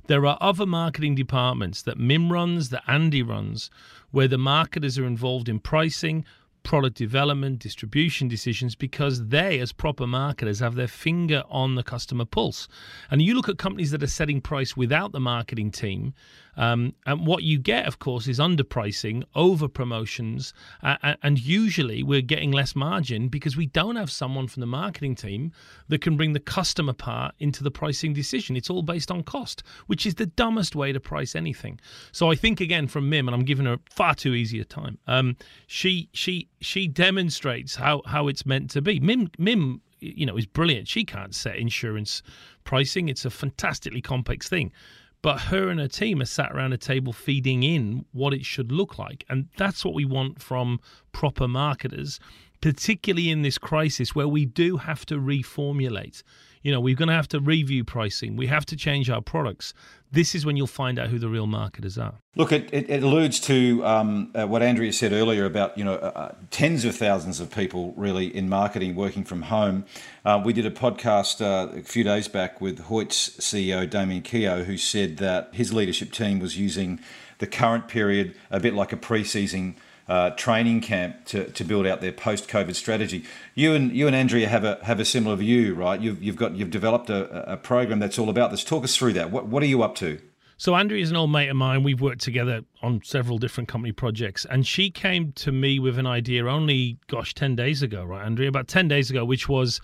There 0.08 0.26
are 0.26 0.38
other 0.40 0.66
marketing 0.66 1.16
departments 1.16 1.82
that 1.82 1.98
Mim 1.98 2.32
runs, 2.32 2.70
that 2.70 2.84
Andy 2.88 3.22
runs, 3.22 3.70
where 4.12 4.30
the 4.30 4.38
marketers 4.38 4.98
are 4.98 5.06
involved 5.06 5.50
in 5.50 5.60
pricing, 5.60 6.24
product 6.64 6.96
development, 6.96 7.60
distribution 7.60 8.30
decisions 8.30 8.74
because 8.74 9.28
they, 9.28 9.60
as 9.60 9.74
proper 9.74 10.08
marketers, 10.08 10.60
have 10.60 10.76
their 10.76 10.88
finger 10.88 11.44
on 11.50 11.76
the 11.76 11.84
customer 11.84 12.24
pulse. 12.24 12.70
And 13.12 13.22
you 13.22 13.36
look 13.36 13.50
at 13.50 13.58
companies 13.58 13.92
that 13.92 14.02
are 14.02 14.08
setting 14.08 14.40
price 14.40 14.78
without 14.78 15.12
the 15.12 15.20
marketing 15.20 15.72
team, 15.72 16.14
um, 16.58 16.94
and 17.06 17.26
what 17.26 17.44
you 17.44 17.60
get, 17.60 17.86
of 17.86 18.00
course, 18.00 18.28
is 18.28 18.40
underpricing, 18.40 19.24
over 19.36 19.68
promotions, 19.68 20.54
uh, 20.84 21.16
and 21.22 21.40
usually 21.40 22.04
we're 22.04 22.22
getting 22.22 22.52
less 22.52 22.76
margin 22.76 23.30
because 23.30 23.56
we 23.56 23.68
don't 23.68 23.96
have 23.96 24.12
someone 24.12 24.48
from 24.48 24.62
the 24.62 24.68
marketing 24.68 25.16
team 25.16 25.52
that 25.88 26.02
can 26.02 26.18
bring 26.18 26.34
the 26.34 26.40
customer 26.40 26.94
part 26.94 27.36
into 27.40 27.64
the 27.64 27.72
pricing 27.72 28.14
decision. 28.14 28.56
It's 28.56 28.70
all 28.70 28.82
based 28.82 29.12
on 29.12 29.24
cost, 29.24 29.64
which 29.86 30.06
is 30.06 30.16
the 30.16 30.26
dumbest 30.26 30.76
way 30.76 30.92
to 30.92 31.00
price 31.00 31.36
anything. 31.36 31.80
So 32.12 32.32
I 32.32 32.36
think 32.36 32.60
again 32.60 32.88
from 32.88 33.10
Mim, 33.10 33.28
and 33.28 33.36
I'm 33.36 33.46
giving 33.46 33.66
her 33.66 33.78
far 33.90 34.16
too 34.16 34.34
easy 34.34 34.60
a 34.60 34.66
time. 34.66 34.98
Um, 35.08 35.38
she 35.68 36.10
she 36.14 36.50
she 36.60 36.88
demonstrates 36.88 37.76
how 37.76 38.02
how 38.06 38.28
it's 38.28 38.46
meant 38.46 38.72
to 38.72 38.82
be. 38.82 39.00
Mim 39.00 39.30
Mim 39.38 39.82
you 40.00 40.26
know 40.26 40.38
is 40.38 40.46
brilliant. 40.46 40.88
She 40.88 41.06
can't 41.06 41.36
set 41.36 41.58
insurance 41.58 42.22
pricing. 42.64 43.10
It's 43.10 43.26
a 43.26 43.30
fantastically 43.30 44.02
complex 44.02 44.50
thing. 44.50 44.72
But 45.22 45.42
her 45.42 45.70
and 45.70 45.80
her 45.80 45.88
team 45.88 46.22
are 46.22 46.26
sat 46.26 46.52
around 46.52 46.74
a 46.74 46.78
table 46.78 47.12
feeding 47.12 47.64
in 47.64 48.06
what 48.12 48.34
it 48.34 48.46
should 48.46 48.72
look 48.72 48.98
like. 48.98 49.26
And 49.30 49.48
that's 49.58 49.84
what 49.84 49.94
we 49.94 50.06
want 50.06 50.42
from 50.42 50.80
proper 51.12 51.48
marketers, 51.48 52.20
particularly 52.62 53.30
in 53.30 53.42
this 53.42 53.58
crisis 53.58 54.16
where 54.16 54.28
we 54.28 54.46
do 54.46 54.78
have 54.78 55.06
to 55.08 55.16
reformulate. 55.16 56.24
You 56.68 56.74
know, 56.74 56.82
we're 56.82 56.96
going 56.96 57.08
to 57.08 57.14
have 57.14 57.30
to 57.30 57.40
review 57.40 57.86
pricing. 57.86 58.36
We 58.36 58.48
have 58.48 58.66
to 58.66 58.76
change 58.76 59.10
our 59.10 59.22
products. 59.22 59.74
This 60.12 60.36
is 60.36 60.46
when 60.46 60.58
you'll 60.58 60.68
find 60.68 61.00
out 61.00 61.08
who 61.08 61.18
the 61.18 61.30
real 61.30 61.48
marketers 61.48 61.98
are. 61.98 62.16
Look, 62.36 62.52
it, 62.52 62.68
it, 62.74 62.90
it 62.90 63.04
alludes 63.04 63.40
to 63.42 63.86
um, 63.86 64.32
uh, 64.36 64.48
what 64.48 64.62
Andrea 64.62 64.92
said 64.92 65.14
earlier 65.14 65.46
about 65.46 65.78
you 65.78 65.86
know 65.86 65.94
uh, 65.94 66.12
uh, 66.14 66.36
tens 66.52 66.84
of 66.84 66.94
thousands 66.94 67.40
of 67.40 67.50
people 67.50 67.94
really 67.96 68.36
in 68.36 68.50
marketing 68.50 68.96
working 68.96 69.24
from 69.24 69.44
home. 69.44 69.86
Uh, 70.26 70.42
we 70.44 70.52
did 70.52 70.66
a 70.66 70.70
podcast 70.70 71.40
uh, 71.40 71.72
a 71.72 71.84
few 71.84 72.04
days 72.04 72.28
back 72.28 72.60
with 72.60 72.80
Hoyts 72.88 73.40
CEO 73.40 73.90
Damian 73.90 74.22
Keogh, 74.22 74.66
who 74.66 74.78
said 74.78 75.16
that 75.20 75.52
his 75.54 75.72
leadership 75.72 76.12
team 76.12 76.40
was 76.40 76.58
using 76.58 77.00
the 77.38 77.48
current 77.48 77.88
period 77.88 78.36
a 78.52 78.60
bit 78.60 78.74
like 78.74 78.92
a 78.92 78.98
pre-season 78.98 79.78
uh, 80.08 80.30
training 80.32 80.82
camp 80.82 81.26
to, 81.26 81.50
to 81.52 81.64
build 81.64 81.86
out 81.86 82.02
their 82.02 82.12
post 82.12 82.48
COVID 82.48 82.76
strategy. 82.76 83.26
You 83.56 83.74
and 83.74 83.92
you 83.92 84.08
and 84.08 84.16
Andrea 84.16 84.48
have 84.48 84.64
a 84.64 84.80
have 84.84 85.00
a 85.00 85.06
similar 85.06 85.36
view, 85.36 85.76
right? 85.76 86.00
You've 86.00 86.22
you've 86.24 86.36
got 86.36 86.56
you've 86.56 86.72
developed 86.72 87.10
a, 87.10 87.54
a 87.54 87.58
program 87.58 88.00
that's 88.00 88.18
all 88.18 88.30
about 88.30 88.52
this. 88.52 88.64
Talk 88.64 88.84
us 88.84 88.96
through 88.96 89.14
that. 89.14 89.32
What 89.32 89.48
what 89.48 89.64
are 89.64 89.68
you 89.68 89.84
up 89.84 89.96
to? 89.96 90.20
So 90.60 90.74
Andrea 90.74 91.04
is 91.04 91.12
an 91.12 91.18
old 91.18 91.32
mate 91.32 91.50
of 91.50 91.56
mine. 91.56 91.84
We've 91.84 92.02
worked 92.02 92.22
together 92.22 92.62
on 92.82 93.02
several 93.04 93.38
different 93.38 93.70
company 93.70 93.92
projects, 93.92 94.46
and 94.50 94.66
she 94.66 94.90
came 94.90 95.32
to 95.34 95.52
me 95.52 95.78
with 95.78 96.00
an 96.00 96.08
idea 96.08 96.48
only, 96.48 96.98
gosh, 97.08 97.36
ten 97.36 97.56
days 97.56 97.84
ago, 97.84 98.04
right, 98.04 98.26
Andrea? 98.26 98.50
About 98.50 98.68
ten 98.68 98.88
days 98.88 99.12
ago, 99.12 99.24
which 99.24 99.48
was 99.48 99.82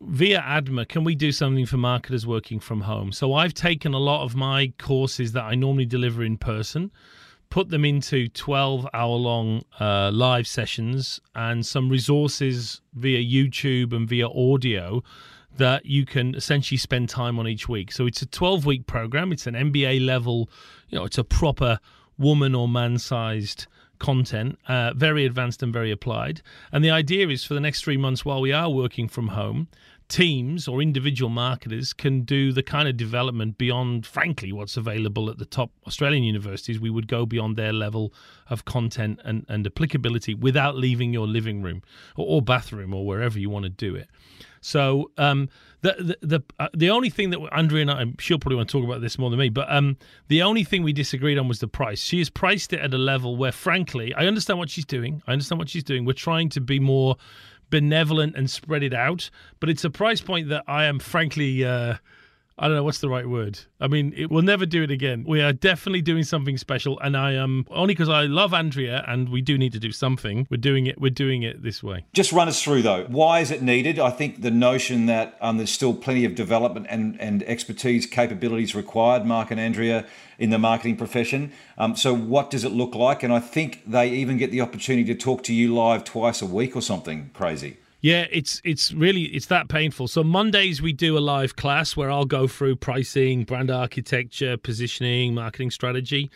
via 0.00 0.40
ADMA, 0.40 0.88
can 0.88 1.04
we 1.04 1.14
do 1.14 1.32
something 1.32 1.66
for 1.66 1.76
marketers 1.76 2.26
working 2.26 2.60
from 2.60 2.82
home? 2.82 3.10
So 3.12 3.34
I've 3.34 3.52
taken 3.52 3.94
a 3.94 3.98
lot 3.98 4.24
of 4.24 4.36
my 4.36 4.72
courses 4.78 5.32
that 5.32 5.42
I 5.42 5.56
normally 5.56 5.86
deliver 5.86 6.22
in 6.22 6.38
person 6.38 6.90
put 7.50 7.70
them 7.70 7.84
into 7.84 8.28
12 8.28 8.86
hour 8.92 9.16
long 9.16 9.62
uh, 9.80 10.10
live 10.12 10.46
sessions 10.46 11.20
and 11.34 11.64
some 11.64 11.88
resources 11.88 12.80
via 12.94 13.22
YouTube 13.22 13.92
and 13.92 14.08
via 14.08 14.28
audio 14.28 15.02
that 15.56 15.86
you 15.86 16.04
can 16.04 16.34
essentially 16.34 16.78
spend 16.78 17.08
time 17.08 17.38
on 17.38 17.48
each 17.48 17.68
week. 17.68 17.90
So 17.90 18.06
it's 18.06 18.22
a 18.22 18.26
12 18.26 18.66
week 18.66 18.86
program. 18.86 19.32
It's 19.32 19.46
an 19.46 19.54
MBA 19.54 20.04
level, 20.04 20.50
you 20.88 20.98
know, 20.98 21.04
it's 21.04 21.18
a 21.18 21.24
proper 21.24 21.80
woman 22.18 22.54
or 22.54 22.68
man 22.68 22.98
sized 22.98 23.66
content, 23.98 24.58
uh, 24.68 24.92
very 24.94 25.24
advanced 25.24 25.62
and 25.62 25.72
very 25.72 25.90
applied. 25.90 26.42
And 26.70 26.84
the 26.84 26.90
idea 26.90 27.28
is 27.28 27.44
for 27.44 27.54
the 27.54 27.60
next 27.60 27.82
three 27.82 27.96
months 27.96 28.24
while 28.24 28.40
we 28.40 28.52
are 28.52 28.70
working 28.70 29.08
from 29.08 29.28
home 29.28 29.68
teams 30.08 30.66
or 30.66 30.80
individual 30.80 31.28
marketers 31.28 31.92
can 31.92 32.22
do 32.22 32.50
the 32.52 32.62
kind 32.62 32.88
of 32.88 32.96
development 32.96 33.58
beyond, 33.58 34.06
frankly, 34.06 34.52
what's 34.52 34.76
available 34.76 35.28
at 35.28 35.38
the 35.38 35.44
top 35.44 35.70
Australian 35.86 36.24
universities. 36.24 36.80
We 36.80 36.90
would 36.90 37.08
go 37.08 37.26
beyond 37.26 37.56
their 37.56 37.72
level 37.72 38.14
of 38.48 38.64
content 38.64 39.20
and, 39.24 39.44
and 39.48 39.66
applicability 39.66 40.34
without 40.34 40.76
leaving 40.76 41.12
your 41.12 41.26
living 41.26 41.62
room 41.62 41.82
or, 42.16 42.26
or 42.26 42.42
bathroom 42.42 42.94
or 42.94 43.06
wherever 43.06 43.38
you 43.38 43.50
want 43.50 43.64
to 43.64 43.70
do 43.70 43.94
it. 43.94 44.08
So 44.60 45.10
um, 45.18 45.48
the 45.82 46.16
the 46.20 46.38
the, 46.38 46.40
uh, 46.58 46.68
the 46.74 46.90
only 46.90 47.10
thing 47.10 47.30
that 47.30 47.40
Andrea 47.52 47.82
and 47.82 47.90
I, 47.90 48.04
sure 48.18 48.38
probably 48.38 48.56
want 48.56 48.68
to 48.68 48.72
talk 48.72 48.84
about 48.84 49.00
this 49.00 49.18
more 49.18 49.30
than 49.30 49.38
me, 49.38 49.50
but 49.50 49.70
um, 49.70 49.96
the 50.28 50.42
only 50.42 50.64
thing 50.64 50.82
we 50.82 50.92
disagreed 50.92 51.38
on 51.38 51.48
was 51.48 51.60
the 51.60 51.68
price. 51.68 52.00
She 52.00 52.18
has 52.18 52.30
priced 52.30 52.72
it 52.72 52.80
at 52.80 52.92
a 52.92 52.98
level 52.98 53.36
where, 53.36 53.52
frankly, 53.52 54.14
I 54.14 54.26
understand 54.26 54.58
what 54.58 54.70
she's 54.70 54.84
doing. 54.84 55.22
I 55.26 55.32
understand 55.32 55.58
what 55.58 55.68
she's 55.68 55.84
doing. 55.84 56.04
We're 56.04 56.14
trying 56.14 56.48
to 56.50 56.60
be 56.60 56.80
more 56.80 57.16
benevolent 57.70 58.36
and 58.36 58.50
spread 58.50 58.82
it 58.82 58.94
out, 58.94 59.30
but 59.60 59.68
it's 59.68 59.84
a 59.84 59.90
price 59.90 60.20
point 60.20 60.48
that 60.48 60.64
I 60.66 60.84
am 60.84 60.98
frankly. 60.98 61.64
Uh, 61.64 61.96
I 62.58 62.66
don't 62.66 62.76
know 62.76 62.82
what's 62.82 62.98
the 62.98 63.08
right 63.08 63.28
word. 63.28 63.60
I 63.80 63.86
mean, 63.86 64.12
it, 64.16 64.30
we'll 64.30 64.42
never 64.42 64.66
do 64.66 64.82
it 64.82 64.90
again. 64.90 65.24
We 65.26 65.40
are 65.40 65.52
definitely 65.52 66.02
doing 66.02 66.24
something 66.24 66.58
special, 66.58 66.98
and 67.00 67.16
I 67.16 67.32
am 67.32 67.66
only 67.70 67.94
because 67.94 68.08
I 68.08 68.22
love 68.22 68.52
Andrea, 68.52 69.04
and 69.06 69.28
we 69.28 69.40
do 69.40 69.56
need 69.56 69.72
to 69.74 69.78
do 69.78 69.92
something. 69.92 70.46
We're 70.50 70.56
doing 70.56 70.86
it. 70.86 71.00
We're 71.00 71.10
doing 71.10 71.44
it 71.44 71.62
this 71.62 71.82
way. 71.82 72.04
Just 72.14 72.32
run 72.32 72.48
us 72.48 72.60
through 72.60 72.82
though. 72.82 73.04
Why 73.04 73.40
is 73.40 73.52
it 73.52 73.62
needed? 73.62 74.00
I 74.00 74.10
think 74.10 74.42
the 74.42 74.50
notion 74.50 75.06
that 75.06 75.36
um, 75.40 75.58
there's 75.58 75.70
still 75.70 75.94
plenty 75.94 76.24
of 76.24 76.34
development 76.34 76.86
and, 76.90 77.20
and 77.20 77.42
expertise, 77.44 78.06
capabilities 78.06 78.74
required, 78.74 79.24
Mark 79.24 79.50
and 79.52 79.60
Andrea, 79.60 80.04
in 80.38 80.50
the 80.50 80.58
marketing 80.58 80.96
profession. 80.96 81.52
Um, 81.76 81.94
so, 81.94 82.12
what 82.12 82.50
does 82.50 82.64
it 82.64 82.72
look 82.72 82.94
like? 82.94 83.22
And 83.22 83.32
I 83.32 83.40
think 83.40 83.82
they 83.86 84.10
even 84.10 84.36
get 84.36 84.50
the 84.50 84.60
opportunity 84.60 85.12
to 85.12 85.18
talk 85.18 85.44
to 85.44 85.54
you 85.54 85.74
live 85.74 86.02
twice 86.04 86.42
a 86.42 86.46
week 86.46 86.74
or 86.74 86.82
something 86.82 87.30
crazy. 87.34 87.76
Yeah, 88.00 88.26
it's 88.30 88.60
it's 88.64 88.92
really 88.92 89.22
it's 89.24 89.46
that 89.46 89.68
painful. 89.68 90.06
So 90.06 90.22
Mondays 90.22 90.80
we 90.80 90.92
do 90.92 91.18
a 91.18 91.20
live 91.20 91.56
class 91.56 91.96
where 91.96 92.10
I'll 92.10 92.24
go 92.24 92.46
through 92.46 92.76
pricing, 92.76 93.44
brand 93.44 93.70
architecture, 93.70 94.56
positioning, 94.56 95.34
marketing 95.34 95.70
strategy. 95.72 96.30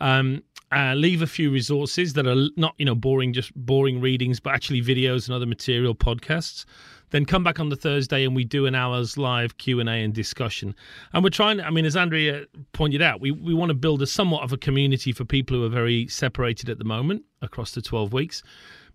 Um, 0.00 0.44
uh, 0.72 0.94
leave 0.94 1.20
a 1.20 1.26
few 1.26 1.50
resources 1.50 2.12
that 2.12 2.26
are 2.26 2.48
not 2.56 2.74
you 2.78 2.84
know 2.84 2.94
boring 2.94 3.32
just 3.32 3.52
boring 3.56 4.00
readings 4.00 4.38
but 4.38 4.54
actually 4.54 4.80
videos 4.80 5.26
and 5.26 5.34
other 5.34 5.46
material 5.46 5.94
podcasts 5.94 6.64
then 7.10 7.24
come 7.24 7.42
back 7.42 7.58
on 7.58 7.70
the 7.70 7.76
thursday 7.76 8.24
and 8.24 8.36
we 8.36 8.44
do 8.44 8.66
an 8.66 8.74
hour's 8.74 9.18
live 9.18 9.58
q&a 9.58 9.82
and 9.82 10.14
discussion 10.14 10.72
and 11.12 11.24
we're 11.24 11.30
trying 11.30 11.60
i 11.60 11.70
mean 11.70 11.84
as 11.84 11.96
andrea 11.96 12.44
pointed 12.72 13.02
out 13.02 13.20
we, 13.20 13.32
we 13.32 13.52
want 13.52 13.68
to 13.68 13.74
build 13.74 14.00
a 14.00 14.06
somewhat 14.06 14.44
of 14.44 14.52
a 14.52 14.56
community 14.56 15.10
for 15.10 15.24
people 15.24 15.56
who 15.56 15.64
are 15.64 15.68
very 15.68 16.06
separated 16.06 16.68
at 16.68 16.78
the 16.78 16.84
moment 16.84 17.24
across 17.42 17.72
the 17.72 17.82
12 17.82 18.12
weeks 18.12 18.42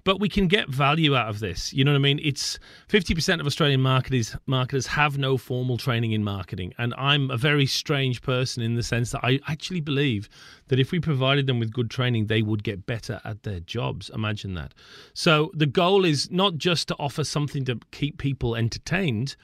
but 0.06 0.20
we 0.20 0.30
can 0.30 0.48
get 0.48 0.70
value 0.70 1.16
out 1.16 1.28
of 1.28 1.40
this. 1.40 1.74
You 1.74 1.84
know 1.84 1.92
what 1.92 1.98
I 1.98 2.02
mean? 2.02 2.22
It's 2.24 2.58
50% 2.88 3.42
of 3.42 3.48
Australian 3.48 3.82
marketers 3.82 4.38
marketers 4.46 4.88
have 4.88 5.18
no 5.18 5.38
formal 5.38 5.78
training 5.78 6.14
in 6.14 6.24
marketing, 6.24 6.74
and 6.78 6.94
I'm 6.98 7.30
a 7.30 7.38
very 7.38 7.66
strange 7.66 8.22
person 8.22 8.64
in 8.64 8.76
the 8.76 8.84
sense 8.84 9.12
that 9.12 9.22
I 9.24 9.40
actually 9.48 9.82
believe 9.82 10.30
that 10.68 10.80
if 10.80 10.92
we 10.92 11.00
provided 11.00 11.48
them 11.48 11.60
with 11.60 11.74
good 11.74 11.90
training, 11.90 12.28
they 12.28 12.42
would 12.42 12.64
get 12.64 12.86
better 12.86 13.20
at 13.26 13.44
their 13.44 13.60
jobs. 13.60 14.10
Imagine 14.14 14.54
that. 14.54 14.74
So 15.14 15.52
the 15.54 15.66
goal 15.66 16.06
is 16.06 16.32
not 16.32 16.56
just 16.56 16.88
to 16.90 16.96
offer 17.00 17.24
something 17.24 17.66
to 17.66 17.80
keep 17.92 18.20
people 18.20 18.56
entertained, 18.56 19.36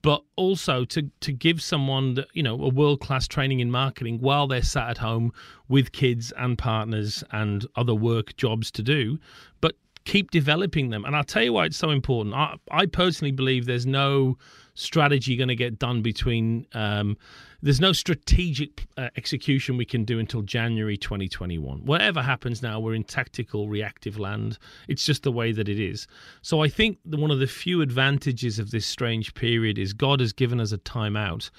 but 0.00 0.22
also 0.36 0.84
to 0.86 1.10
to 1.20 1.32
give 1.32 1.60
someone 1.60 2.24
you 2.32 2.42
know 2.42 2.54
a 2.62 2.68
world 2.68 3.00
class 3.00 3.28
training 3.28 3.60
in 3.60 3.70
marketing 3.70 4.18
while 4.20 4.46
they're 4.46 4.62
sat 4.62 4.88
at 4.88 4.98
home 4.98 5.32
with 5.68 5.92
kids 5.92 6.32
and 6.38 6.56
partners 6.56 7.22
and 7.32 7.66
other 7.76 7.94
work 7.94 8.34
jobs 8.36 8.70
to 8.70 8.82
do, 8.82 9.18
but 9.60 9.74
keep 10.06 10.30
developing 10.30 10.88
them. 10.88 11.04
And 11.04 11.14
I'll 11.14 11.24
tell 11.24 11.42
you 11.42 11.52
why 11.52 11.66
it's 11.66 11.76
so 11.76 11.90
important. 11.90 12.34
I, 12.34 12.56
I 12.70 12.86
personally 12.86 13.32
believe 13.32 13.66
there's 13.66 13.86
no 13.86 14.38
strategy 14.74 15.36
going 15.36 15.48
to 15.48 15.56
get 15.56 15.78
done 15.78 16.00
between. 16.00 16.66
Um, 16.72 17.18
there's 17.62 17.80
no 17.80 17.92
strategic 17.92 18.86
uh, 18.96 19.08
execution 19.16 19.76
we 19.76 19.84
can 19.84 20.04
do 20.04 20.18
until 20.18 20.42
January 20.42 20.96
2021. 20.96 21.84
Whatever 21.84 22.22
happens 22.22 22.62
now, 22.62 22.78
we're 22.78 22.94
in 22.94 23.02
tactical 23.02 23.68
reactive 23.68 24.18
land. 24.18 24.58
It's 24.88 25.04
just 25.04 25.24
the 25.24 25.32
way 25.32 25.52
that 25.52 25.68
it 25.68 25.80
is. 25.80 26.06
So 26.42 26.62
I 26.62 26.68
think 26.68 26.98
one 27.04 27.30
of 27.30 27.40
the 27.40 27.46
few 27.46 27.80
advantages 27.80 28.58
of 28.58 28.70
this 28.70 28.86
strange 28.86 29.34
period 29.34 29.78
is 29.78 29.92
God 29.92 30.20
has 30.20 30.32
given 30.32 30.60
us 30.60 30.70
a 30.70 30.78
timeout. 30.78 31.50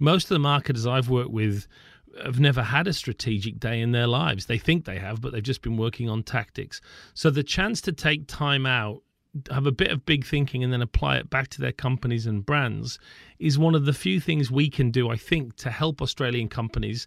Most 0.00 0.24
of 0.24 0.30
the 0.30 0.40
marketers 0.40 0.86
I've 0.86 1.08
worked 1.08 1.30
with 1.30 1.66
have 2.22 2.40
never 2.40 2.62
had 2.62 2.86
a 2.86 2.92
strategic 2.92 3.58
day 3.58 3.80
in 3.80 3.92
their 3.92 4.06
lives. 4.06 4.46
They 4.46 4.58
think 4.58 4.84
they 4.84 4.98
have, 4.98 5.20
but 5.20 5.32
they've 5.32 5.42
just 5.42 5.62
been 5.62 5.76
working 5.76 6.08
on 6.08 6.22
tactics. 6.22 6.80
So 7.14 7.30
the 7.30 7.42
chance 7.42 7.80
to 7.82 7.92
take 7.92 8.26
time 8.26 8.66
out, 8.66 9.02
have 9.50 9.66
a 9.66 9.72
bit 9.72 9.90
of 9.90 10.06
big 10.06 10.24
thinking, 10.24 10.62
and 10.62 10.72
then 10.72 10.82
apply 10.82 11.16
it 11.16 11.30
back 11.30 11.48
to 11.48 11.60
their 11.60 11.72
companies 11.72 12.26
and 12.26 12.44
brands 12.44 12.98
is 13.38 13.58
one 13.58 13.74
of 13.74 13.84
the 13.84 13.92
few 13.92 14.20
things 14.20 14.50
we 14.50 14.68
can 14.68 14.90
do, 14.90 15.10
I 15.10 15.16
think, 15.16 15.56
to 15.56 15.70
help 15.70 16.00
Australian 16.00 16.48
companies 16.48 17.06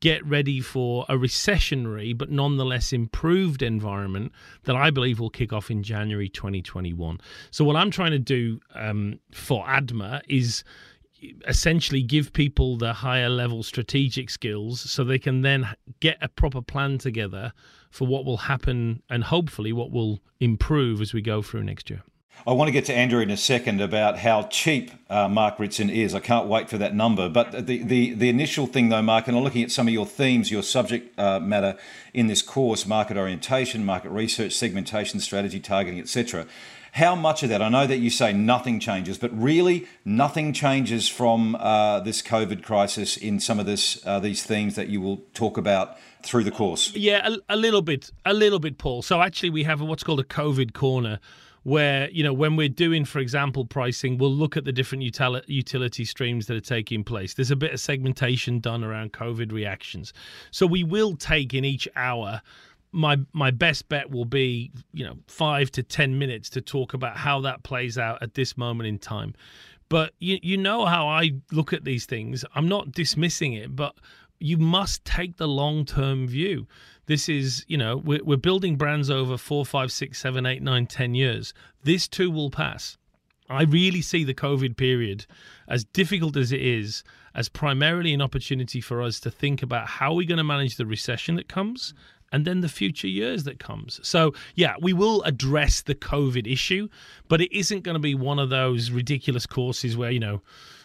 get 0.00 0.24
ready 0.26 0.60
for 0.60 1.06
a 1.08 1.14
recessionary 1.14 2.16
but 2.16 2.30
nonetheless 2.30 2.92
improved 2.92 3.62
environment 3.62 4.30
that 4.64 4.76
I 4.76 4.90
believe 4.90 5.18
will 5.18 5.30
kick 5.30 5.52
off 5.52 5.70
in 5.70 5.82
January 5.82 6.28
2021. 6.28 7.18
So, 7.50 7.64
what 7.64 7.76
I'm 7.76 7.90
trying 7.90 8.10
to 8.10 8.18
do 8.18 8.60
um, 8.74 9.20
for 9.32 9.64
ADMA 9.64 10.20
is 10.28 10.64
essentially 11.46 12.02
give 12.02 12.32
people 12.32 12.76
the 12.76 12.92
higher 12.92 13.28
level 13.28 13.62
strategic 13.62 14.30
skills 14.30 14.80
so 14.80 15.04
they 15.04 15.18
can 15.18 15.42
then 15.42 15.68
get 16.00 16.18
a 16.20 16.28
proper 16.28 16.62
plan 16.62 16.98
together 16.98 17.52
for 17.90 18.06
what 18.06 18.24
will 18.24 18.36
happen 18.36 19.02
and 19.08 19.24
hopefully 19.24 19.72
what 19.72 19.90
will 19.90 20.20
improve 20.40 21.00
as 21.00 21.14
we 21.14 21.22
go 21.22 21.42
through 21.42 21.64
next 21.64 21.88
year. 21.90 22.02
I 22.46 22.52
want 22.52 22.68
to 22.68 22.72
get 22.72 22.84
to 22.86 22.94
Andrew 22.94 23.20
in 23.20 23.30
a 23.30 23.36
second 23.36 23.80
about 23.80 24.18
how 24.18 24.42
cheap 24.44 24.90
uh, 25.08 25.26
Mark 25.28 25.58
Ritson 25.58 25.88
is. 25.88 26.14
I 26.14 26.20
can't 26.20 26.46
wait 26.46 26.68
for 26.68 26.78
that 26.78 26.94
number. 26.94 27.28
But 27.28 27.66
the, 27.66 27.82
the, 27.82 28.12
the 28.14 28.28
initial 28.28 28.66
thing, 28.66 28.88
though, 28.88 29.02
Mark, 29.02 29.26
and 29.26 29.36
I'm 29.36 29.42
looking 29.42 29.62
at 29.62 29.70
some 29.70 29.88
of 29.88 29.94
your 29.94 30.06
themes, 30.06 30.50
your 30.50 30.62
subject 30.62 31.18
uh, 31.18 31.40
matter 31.40 31.76
in 32.12 32.26
this 32.26 32.42
course 32.42 32.86
market 32.86 33.16
orientation, 33.16 33.84
market 33.84 34.10
research, 34.10 34.52
segmentation, 34.52 35.18
strategy, 35.18 35.60
targeting, 35.60 35.98
etc. 35.98 36.46
How 36.96 37.14
much 37.14 37.42
of 37.42 37.50
that? 37.50 37.60
I 37.60 37.68
know 37.68 37.86
that 37.86 37.98
you 37.98 38.08
say 38.08 38.32
nothing 38.32 38.80
changes, 38.80 39.18
but 39.18 39.30
really 39.38 39.86
nothing 40.06 40.54
changes 40.54 41.10
from 41.10 41.54
uh, 41.56 42.00
this 42.00 42.22
COVID 42.22 42.62
crisis 42.62 43.18
in 43.18 43.38
some 43.38 43.60
of 43.60 43.66
this 43.66 44.00
uh, 44.06 44.18
these 44.18 44.42
themes 44.42 44.76
that 44.76 44.88
you 44.88 45.02
will 45.02 45.18
talk 45.34 45.58
about 45.58 45.98
through 46.22 46.44
the 46.44 46.50
course. 46.50 46.96
Yeah, 46.96 47.28
a, 47.28 47.54
a 47.54 47.56
little 47.56 47.82
bit, 47.82 48.10
a 48.24 48.32
little 48.32 48.58
bit, 48.58 48.78
Paul. 48.78 49.02
So 49.02 49.20
actually, 49.20 49.50
we 49.50 49.64
have 49.64 49.82
what's 49.82 50.04
called 50.04 50.20
a 50.20 50.24
COVID 50.24 50.72
corner 50.72 51.20
where 51.64 52.08
you 52.10 52.22
know 52.22 52.32
when 52.32 52.54
we're 52.54 52.68
doing 52.68 53.04
for 53.04 53.18
example 53.18 53.64
pricing 53.64 54.18
we'll 54.18 54.32
look 54.32 54.56
at 54.56 54.64
the 54.64 54.70
different 54.70 55.02
util- 55.02 55.42
utility 55.48 56.04
streams 56.04 56.46
that 56.46 56.56
are 56.56 56.60
taking 56.60 57.02
place 57.02 57.34
there's 57.34 57.50
a 57.50 57.56
bit 57.56 57.72
of 57.72 57.80
segmentation 57.80 58.60
done 58.60 58.84
around 58.84 59.12
covid 59.12 59.50
reactions 59.50 60.12
so 60.52 60.64
we 60.64 60.84
will 60.84 61.16
take 61.16 61.52
in 61.52 61.64
each 61.64 61.88
hour 61.96 62.40
my 62.96 63.18
my 63.32 63.50
best 63.50 63.88
bet 63.88 64.10
will 64.10 64.24
be 64.24 64.72
you 64.92 65.04
know 65.04 65.16
five 65.28 65.70
to 65.72 65.82
ten 65.82 66.18
minutes 66.18 66.48
to 66.50 66.60
talk 66.60 66.94
about 66.94 67.16
how 67.16 67.40
that 67.42 67.62
plays 67.62 67.98
out 67.98 68.22
at 68.22 68.34
this 68.34 68.56
moment 68.56 68.88
in 68.88 68.98
time. 68.98 69.34
But 69.88 70.14
you 70.18 70.38
you 70.42 70.56
know 70.56 70.86
how 70.86 71.06
I 71.06 71.32
look 71.52 71.72
at 71.72 71.84
these 71.84 72.06
things. 72.06 72.44
I'm 72.54 72.68
not 72.68 72.92
dismissing 72.92 73.52
it 73.52 73.76
but 73.76 73.94
you 74.38 74.56
must 74.58 75.04
take 75.04 75.36
the 75.36 75.48
long 75.48 75.84
term 75.84 76.26
view. 76.26 76.66
This 77.06 77.28
is 77.28 77.64
you 77.68 77.76
know 77.76 77.98
we're, 77.98 78.24
we're 78.24 78.36
building 78.36 78.76
brands 78.76 79.10
over 79.10 79.36
four 79.36 79.64
five 79.66 79.92
six 79.92 80.18
seven 80.18 80.46
eight 80.46 80.62
nine 80.62 80.86
ten 80.86 81.14
years. 81.14 81.52
This 81.84 82.08
too 82.08 82.30
will 82.30 82.50
pass. 82.50 82.96
I 83.48 83.62
really 83.62 84.02
see 84.02 84.24
the 84.24 84.34
COVID 84.34 84.76
period, 84.76 85.26
as 85.68 85.84
difficult 85.84 86.36
as 86.36 86.50
it 86.50 86.60
is, 86.60 87.04
as 87.32 87.48
primarily 87.48 88.12
an 88.12 88.20
opportunity 88.20 88.80
for 88.80 89.00
us 89.00 89.20
to 89.20 89.30
think 89.30 89.62
about 89.62 89.86
how 89.86 90.14
we're 90.14 90.26
going 90.26 90.38
to 90.38 90.44
manage 90.44 90.76
the 90.76 90.86
recession 90.86 91.36
that 91.36 91.48
comes 91.48 91.94
and 92.32 92.44
then 92.44 92.60
the 92.60 92.68
future 92.68 93.08
years 93.08 93.44
that 93.44 93.58
comes. 93.58 94.00
So, 94.02 94.34
yeah, 94.54 94.74
we 94.80 94.92
will 94.92 95.22
address 95.22 95.82
the 95.82 95.94
COVID 95.94 96.50
issue, 96.50 96.88
but 97.28 97.40
it 97.40 97.56
isn't 97.56 97.82
going 97.82 97.94
to 97.94 98.00
be 98.00 98.14
one 98.14 98.38
of 98.38 98.50
those 98.50 98.90
ridiculous 98.90 99.46
courses 99.46 99.96
where, 99.96 100.10
you 100.10 100.20
know, 100.20 100.42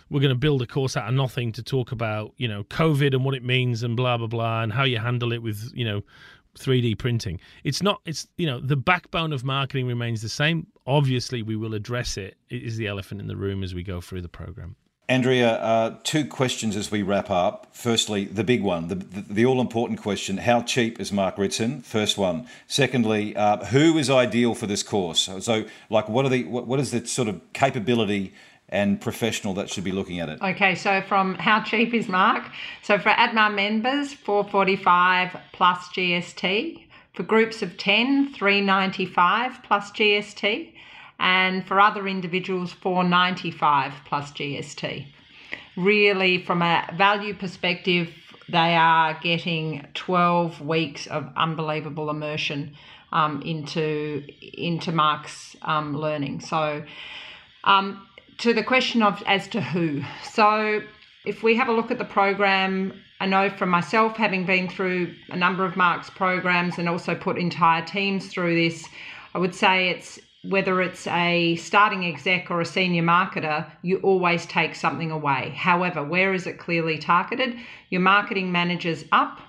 we're 0.09 0.19
going 0.19 0.29
to 0.29 0.35
build 0.35 0.61
a 0.61 0.67
course 0.67 0.97
out 0.97 1.07
of 1.07 1.15
nothing 1.15 1.53
to 1.53 1.63
talk 1.63 1.91
about, 1.91 2.33
you 2.37 2.47
know, 2.47 2.63
COVID 2.65 3.13
and 3.13 3.23
what 3.23 3.33
it 3.33 3.43
means 3.43 3.81
and 3.81 3.95
blah, 3.95 4.17
blah, 4.17 4.27
blah, 4.27 4.61
and 4.61 4.73
how 4.73 4.83
you 4.83 4.99
handle 4.99 5.31
it 5.31 5.41
with, 5.41 5.71
you 5.73 5.85
know, 5.85 6.01
3D 6.59 6.97
printing. 6.97 7.39
It's 7.63 7.81
not, 7.81 8.01
it's, 8.05 8.27
you 8.37 8.45
know, 8.45 8.59
the 8.59 8.75
backbone 8.75 9.31
of 9.31 9.45
marketing 9.45 9.87
remains 9.87 10.21
the 10.21 10.29
same. 10.29 10.67
Obviously, 10.85 11.41
we 11.43 11.55
will 11.55 11.73
address 11.73 12.17
it. 12.17 12.35
It 12.49 12.63
is 12.63 12.75
the 12.75 12.87
elephant 12.87 13.21
in 13.21 13.27
the 13.27 13.37
room 13.37 13.63
as 13.63 13.73
we 13.73 13.83
go 13.83 14.01
through 14.01 14.21
the 14.21 14.29
program. 14.29 14.75
Andrea, 15.11 15.55
uh, 15.55 15.95
two 16.03 16.23
questions 16.23 16.77
as 16.77 16.89
we 16.89 17.03
wrap 17.03 17.29
up. 17.29 17.67
Firstly, 17.73 18.23
the 18.23 18.45
big 18.45 18.63
one, 18.63 18.87
the, 18.87 18.95
the, 18.95 19.21
the 19.33 19.45
all 19.45 19.59
important 19.59 19.99
question 19.99 20.37
how 20.37 20.61
cheap 20.61 21.01
is 21.01 21.11
Mark 21.11 21.37
Ritson? 21.37 21.81
First 21.81 22.17
one. 22.17 22.47
Secondly, 22.65 23.35
uh, 23.35 23.57
who 23.65 23.97
is 23.97 24.09
ideal 24.09 24.55
for 24.55 24.67
this 24.67 24.83
course? 24.83 25.29
So, 25.41 25.65
like, 25.89 26.07
what 26.07 26.25
are 26.25 26.29
the 26.29 26.45
what, 26.45 26.65
what 26.65 26.79
is 26.79 26.91
the 26.91 27.05
sort 27.05 27.27
of 27.27 27.41
capability 27.51 28.33
and 28.69 29.01
professional 29.01 29.53
that 29.55 29.69
should 29.69 29.83
be 29.83 29.91
looking 29.91 30.21
at 30.21 30.29
it? 30.29 30.41
Okay, 30.41 30.75
so 30.75 31.01
from 31.01 31.35
how 31.35 31.61
cheap 31.61 31.93
is 31.93 32.07
Mark? 32.07 32.45
So 32.81 32.97
for 32.97 33.09
ADMA 33.09 33.53
members, 33.53 34.13
445 34.13 35.35
plus 35.51 35.89
GST. 35.89 36.85
For 37.15 37.23
groups 37.23 37.61
of 37.61 37.77
10, 37.77 38.33
395 38.33 39.61
plus 39.63 39.91
GST 39.91 40.71
and 41.21 41.65
for 41.67 41.79
other 41.79 42.07
individuals, 42.07 42.73
495 42.73 43.93
plus 44.05 44.31
GST. 44.31 45.05
Really, 45.77 46.43
from 46.43 46.63
a 46.63 46.89
value 46.97 47.35
perspective, 47.35 48.09
they 48.49 48.75
are 48.75 49.17
getting 49.21 49.87
12 49.93 50.61
weeks 50.61 51.05
of 51.07 51.29
unbelievable 51.37 52.09
immersion 52.09 52.75
um, 53.13 53.41
into 53.43 54.23
into 54.41 54.91
Mark's 54.91 55.55
um, 55.61 55.95
learning. 55.95 56.41
So, 56.41 56.83
um, 57.63 58.05
to 58.39 58.53
the 58.53 58.63
question 58.63 59.03
of 59.03 59.21
as 59.27 59.47
to 59.49 59.61
who, 59.61 60.01
so 60.23 60.81
if 61.23 61.43
we 61.43 61.55
have 61.55 61.69
a 61.69 61.71
look 61.71 61.91
at 61.91 61.99
the 61.99 62.05
program, 62.05 62.99
I 63.19 63.27
know 63.27 63.51
from 63.51 63.69
myself, 63.69 64.17
having 64.17 64.45
been 64.45 64.67
through 64.67 65.13
a 65.29 65.37
number 65.37 65.65
of 65.65 65.77
Mark's 65.77 66.09
programs 66.09 66.79
and 66.79 66.89
also 66.89 67.13
put 67.13 67.37
entire 67.37 67.85
teams 67.85 68.27
through 68.27 68.55
this, 68.55 68.87
I 69.35 69.37
would 69.37 69.53
say 69.53 69.89
it's 69.89 70.19
whether 70.43 70.81
it's 70.81 71.05
a 71.07 71.55
starting 71.57 72.05
exec 72.05 72.49
or 72.49 72.61
a 72.61 72.65
senior 72.65 73.03
marketer, 73.03 73.71
you 73.83 73.97
always 73.97 74.45
take 74.47 74.73
something 74.73 75.11
away. 75.11 75.53
However, 75.55 76.03
where 76.03 76.33
is 76.33 76.47
it 76.47 76.57
clearly 76.57 76.97
targeted? 76.97 77.55
Your 77.89 78.01
marketing 78.01 78.51
managers 78.51 79.05
up, 79.11 79.39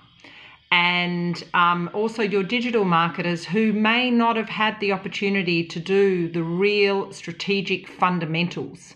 and 0.71 1.43
um, 1.53 1.89
also 1.93 2.21
your 2.21 2.43
digital 2.43 2.83
marketers 2.83 3.45
who 3.45 3.73
may 3.73 4.11
not 4.11 4.35
have 4.35 4.49
had 4.49 4.79
the 4.79 4.91
opportunity 4.91 5.63
to 5.63 5.79
do 5.79 6.29
the 6.29 6.43
real 6.43 7.11
strategic 7.11 7.87
fundamentals, 7.87 8.95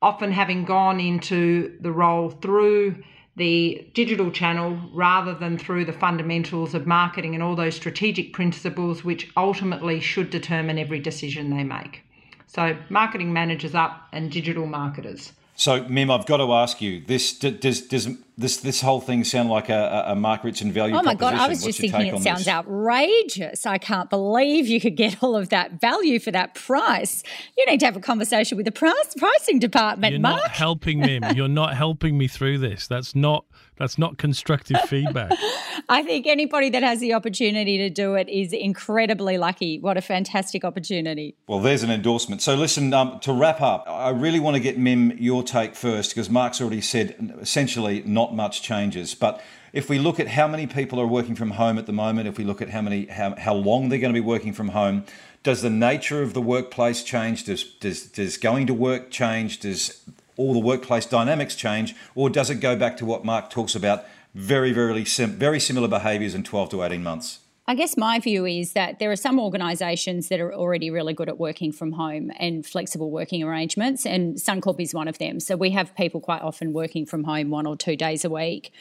often 0.00 0.32
having 0.32 0.64
gone 0.64 1.00
into 1.00 1.76
the 1.80 1.92
role 1.92 2.30
through 2.30 3.02
the 3.38 3.86
digital 3.94 4.30
channel 4.30 4.78
rather 4.92 5.32
than 5.32 5.56
through 5.56 5.84
the 5.84 5.92
fundamentals 5.92 6.74
of 6.74 6.86
marketing 6.86 7.34
and 7.34 7.42
all 7.42 7.56
those 7.56 7.76
strategic 7.76 8.32
principles 8.32 9.04
which 9.04 9.30
ultimately 9.36 10.00
should 10.00 10.28
determine 10.28 10.78
every 10.78 11.00
decision 11.00 11.50
they 11.50 11.64
make. 11.64 12.02
So, 12.46 12.76
marketing 12.90 13.32
managers 13.32 13.74
up 13.74 14.08
and 14.12 14.30
digital 14.30 14.66
marketers. 14.66 15.32
So, 15.58 15.82
Mim, 15.88 16.08
I've 16.08 16.24
got 16.24 16.36
to 16.36 16.52
ask 16.52 16.80
you: 16.80 17.00
this 17.04 17.32
does 17.36 17.80
does 17.80 18.08
this 18.38 18.58
this 18.58 18.80
whole 18.80 19.00
thing 19.00 19.24
sound 19.24 19.50
like 19.50 19.68
a, 19.68 20.04
a 20.06 20.14
Mark 20.14 20.44
Ritson 20.44 20.70
value? 20.70 20.94
Oh 20.94 21.02
my 21.02 21.14
god, 21.14 21.34
I 21.34 21.48
What's 21.48 21.64
was 21.64 21.76
just 21.76 21.80
thinking 21.80 22.14
it 22.14 22.22
sounds 22.22 22.44
this? 22.44 22.48
outrageous. 22.48 23.66
I 23.66 23.76
can't 23.76 24.08
believe 24.08 24.68
you 24.68 24.80
could 24.80 24.96
get 24.96 25.20
all 25.20 25.34
of 25.34 25.48
that 25.48 25.80
value 25.80 26.20
for 26.20 26.30
that 26.30 26.54
price. 26.54 27.24
You 27.56 27.66
need 27.66 27.80
to 27.80 27.86
have 27.86 27.96
a 27.96 28.00
conversation 28.00 28.56
with 28.56 28.66
the 28.66 28.72
price 28.72 29.14
pricing 29.18 29.58
department, 29.58 30.20
Mark. 30.20 30.32
You're 30.32 30.38
Mark. 30.38 30.42
not 30.44 30.50
helping 30.52 31.00
me. 31.00 31.20
You're 31.34 31.48
not 31.48 31.74
helping 31.74 32.16
me 32.16 32.28
through 32.28 32.58
this. 32.58 32.86
That's 32.86 33.16
not 33.16 33.44
that's 33.78 33.98
not 33.98 34.18
constructive 34.18 34.80
feedback. 34.82 35.32
I 35.88 36.02
think 36.02 36.26
anybody 36.26 36.68
that 36.70 36.82
has 36.82 37.00
the 37.00 37.14
opportunity 37.14 37.78
to 37.78 37.88
do 37.88 38.14
it 38.14 38.28
is 38.28 38.52
incredibly 38.52 39.38
lucky. 39.38 39.78
What 39.78 39.96
a 39.96 40.02
fantastic 40.02 40.64
opportunity. 40.64 41.34
Well, 41.46 41.60
there's 41.60 41.82
an 41.82 41.90
endorsement. 41.90 42.42
So, 42.42 42.54
listen, 42.54 42.92
um, 42.92 43.20
to 43.20 43.32
wrap 43.32 43.60
up, 43.60 43.84
I 43.88 44.10
really 44.10 44.40
want 44.40 44.54
to 44.56 44.60
get 44.60 44.78
Mim 44.78 45.12
your 45.18 45.42
take 45.42 45.74
first 45.74 46.10
because 46.10 46.28
Mark's 46.28 46.60
already 46.60 46.80
said 46.80 47.36
essentially 47.40 48.02
not 48.04 48.34
much 48.34 48.62
changes. 48.62 49.14
But 49.14 49.40
if 49.72 49.88
we 49.88 49.98
look 49.98 50.18
at 50.18 50.28
how 50.28 50.48
many 50.48 50.66
people 50.66 51.00
are 51.00 51.06
working 51.06 51.34
from 51.34 51.52
home 51.52 51.78
at 51.78 51.86
the 51.86 51.92
moment, 51.92 52.28
if 52.28 52.38
we 52.38 52.44
look 52.44 52.60
at 52.60 52.70
how 52.70 52.82
many 52.82 53.06
how, 53.06 53.34
how 53.36 53.54
long 53.54 53.88
they're 53.88 53.98
going 53.98 54.12
to 54.12 54.20
be 54.20 54.26
working 54.26 54.52
from 54.52 54.68
home, 54.68 55.04
does 55.42 55.62
the 55.62 55.70
nature 55.70 56.22
of 56.22 56.34
the 56.34 56.42
workplace 56.42 57.02
change? 57.02 57.44
Does 57.44 57.64
does 57.64 58.06
does 58.06 58.36
going 58.36 58.66
to 58.66 58.74
work 58.74 59.10
change? 59.10 59.60
Does 59.60 60.02
all 60.38 60.54
the 60.54 60.58
workplace 60.58 61.04
dynamics 61.04 61.54
change, 61.54 61.94
or 62.14 62.30
does 62.30 62.48
it 62.48 62.56
go 62.56 62.74
back 62.74 62.96
to 62.96 63.04
what 63.04 63.24
Mark 63.24 63.50
talks 63.50 63.74
about? 63.74 64.04
Very, 64.34 64.72
very, 64.72 65.04
sim- 65.04 65.32
very 65.32 65.60
similar 65.60 65.88
behaviours 65.88 66.34
in 66.34 66.44
12 66.44 66.70
to 66.70 66.82
18 66.82 67.02
months. 67.02 67.40
I 67.70 67.74
guess 67.74 67.98
my 67.98 68.18
view 68.18 68.46
is 68.46 68.72
that 68.72 68.98
there 68.98 69.12
are 69.12 69.16
some 69.16 69.38
organisations 69.38 70.28
that 70.28 70.40
are 70.40 70.54
already 70.54 70.90
really 70.90 71.12
good 71.12 71.28
at 71.28 71.38
working 71.38 71.70
from 71.70 71.92
home 71.92 72.32
and 72.38 72.64
flexible 72.64 73.10
working 73.10 73.42
arrangements, 73.42 74.06
and 74.06 74.36
Suncorp 74.36 74.80
is 74.80 74.94
one 74.94 75.06
of 75.06 75.18
them. 75.18 75.38
So 75.38 75.54
we 75.54 75.68
have 75.72 75.94
people 75.94 76.22
quite 76.22 76.40
often 76.40 76.72
working 76.72 77.04
from 77.04 77.24
home 77.24 77.50
one 77.50 77.66
or 77.66 77.76
two 77.76 77.94
days 77.94 78.24
a 78.24 78.30
week. 78.30 78.72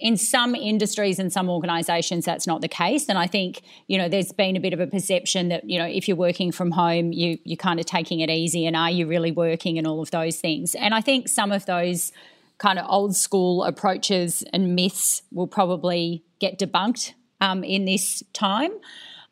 In 0.00 0.16
some 0.16 0.54
industries 0.54 1.18
and 1.18 1.32
some 1.32 1.48
organisations, 1.48 2.24
that's 2.24 2.46
not 2.46 2.60
the 2.60 2.68
case. 2.68 3.08
And 3.08 3.16
I 3.16 3.26
think, 3.26 3.62
you 3.86 3.96
know, 3.96 4.08
there's 4.08 4.32
been 4.32 4.56
a 4.56 4.60
bit 4.60 4.72
of 4.72 4.80
a 4.80 4.86
perception 4.86 5.48
that, 5.48 5.68
you 5.68 5.78
know, 5.78 5.86
if 5.86 6.08
you're 6.08 6.16
working 6.16 6.50
from 6.50 6.72
home, 6.72 7.12
you, 7.12 7.38
you're 7.44 7.56
kind 7.56 7.78
of 7.78 7.86
taking 7.86 8.20
it 8.20 8.28
easy 8.28 8.66
and 8.66 8.76
are 8.76 8.90
you 8.90 9.06
really 9.06 9.30
working 9.30 9.78
and 9.78 9.86
all 9.86 10.02
of 10.02 10.10
those 10.10 10.36
things. 10.36 10.74
And 10.74 10.94
I 10.94 11.00
think 11.00 11.28
some 11.28 11.52
of 11.52 11.66
those 11.66 12.12
kind 12.58 12.78
of 12.78 12.86
old 12.88 13.16
school 13.16 13.64
approaches 13.64 14.42
and 14.52 14.74
myths 14.74 15.22
will 15.30 15.46
probably 15.46 16.24
get 16.40 16.58
debunked 16.58 17.12
um, 17.40 17.62
in 17.62 17.84
this 17.84 18.22
time. 18.32 18.72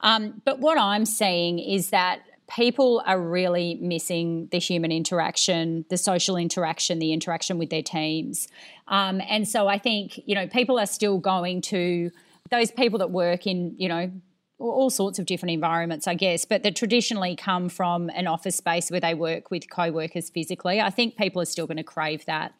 Um, 0.00 0.42
but 0.44 0.58
what 0.58 0.78
I'm 0.78 1.06
seeing 1.06 1.58
is 1.58 1.90
that 1.90 2.22
people 2.54 3.02
are 3.06 3.20
really 3.20 3.78
missing 3.80 4.48
the 4.50 4.58
human 4.58 4.92
interaction, 4.92 5.84
the 5.88 5.96
social 5.96 6.36
interaction, 6.36 6.98
the 6.98 7.12
interaction 7.12 7.58
with 7.58 7.70
their 7.70 7.82
teams. 7.82 8.48
Um, 8.92 9.22
and 9.26 9.48
so 9.48 9.68
I 9.68 9.78
think, 9.78 10.20
you 10.26 10.34
know, 10.34 10.46
people 10.46 10.78
are 10.78 10.86
still 10.86 11.18
going 11.18 11.62
to 11.62 12.10
those 12.50 12.70
people 12.70 12.98
that 12.98 13.10
work 13.10 13.46
in, 13.46 13.74
you 13.78 13.88
know, 13.88 14.12
all 14.58 14.90
sorts 14.90 15.18
of 15.18 15.24
different 15.24 15.50
environments, 15.52 16.06
I 16.06 16.14
guess, 16.14 16.44
but 16.44 16.62
that 16.62 16.76
traditionally 16.76 17.34
come 17.34 17.70
from 17.70 18.10
an 18.10 18.26
office 18.26 18.56
space 18.56 18.90
where 18.90 19.00
they 19.00 19.14
work 19.14 19.50
with 19.50 19.68
co 19.70 19.90
workers 19.90 20.28
physically. 20.28 20.78
I 20.80 20.90
think 20.90 21.16
people 21.16 21.40
are 21.40 21.46
still 21.46 21.66
going 21.66 21.78
to 21.78 21.82
crave 21.82 22.26
that. 22.26 22.52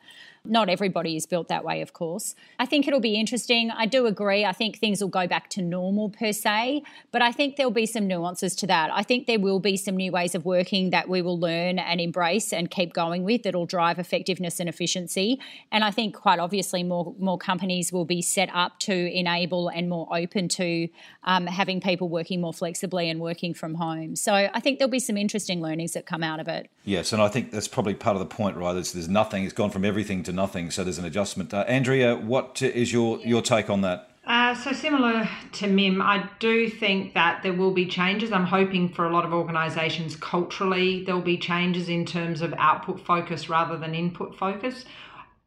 Not 0.44 0.68
everybody 0.68 1.16
is 1.16 1.24
built 1.24 1.46
that 1.48 1.64
way, 1.64 1.82
of 1.82 1.92
course. 1.92 2.34
I 2.58 2.66
think 2.66 2.88
it'll 2.88 2.98
be 2.98 3.14
interesting. 3.14 3.70
I 3.70 3.86
do 3.86 4.06
agree. 4.06 4.44
I 4.44 4.52
think 4.52 4.78
things 4.78 5.00
will 5.00 5.08
go 5.08 5.28
back 5.28 5.48
to 5.50 5.62
normal 5.62 6.10
per 6.10 6.32
se, 6.32 6.82
but 7.12 7.22
I 7.22 7.30
think 7.30 7.54
there'll 7.54 7.70
be 7.70 7.86
some 7.86 8.08
nuances 8.08 8.56
to 8.56 8.66
that. 8.66 8.90
I 8.92 9.04
think 9.04 9.28
there 9.28 9.38
will 9.38 9.60
be 9.60 9.76
some 9.76 9.96
new 9.96 10.10
ways 10.10 10.34
of 10.34 10.44
working 10.44 10.90
that 10.90 11.08
we 11.08 11.22
will 11.22 11.38
learn 11.38 11.78
and 11.78 12.00
embrace 12.00 12.52
and 12.52 12.68
keep 12.68 12.92
going 12.92 13.22
with 13.22 13.44
that'll 13.44 13.66
drive 13.66 14.00
effectiveness 14.00 14.58
and 14.58 14.68
efficiency. 14.68 15.38
And 15.70 15.84
I 15.84 15.92
think 15.92 16.16
quite 16.16 16.40
obviously 16.40 16.82
more 16.82 17.14
more 17.20 17.38
companies 17.38 17.92
will 17.92 18.04
be 18.04 18.20
set 18.20 18.48
up 18.52 18.80
to 18.80 18.92
enable 18.92 19.68
and 19.68 19.88
more 19.88 20.08
open 20.10 20.48
to 20.48 20.88
um, 21.22 21.46
having 21.46 21.80
people 21.80 22.08
working 22.08 22.40
more 22.40 22.52
flexibly 22.52 23.08
and 23.08 23.20
working 23.20 23.54
from 23.54 23.74
home. 23.74 24.16
So 24.16 24.34
I 24.34 24.58
think 24.58 24.80
there'll 24.80 24.90
be 24.90 24.98
some 24.98 25.16
interesting 25.16 25.60
learnings 25.60 25.92
that 25.92 26.04
come 26.04 26.24
out 26.24 26.40
of 26.40 26.48
it. 26.48 26.68
Yes, 26.84 27.12
and 27.12 27.22
I 27.22 27.28
think 27.28 27.52
that's 27.52 27.68
probably 27.68 27.94
part 27.94 28.16
of 28.16 28.20
the 28.20 28.26
point, 28.26 28.56
right? 28.56 28.72
There's, 28.72 28.92
there's 28.92 29.08
nothing. 29.08 29.44
It's 29.44 29.52
gone 29.52 29.70
from 29.70 29.84
everything 29.84 30.24
to 30.24 30.31
nothing, 30.32 30.70
so 30.70 30.84
there's 30.84 30.98
an 30.98 31.04
adjustment. 31.04 31.52
Uh, 31.52 31.64
Andrea, 31.68 32.16
what 32.16 32.62
is 32.62 32.92
your 32.92 33.18
your 33.20 33.42
take 33.42 33.70
on 33.70 33.82
that? 33.82 34.08
Uh, 34.24 34.54
so 34.54 34.72
similar 34.72 35.28
to 35.52 35.66
Mim, 35.66 36.00
I 36.00 36.28
do 36.38 36.68
think 36.68 37.14
that 37.14 37.42
there 37.42 37.52
will 37.52 37.72
be 37.72 37.86
changes. 37.86 38.30
I'm 38.30 38.46
hoping 38.46 38.88
for 38.88 39.04
a 39.04 39.12
lot 39.12 39.24
of 39.24 39.32
organisations 39.32 40.14
culturally 40.14 41.04
there 41.04 41.16
will 41.16 41.22
be 41.22 41.38
changes 41.38 41.88
in 41.88 42.06
terms 42.06 42.40
of 42.40 42.54
output 42.56 43.00
focus 43.00 43.48
rather 43.48 43.76
than 43.76 43.96
input 43.96 44.36
focus. 44.36 44.84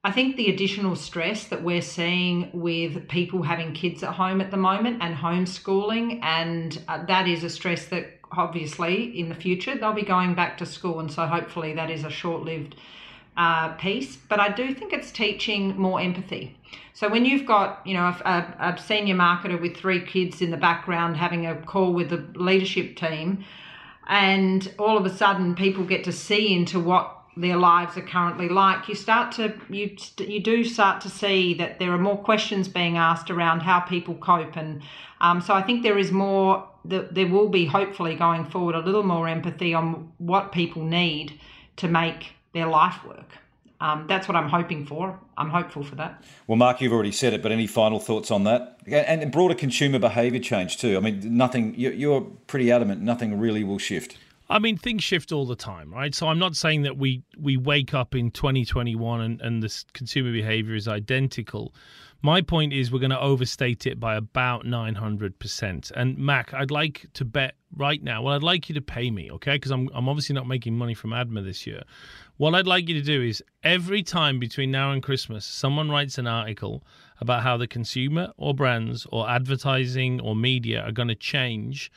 I 0.03 0.11
think 0.11 0.35
the 0.35 0.49
additional 0.49 0.95
stress 0.95 1.45
that 1.45 1.63
we're 1.63 1.81
seeing 1.81 2.51
with 2.53 3.07
people 3.07 3.41
having 3.41 3.73
kids 3.73 4.03
at 4.03 4.13
home 4.13 4.39
at 4.41 4.51
the 4.51 4.57
moment 4.57 5.01
and 5.01 5.15
homeschooling, 5.15 6.19
and 6.21 6.79
uh, 6.87 7.03
that 7.05 7.27
is 7.27 7.43
a 7.43 7.49
stress 7.49 7.85
that 7.87 8.19
obviously 8.31 9.17
in 9.17 9.29
the 9.29 9.35
future 9.35 9.75
they'll 9.75 9.93
be 9.93 10.03
going 10.03 10.35
back 10.35 10.57
to 10.57 10.65
school, 10.65 10.99
and 10.99 11.11
so 11.11 11.25
hopefully 11.25 11.73
that 11.73 11.89
is 11.89 12.03
a 12.03 12.09
short 12.09 12.43
lived 12.43 12.75
uh, 13.37 13.73
piece. 13.73 14.15
But 14.15 14.39
I 14.39 14.49
do 14.49 14.73
think 14.73 14.93
it's 14.93 15.11
teaching 15.11 15.77
more 15.77 15.99
empathy. 15.99 16.57
So 16.93 17.09
when 17.09 17.25
you've 17.25 17.45
got, 17.45 17.85
you 17.85 17.93
know, 17.93 18.05
a, 18.05 18.55
a, 18.59 18.77
senior 18.81 19.15
marketer 19.15 19.59
with 19.59 19.75
three 19.75 19.99
kids 19.99 20.41
in 20.41 20.51
the 20.51 20.57
background 20.57 21.17
having 21.17 21.45
a 21.45 21.55
call 21.55 21.93
with 21.93 22.09
the 22.09 22.25
leadership 22.39 22.95
team, 22.95 23.43
and 24.07 24.73
all 24.79 24.97
of 24.97 25.05
a 25.05 25.09
sudden 25.09 25.55
people 25.55 25.83
get 25.83 26.03
to 26.05 26.11
see 26.11 26.53
into 26.55 26.79
what 26.79 27.11
their 27.35 27.57
lives 27.57 27.97
are 27.97 28.01
currently 28.01 28.47
like, 28.47 28.87
you 28.87 28.95
start 28.95 29.33
to 29.33 29.53
you 29.69 29.97
you 30.19 30.39
do 30.39 30.63
start 30.63 31.01
to 31.01 31.09
see 31.09 31.53
that 31.55 31.79
there 31.79 31.91
are 31.91 31.97
more 31.97 32.17
questions 32.17 32.69
being 32.69 32.95
asked 32.95 33.29
around 33.29 33.59
how 33.59 33.81
people 33.81 34.15
cope, 34.15 34.55
and 34.55 34.81
um, 35.19 35.41
so 35.41 35.53
I 35.53 35.61
think 35.61 35.83
there 35.83 35.97
is 35.97 36.11
more. 36.11 36.69
That 36.85 37.15
There 37.15 37.27
will 37.27 37.49
be 37.49 37.65
hopefully 37.65 38.15
going 38.15 38.45
forward 38.45 38.75
a 38.75 38.79
little 38.79 39.01
more 39.01 39.27
empathy 39.27 39.73
on 39.73 40.11
what 40.19 40.51
people 40.51 40.83
need 40.83 41.39
to 41.77 41.87
make 41.87 42.34
their 42.55 42.67
life 42.67 43.03
work. 43.05 43.37
Um, 43.81 44.05
that's 44.07 44.27
what 44.27 44.37
I'm 44.37 44.49
hoping 44.49 44.85
for. 44.85 45.19
I'm 45.37 45.49
hopeful 45.49 45.83
for 45.83 45.95
that. 45.95 46.23
Well, 46.47 46.55
Mark, 46.55 46.79
you've 46.79 46.93
already 46.93 47.11
said 47.11 47.33
it, 47.33 47.43
but 47.43 47.51
any 47.51 47.67
final 47.67 47.99
thoughts 47.99 48.31
on 48.31 48.45
that? 48.45 48.79
And 48.87 49.29
broader 49.31 49.53
consumer 49.53 49.99
behaviour 49.99 50.39
change 50.39 50.77
too. 50.77 50.95
I 50.95 51.01
mean, 51.01 51.37
nothing. 51.37 51.75
You're 51.77 52.21
pretty 52.47 52.71
adamant. 52.71 53.01
Nothing 53.01 53.37
really 53.37 53.63
will 53.63 53.77
shift. 53.77 54.17
I 54.49 54.59
mean, 54.59 54.77
things 54.77 55.03
shift 55.03 55.31
all 55.31 55.45
the 55.45 55.55
time, 55.55 55.91
right? 55.93 56.15
So 56.15 56.27
I'm 56.27 56.39
not 56.39 56.55
saying 56.55 56.83
that 56.83 56.97
we 56.97 57.23
we 57.37 57.57
wake 57.57 57.93
up 57.93 58.15
in 58.15 58.31
2021 58.31 59.21
and, 59.21 59.41
and 59.41 59.61
this 59.61 59.85
consumer 59.93 60.31
behavior 60.31 60.75
is 60.75 60.87
identical. 60.87 61.73
My 62.25 62.41
point 62.41 62.73
is 62.73 62.91
we're 62.91 62.97
going 62.97 63.11
to 63.11 63.21
overstate 63.21 63.85
it 63.85 63.99
by 63.99 64.15
about 64.15 64.65
900%. 64.65 65.91
And 65.91 66.17
Mac, 66.17 66.55
I'd 66.55 66.71
like 66.71 67.05
to 67.13 67.23
bet 67.23 67.53
right 67.75 68.01
now, 68.01 68.23
well, 68.23 68.33
I'd 68.33 68.41
like 68.41 68.67
you 68.67 68.73
to 68.73 68.81
pay 68.81 69.11
me, 69.11 69.29
okay? 69.33 69.57
Because 69.57 69.69
I'm, 69.69 69.91
I'm 69.93 70.09
obviously 70.09 70.33
not 70.33 70.47
making 70.47 70.75
money 70.75 70.95
from 70.95 71.11
ADMA 71.11 71.43
this 71.45 71.67
year. 71.67 71.83
What 72.37 72.55
I'd 72.55 72.65
like 72.65 72.89
you 72.89 72.95
to 72.95 73.03
do 73.03 73.21
is 73.21 73.43
every 73.61 74.01
time 74.01 74.39
between 74.39 74.71
now 74.71 74.91
and 74.91 75.03
Christmas, 75.03 75.45
someone 75.45 75.91
writes 75.91 76.17
an 76.17 76.25
article 76.25 76.83
about 77.21 77.43
how 77.43 77.57
the 77.57 77.67
consumer 77.67 78.33
or 78.37 78.55
brands 78.55 79.05
or 79.11 79.29
advertising 79.29 80.19
or 80.19 80.35
media 80.35 80.81
are 80.81 80.91
going 80.91 81.09
to 81.09 81.15
change 81.15 81.91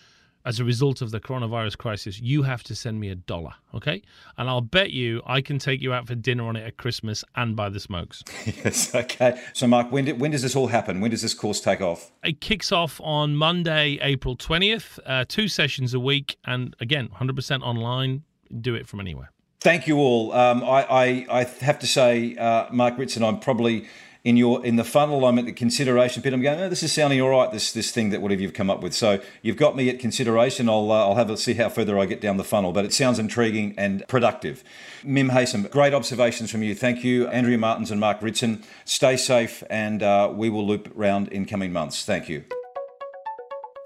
as 0.49 0.59
a 0.59 0.64
result 0.64 1.03
of 1.03 1.11
the 1.11 1.20
coronavirus 1.20 1.76
crisis, 1.76 2.18
you 2.20 2.42
have 2.42 2.62
to 2.62 2.74
send 2.74 2.99
me 2.99 3.11
a 3.11 3.14
dollar, 3.14 3.53
okay? 3.74 4.01
And 4.38 4.49
I'll 4.49 4.62
bet 4.62 4.92
you 4.92 5.20
I 5.26 5.42
can 5.42 5.59
take 5.59 5.82
you 5.82 5.92
out 5.92 6.07
for 6.07 6.14
dinner 6.14 6.49
on 6.49 6.57
it 6.57 6.66
at 6.66 6.78
Christmas 6.78 7.22
and 7.36 7.55
buy 7.55 7.68
the 7.68 7.78
smokes. 7.78 8.24
yes, 8.46 8.94
okay. 8.94 9.38
So, 9.53 9.66
Mark, 9.66 9.92
when, 9.92 10.18
when 10.18 10.30
does 10.30 10.40
this 10.40 10.57
all 10.57 10.68
happen? 10.68 11.03
When 11.03 11.11
does 11.11 11.20
this 11.20 11.34
course 11.34 11.61
take 11.61 11.82
off? 11.82 12.11
It 12.24 12.40
kicks 12.40 12.72
off 12.72 12.99
on 13.05 13.36
Monday, 13.36 13.99
April 14.01 14.38
20th, 14.38 14.99
uh, 15.05 15.26
two 15.28 15.49
sessions 15.49 15.92
a 15.92 16.01
week, 16.01 16.38
and 16.46 16.74
again, 16.80 17.11
100% 17.20 17.61
online. 17.61 18.22
Do 18.62 18.74
it 18.74 18.88
from 18.88 19.01
anywhere. 19.01 19.30
Thank 19.61 19.86
you 19.86 19.99
all. 19.99 20.32
Um, 20.32 20.64
I, 20.64 20.86
I, 20.88 21.26
I, 21.40 21.44
have 21.61 21.78
to 21.80 21.86
say, 21.86 22.34
uh, 22.36 22.72
Mark 22.72 22.96
Ritson, 22.96 23.22
I'm 23.22 23.38
probably 23.38 23.86
in 24.28 24.36
your 24.36 24.64
in 24.64 24.76
the 24.76 24.84
funnel. 24.84 25.24
I'm 25.24 25.38
at 25.38 25.46
the 25.46 25.52
consideration 25.52 26.22
pit. 26.22 26.34
I'm 26.34 26.42
going, 26.42 26.60
oh, 26.60 26.68
this 26.68 26.82
is 26.82 26.92
sounding 26.92 27.18
all 27.22 27.30
right. 27.30 27.50
This 27.50 27.72
this 27.72 27.90
thing 27.90 28.10
that 28.10 28.20
whatever 28.20 28.42
you've 28.42 28.52
come 28.52 28.68
up 28.68 28.82
with. 28.82 28.92
So 28.92 29.22
you've 29.40 29.56
got 29.56 29.74
me 29.74 29.88
at 29.88 29.98
consideration. 29.98 30.68
I'll 30.68 30.92
uh, 30.92 30.98
I'll 30.98 31.14
have 31.14 31.30
a 31.30 31.36
see 31.38 31.54
how 31.54 31.70
further 31.70 31.98
I 31.98 32.04
get 32.04 32.20
down 32.20 32.36
the 32.36 32.44
funnel. 32.44 32.72
But 32.72 32.84
it 32.84 32.92
sounds 32.92 33.18
intriguing 33.18 33.74
and 33.78 34.04
productive. 34.06 34.62
Mim 35.02 35.30
Haysom, 35.30 35.70
great 35.70 35.94
observations 35.94 36.50
from 36.50 36.62
you. 36.62 36.74
Thank 36.74 37.02
you, 37.02 37.26
Andrea 37.28 37.56
Martins 37.56 37.90
and 37.90 37.98
Mark 37.98 38.20
Ritson. 38.20 38.62
Stay 38.84 39.16
safe, 39.16 39.64
and 39.70 40.02
uh, 40.02 40.30
we 40.34 40.50
will 40.50 40.66
loop 40.66 40.92
round 40.94 41.28
in 41.28 41.46
coming 41.46 41.72
months. 41.72 42.04
Thank 42.04 42.28
you. 42.28 42.44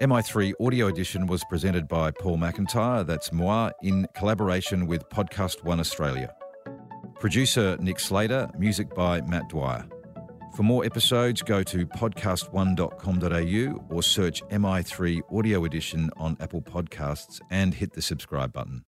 MI3 0.01 0.53
Audio 0.59 0.87
Edition 0.87 1.25
was 1.25 1.45
presented 1.45 1.87
by 1.87 2.11
Paul 2.11 2.37
McIntyre, 2.37 3.07
that's 3.07 3.31
moi, 3.31 3.69
in 3.81 4.05
collaboration 4.13 4.87
with 4.87 5.07
Podcast 5.07 5.63
One 5.63 5.79
Australia. 5.79 6.35
Producer 7.21 7.77
Nick 7.79 8.01
Slater, 8.01 8.49
music 8.57 8.93
by 8.93 9.21
Matt 9.21 9.47
Dwyer. 9.47 9.85
For 10.55 10.61
more 10.61 10.85
episodes, 10.85 11.41
go 11.41 11.63
to 11.63 11.87
podcast1.com.au 11.87 13.85
or 13.89 14.03
search 14.03 14.43
MI3 14.49 15.21
Audio 15.35 15.65
Edition 15.65 16.11
on 16.15 16.37
Apple 16.39 16.61
Podcasts 16.61 17.41
and 17.49 17.73
hit 17.73 17.93
the 17.93 18.03
subscribe 18.03 18.53
button. 18.53 18.85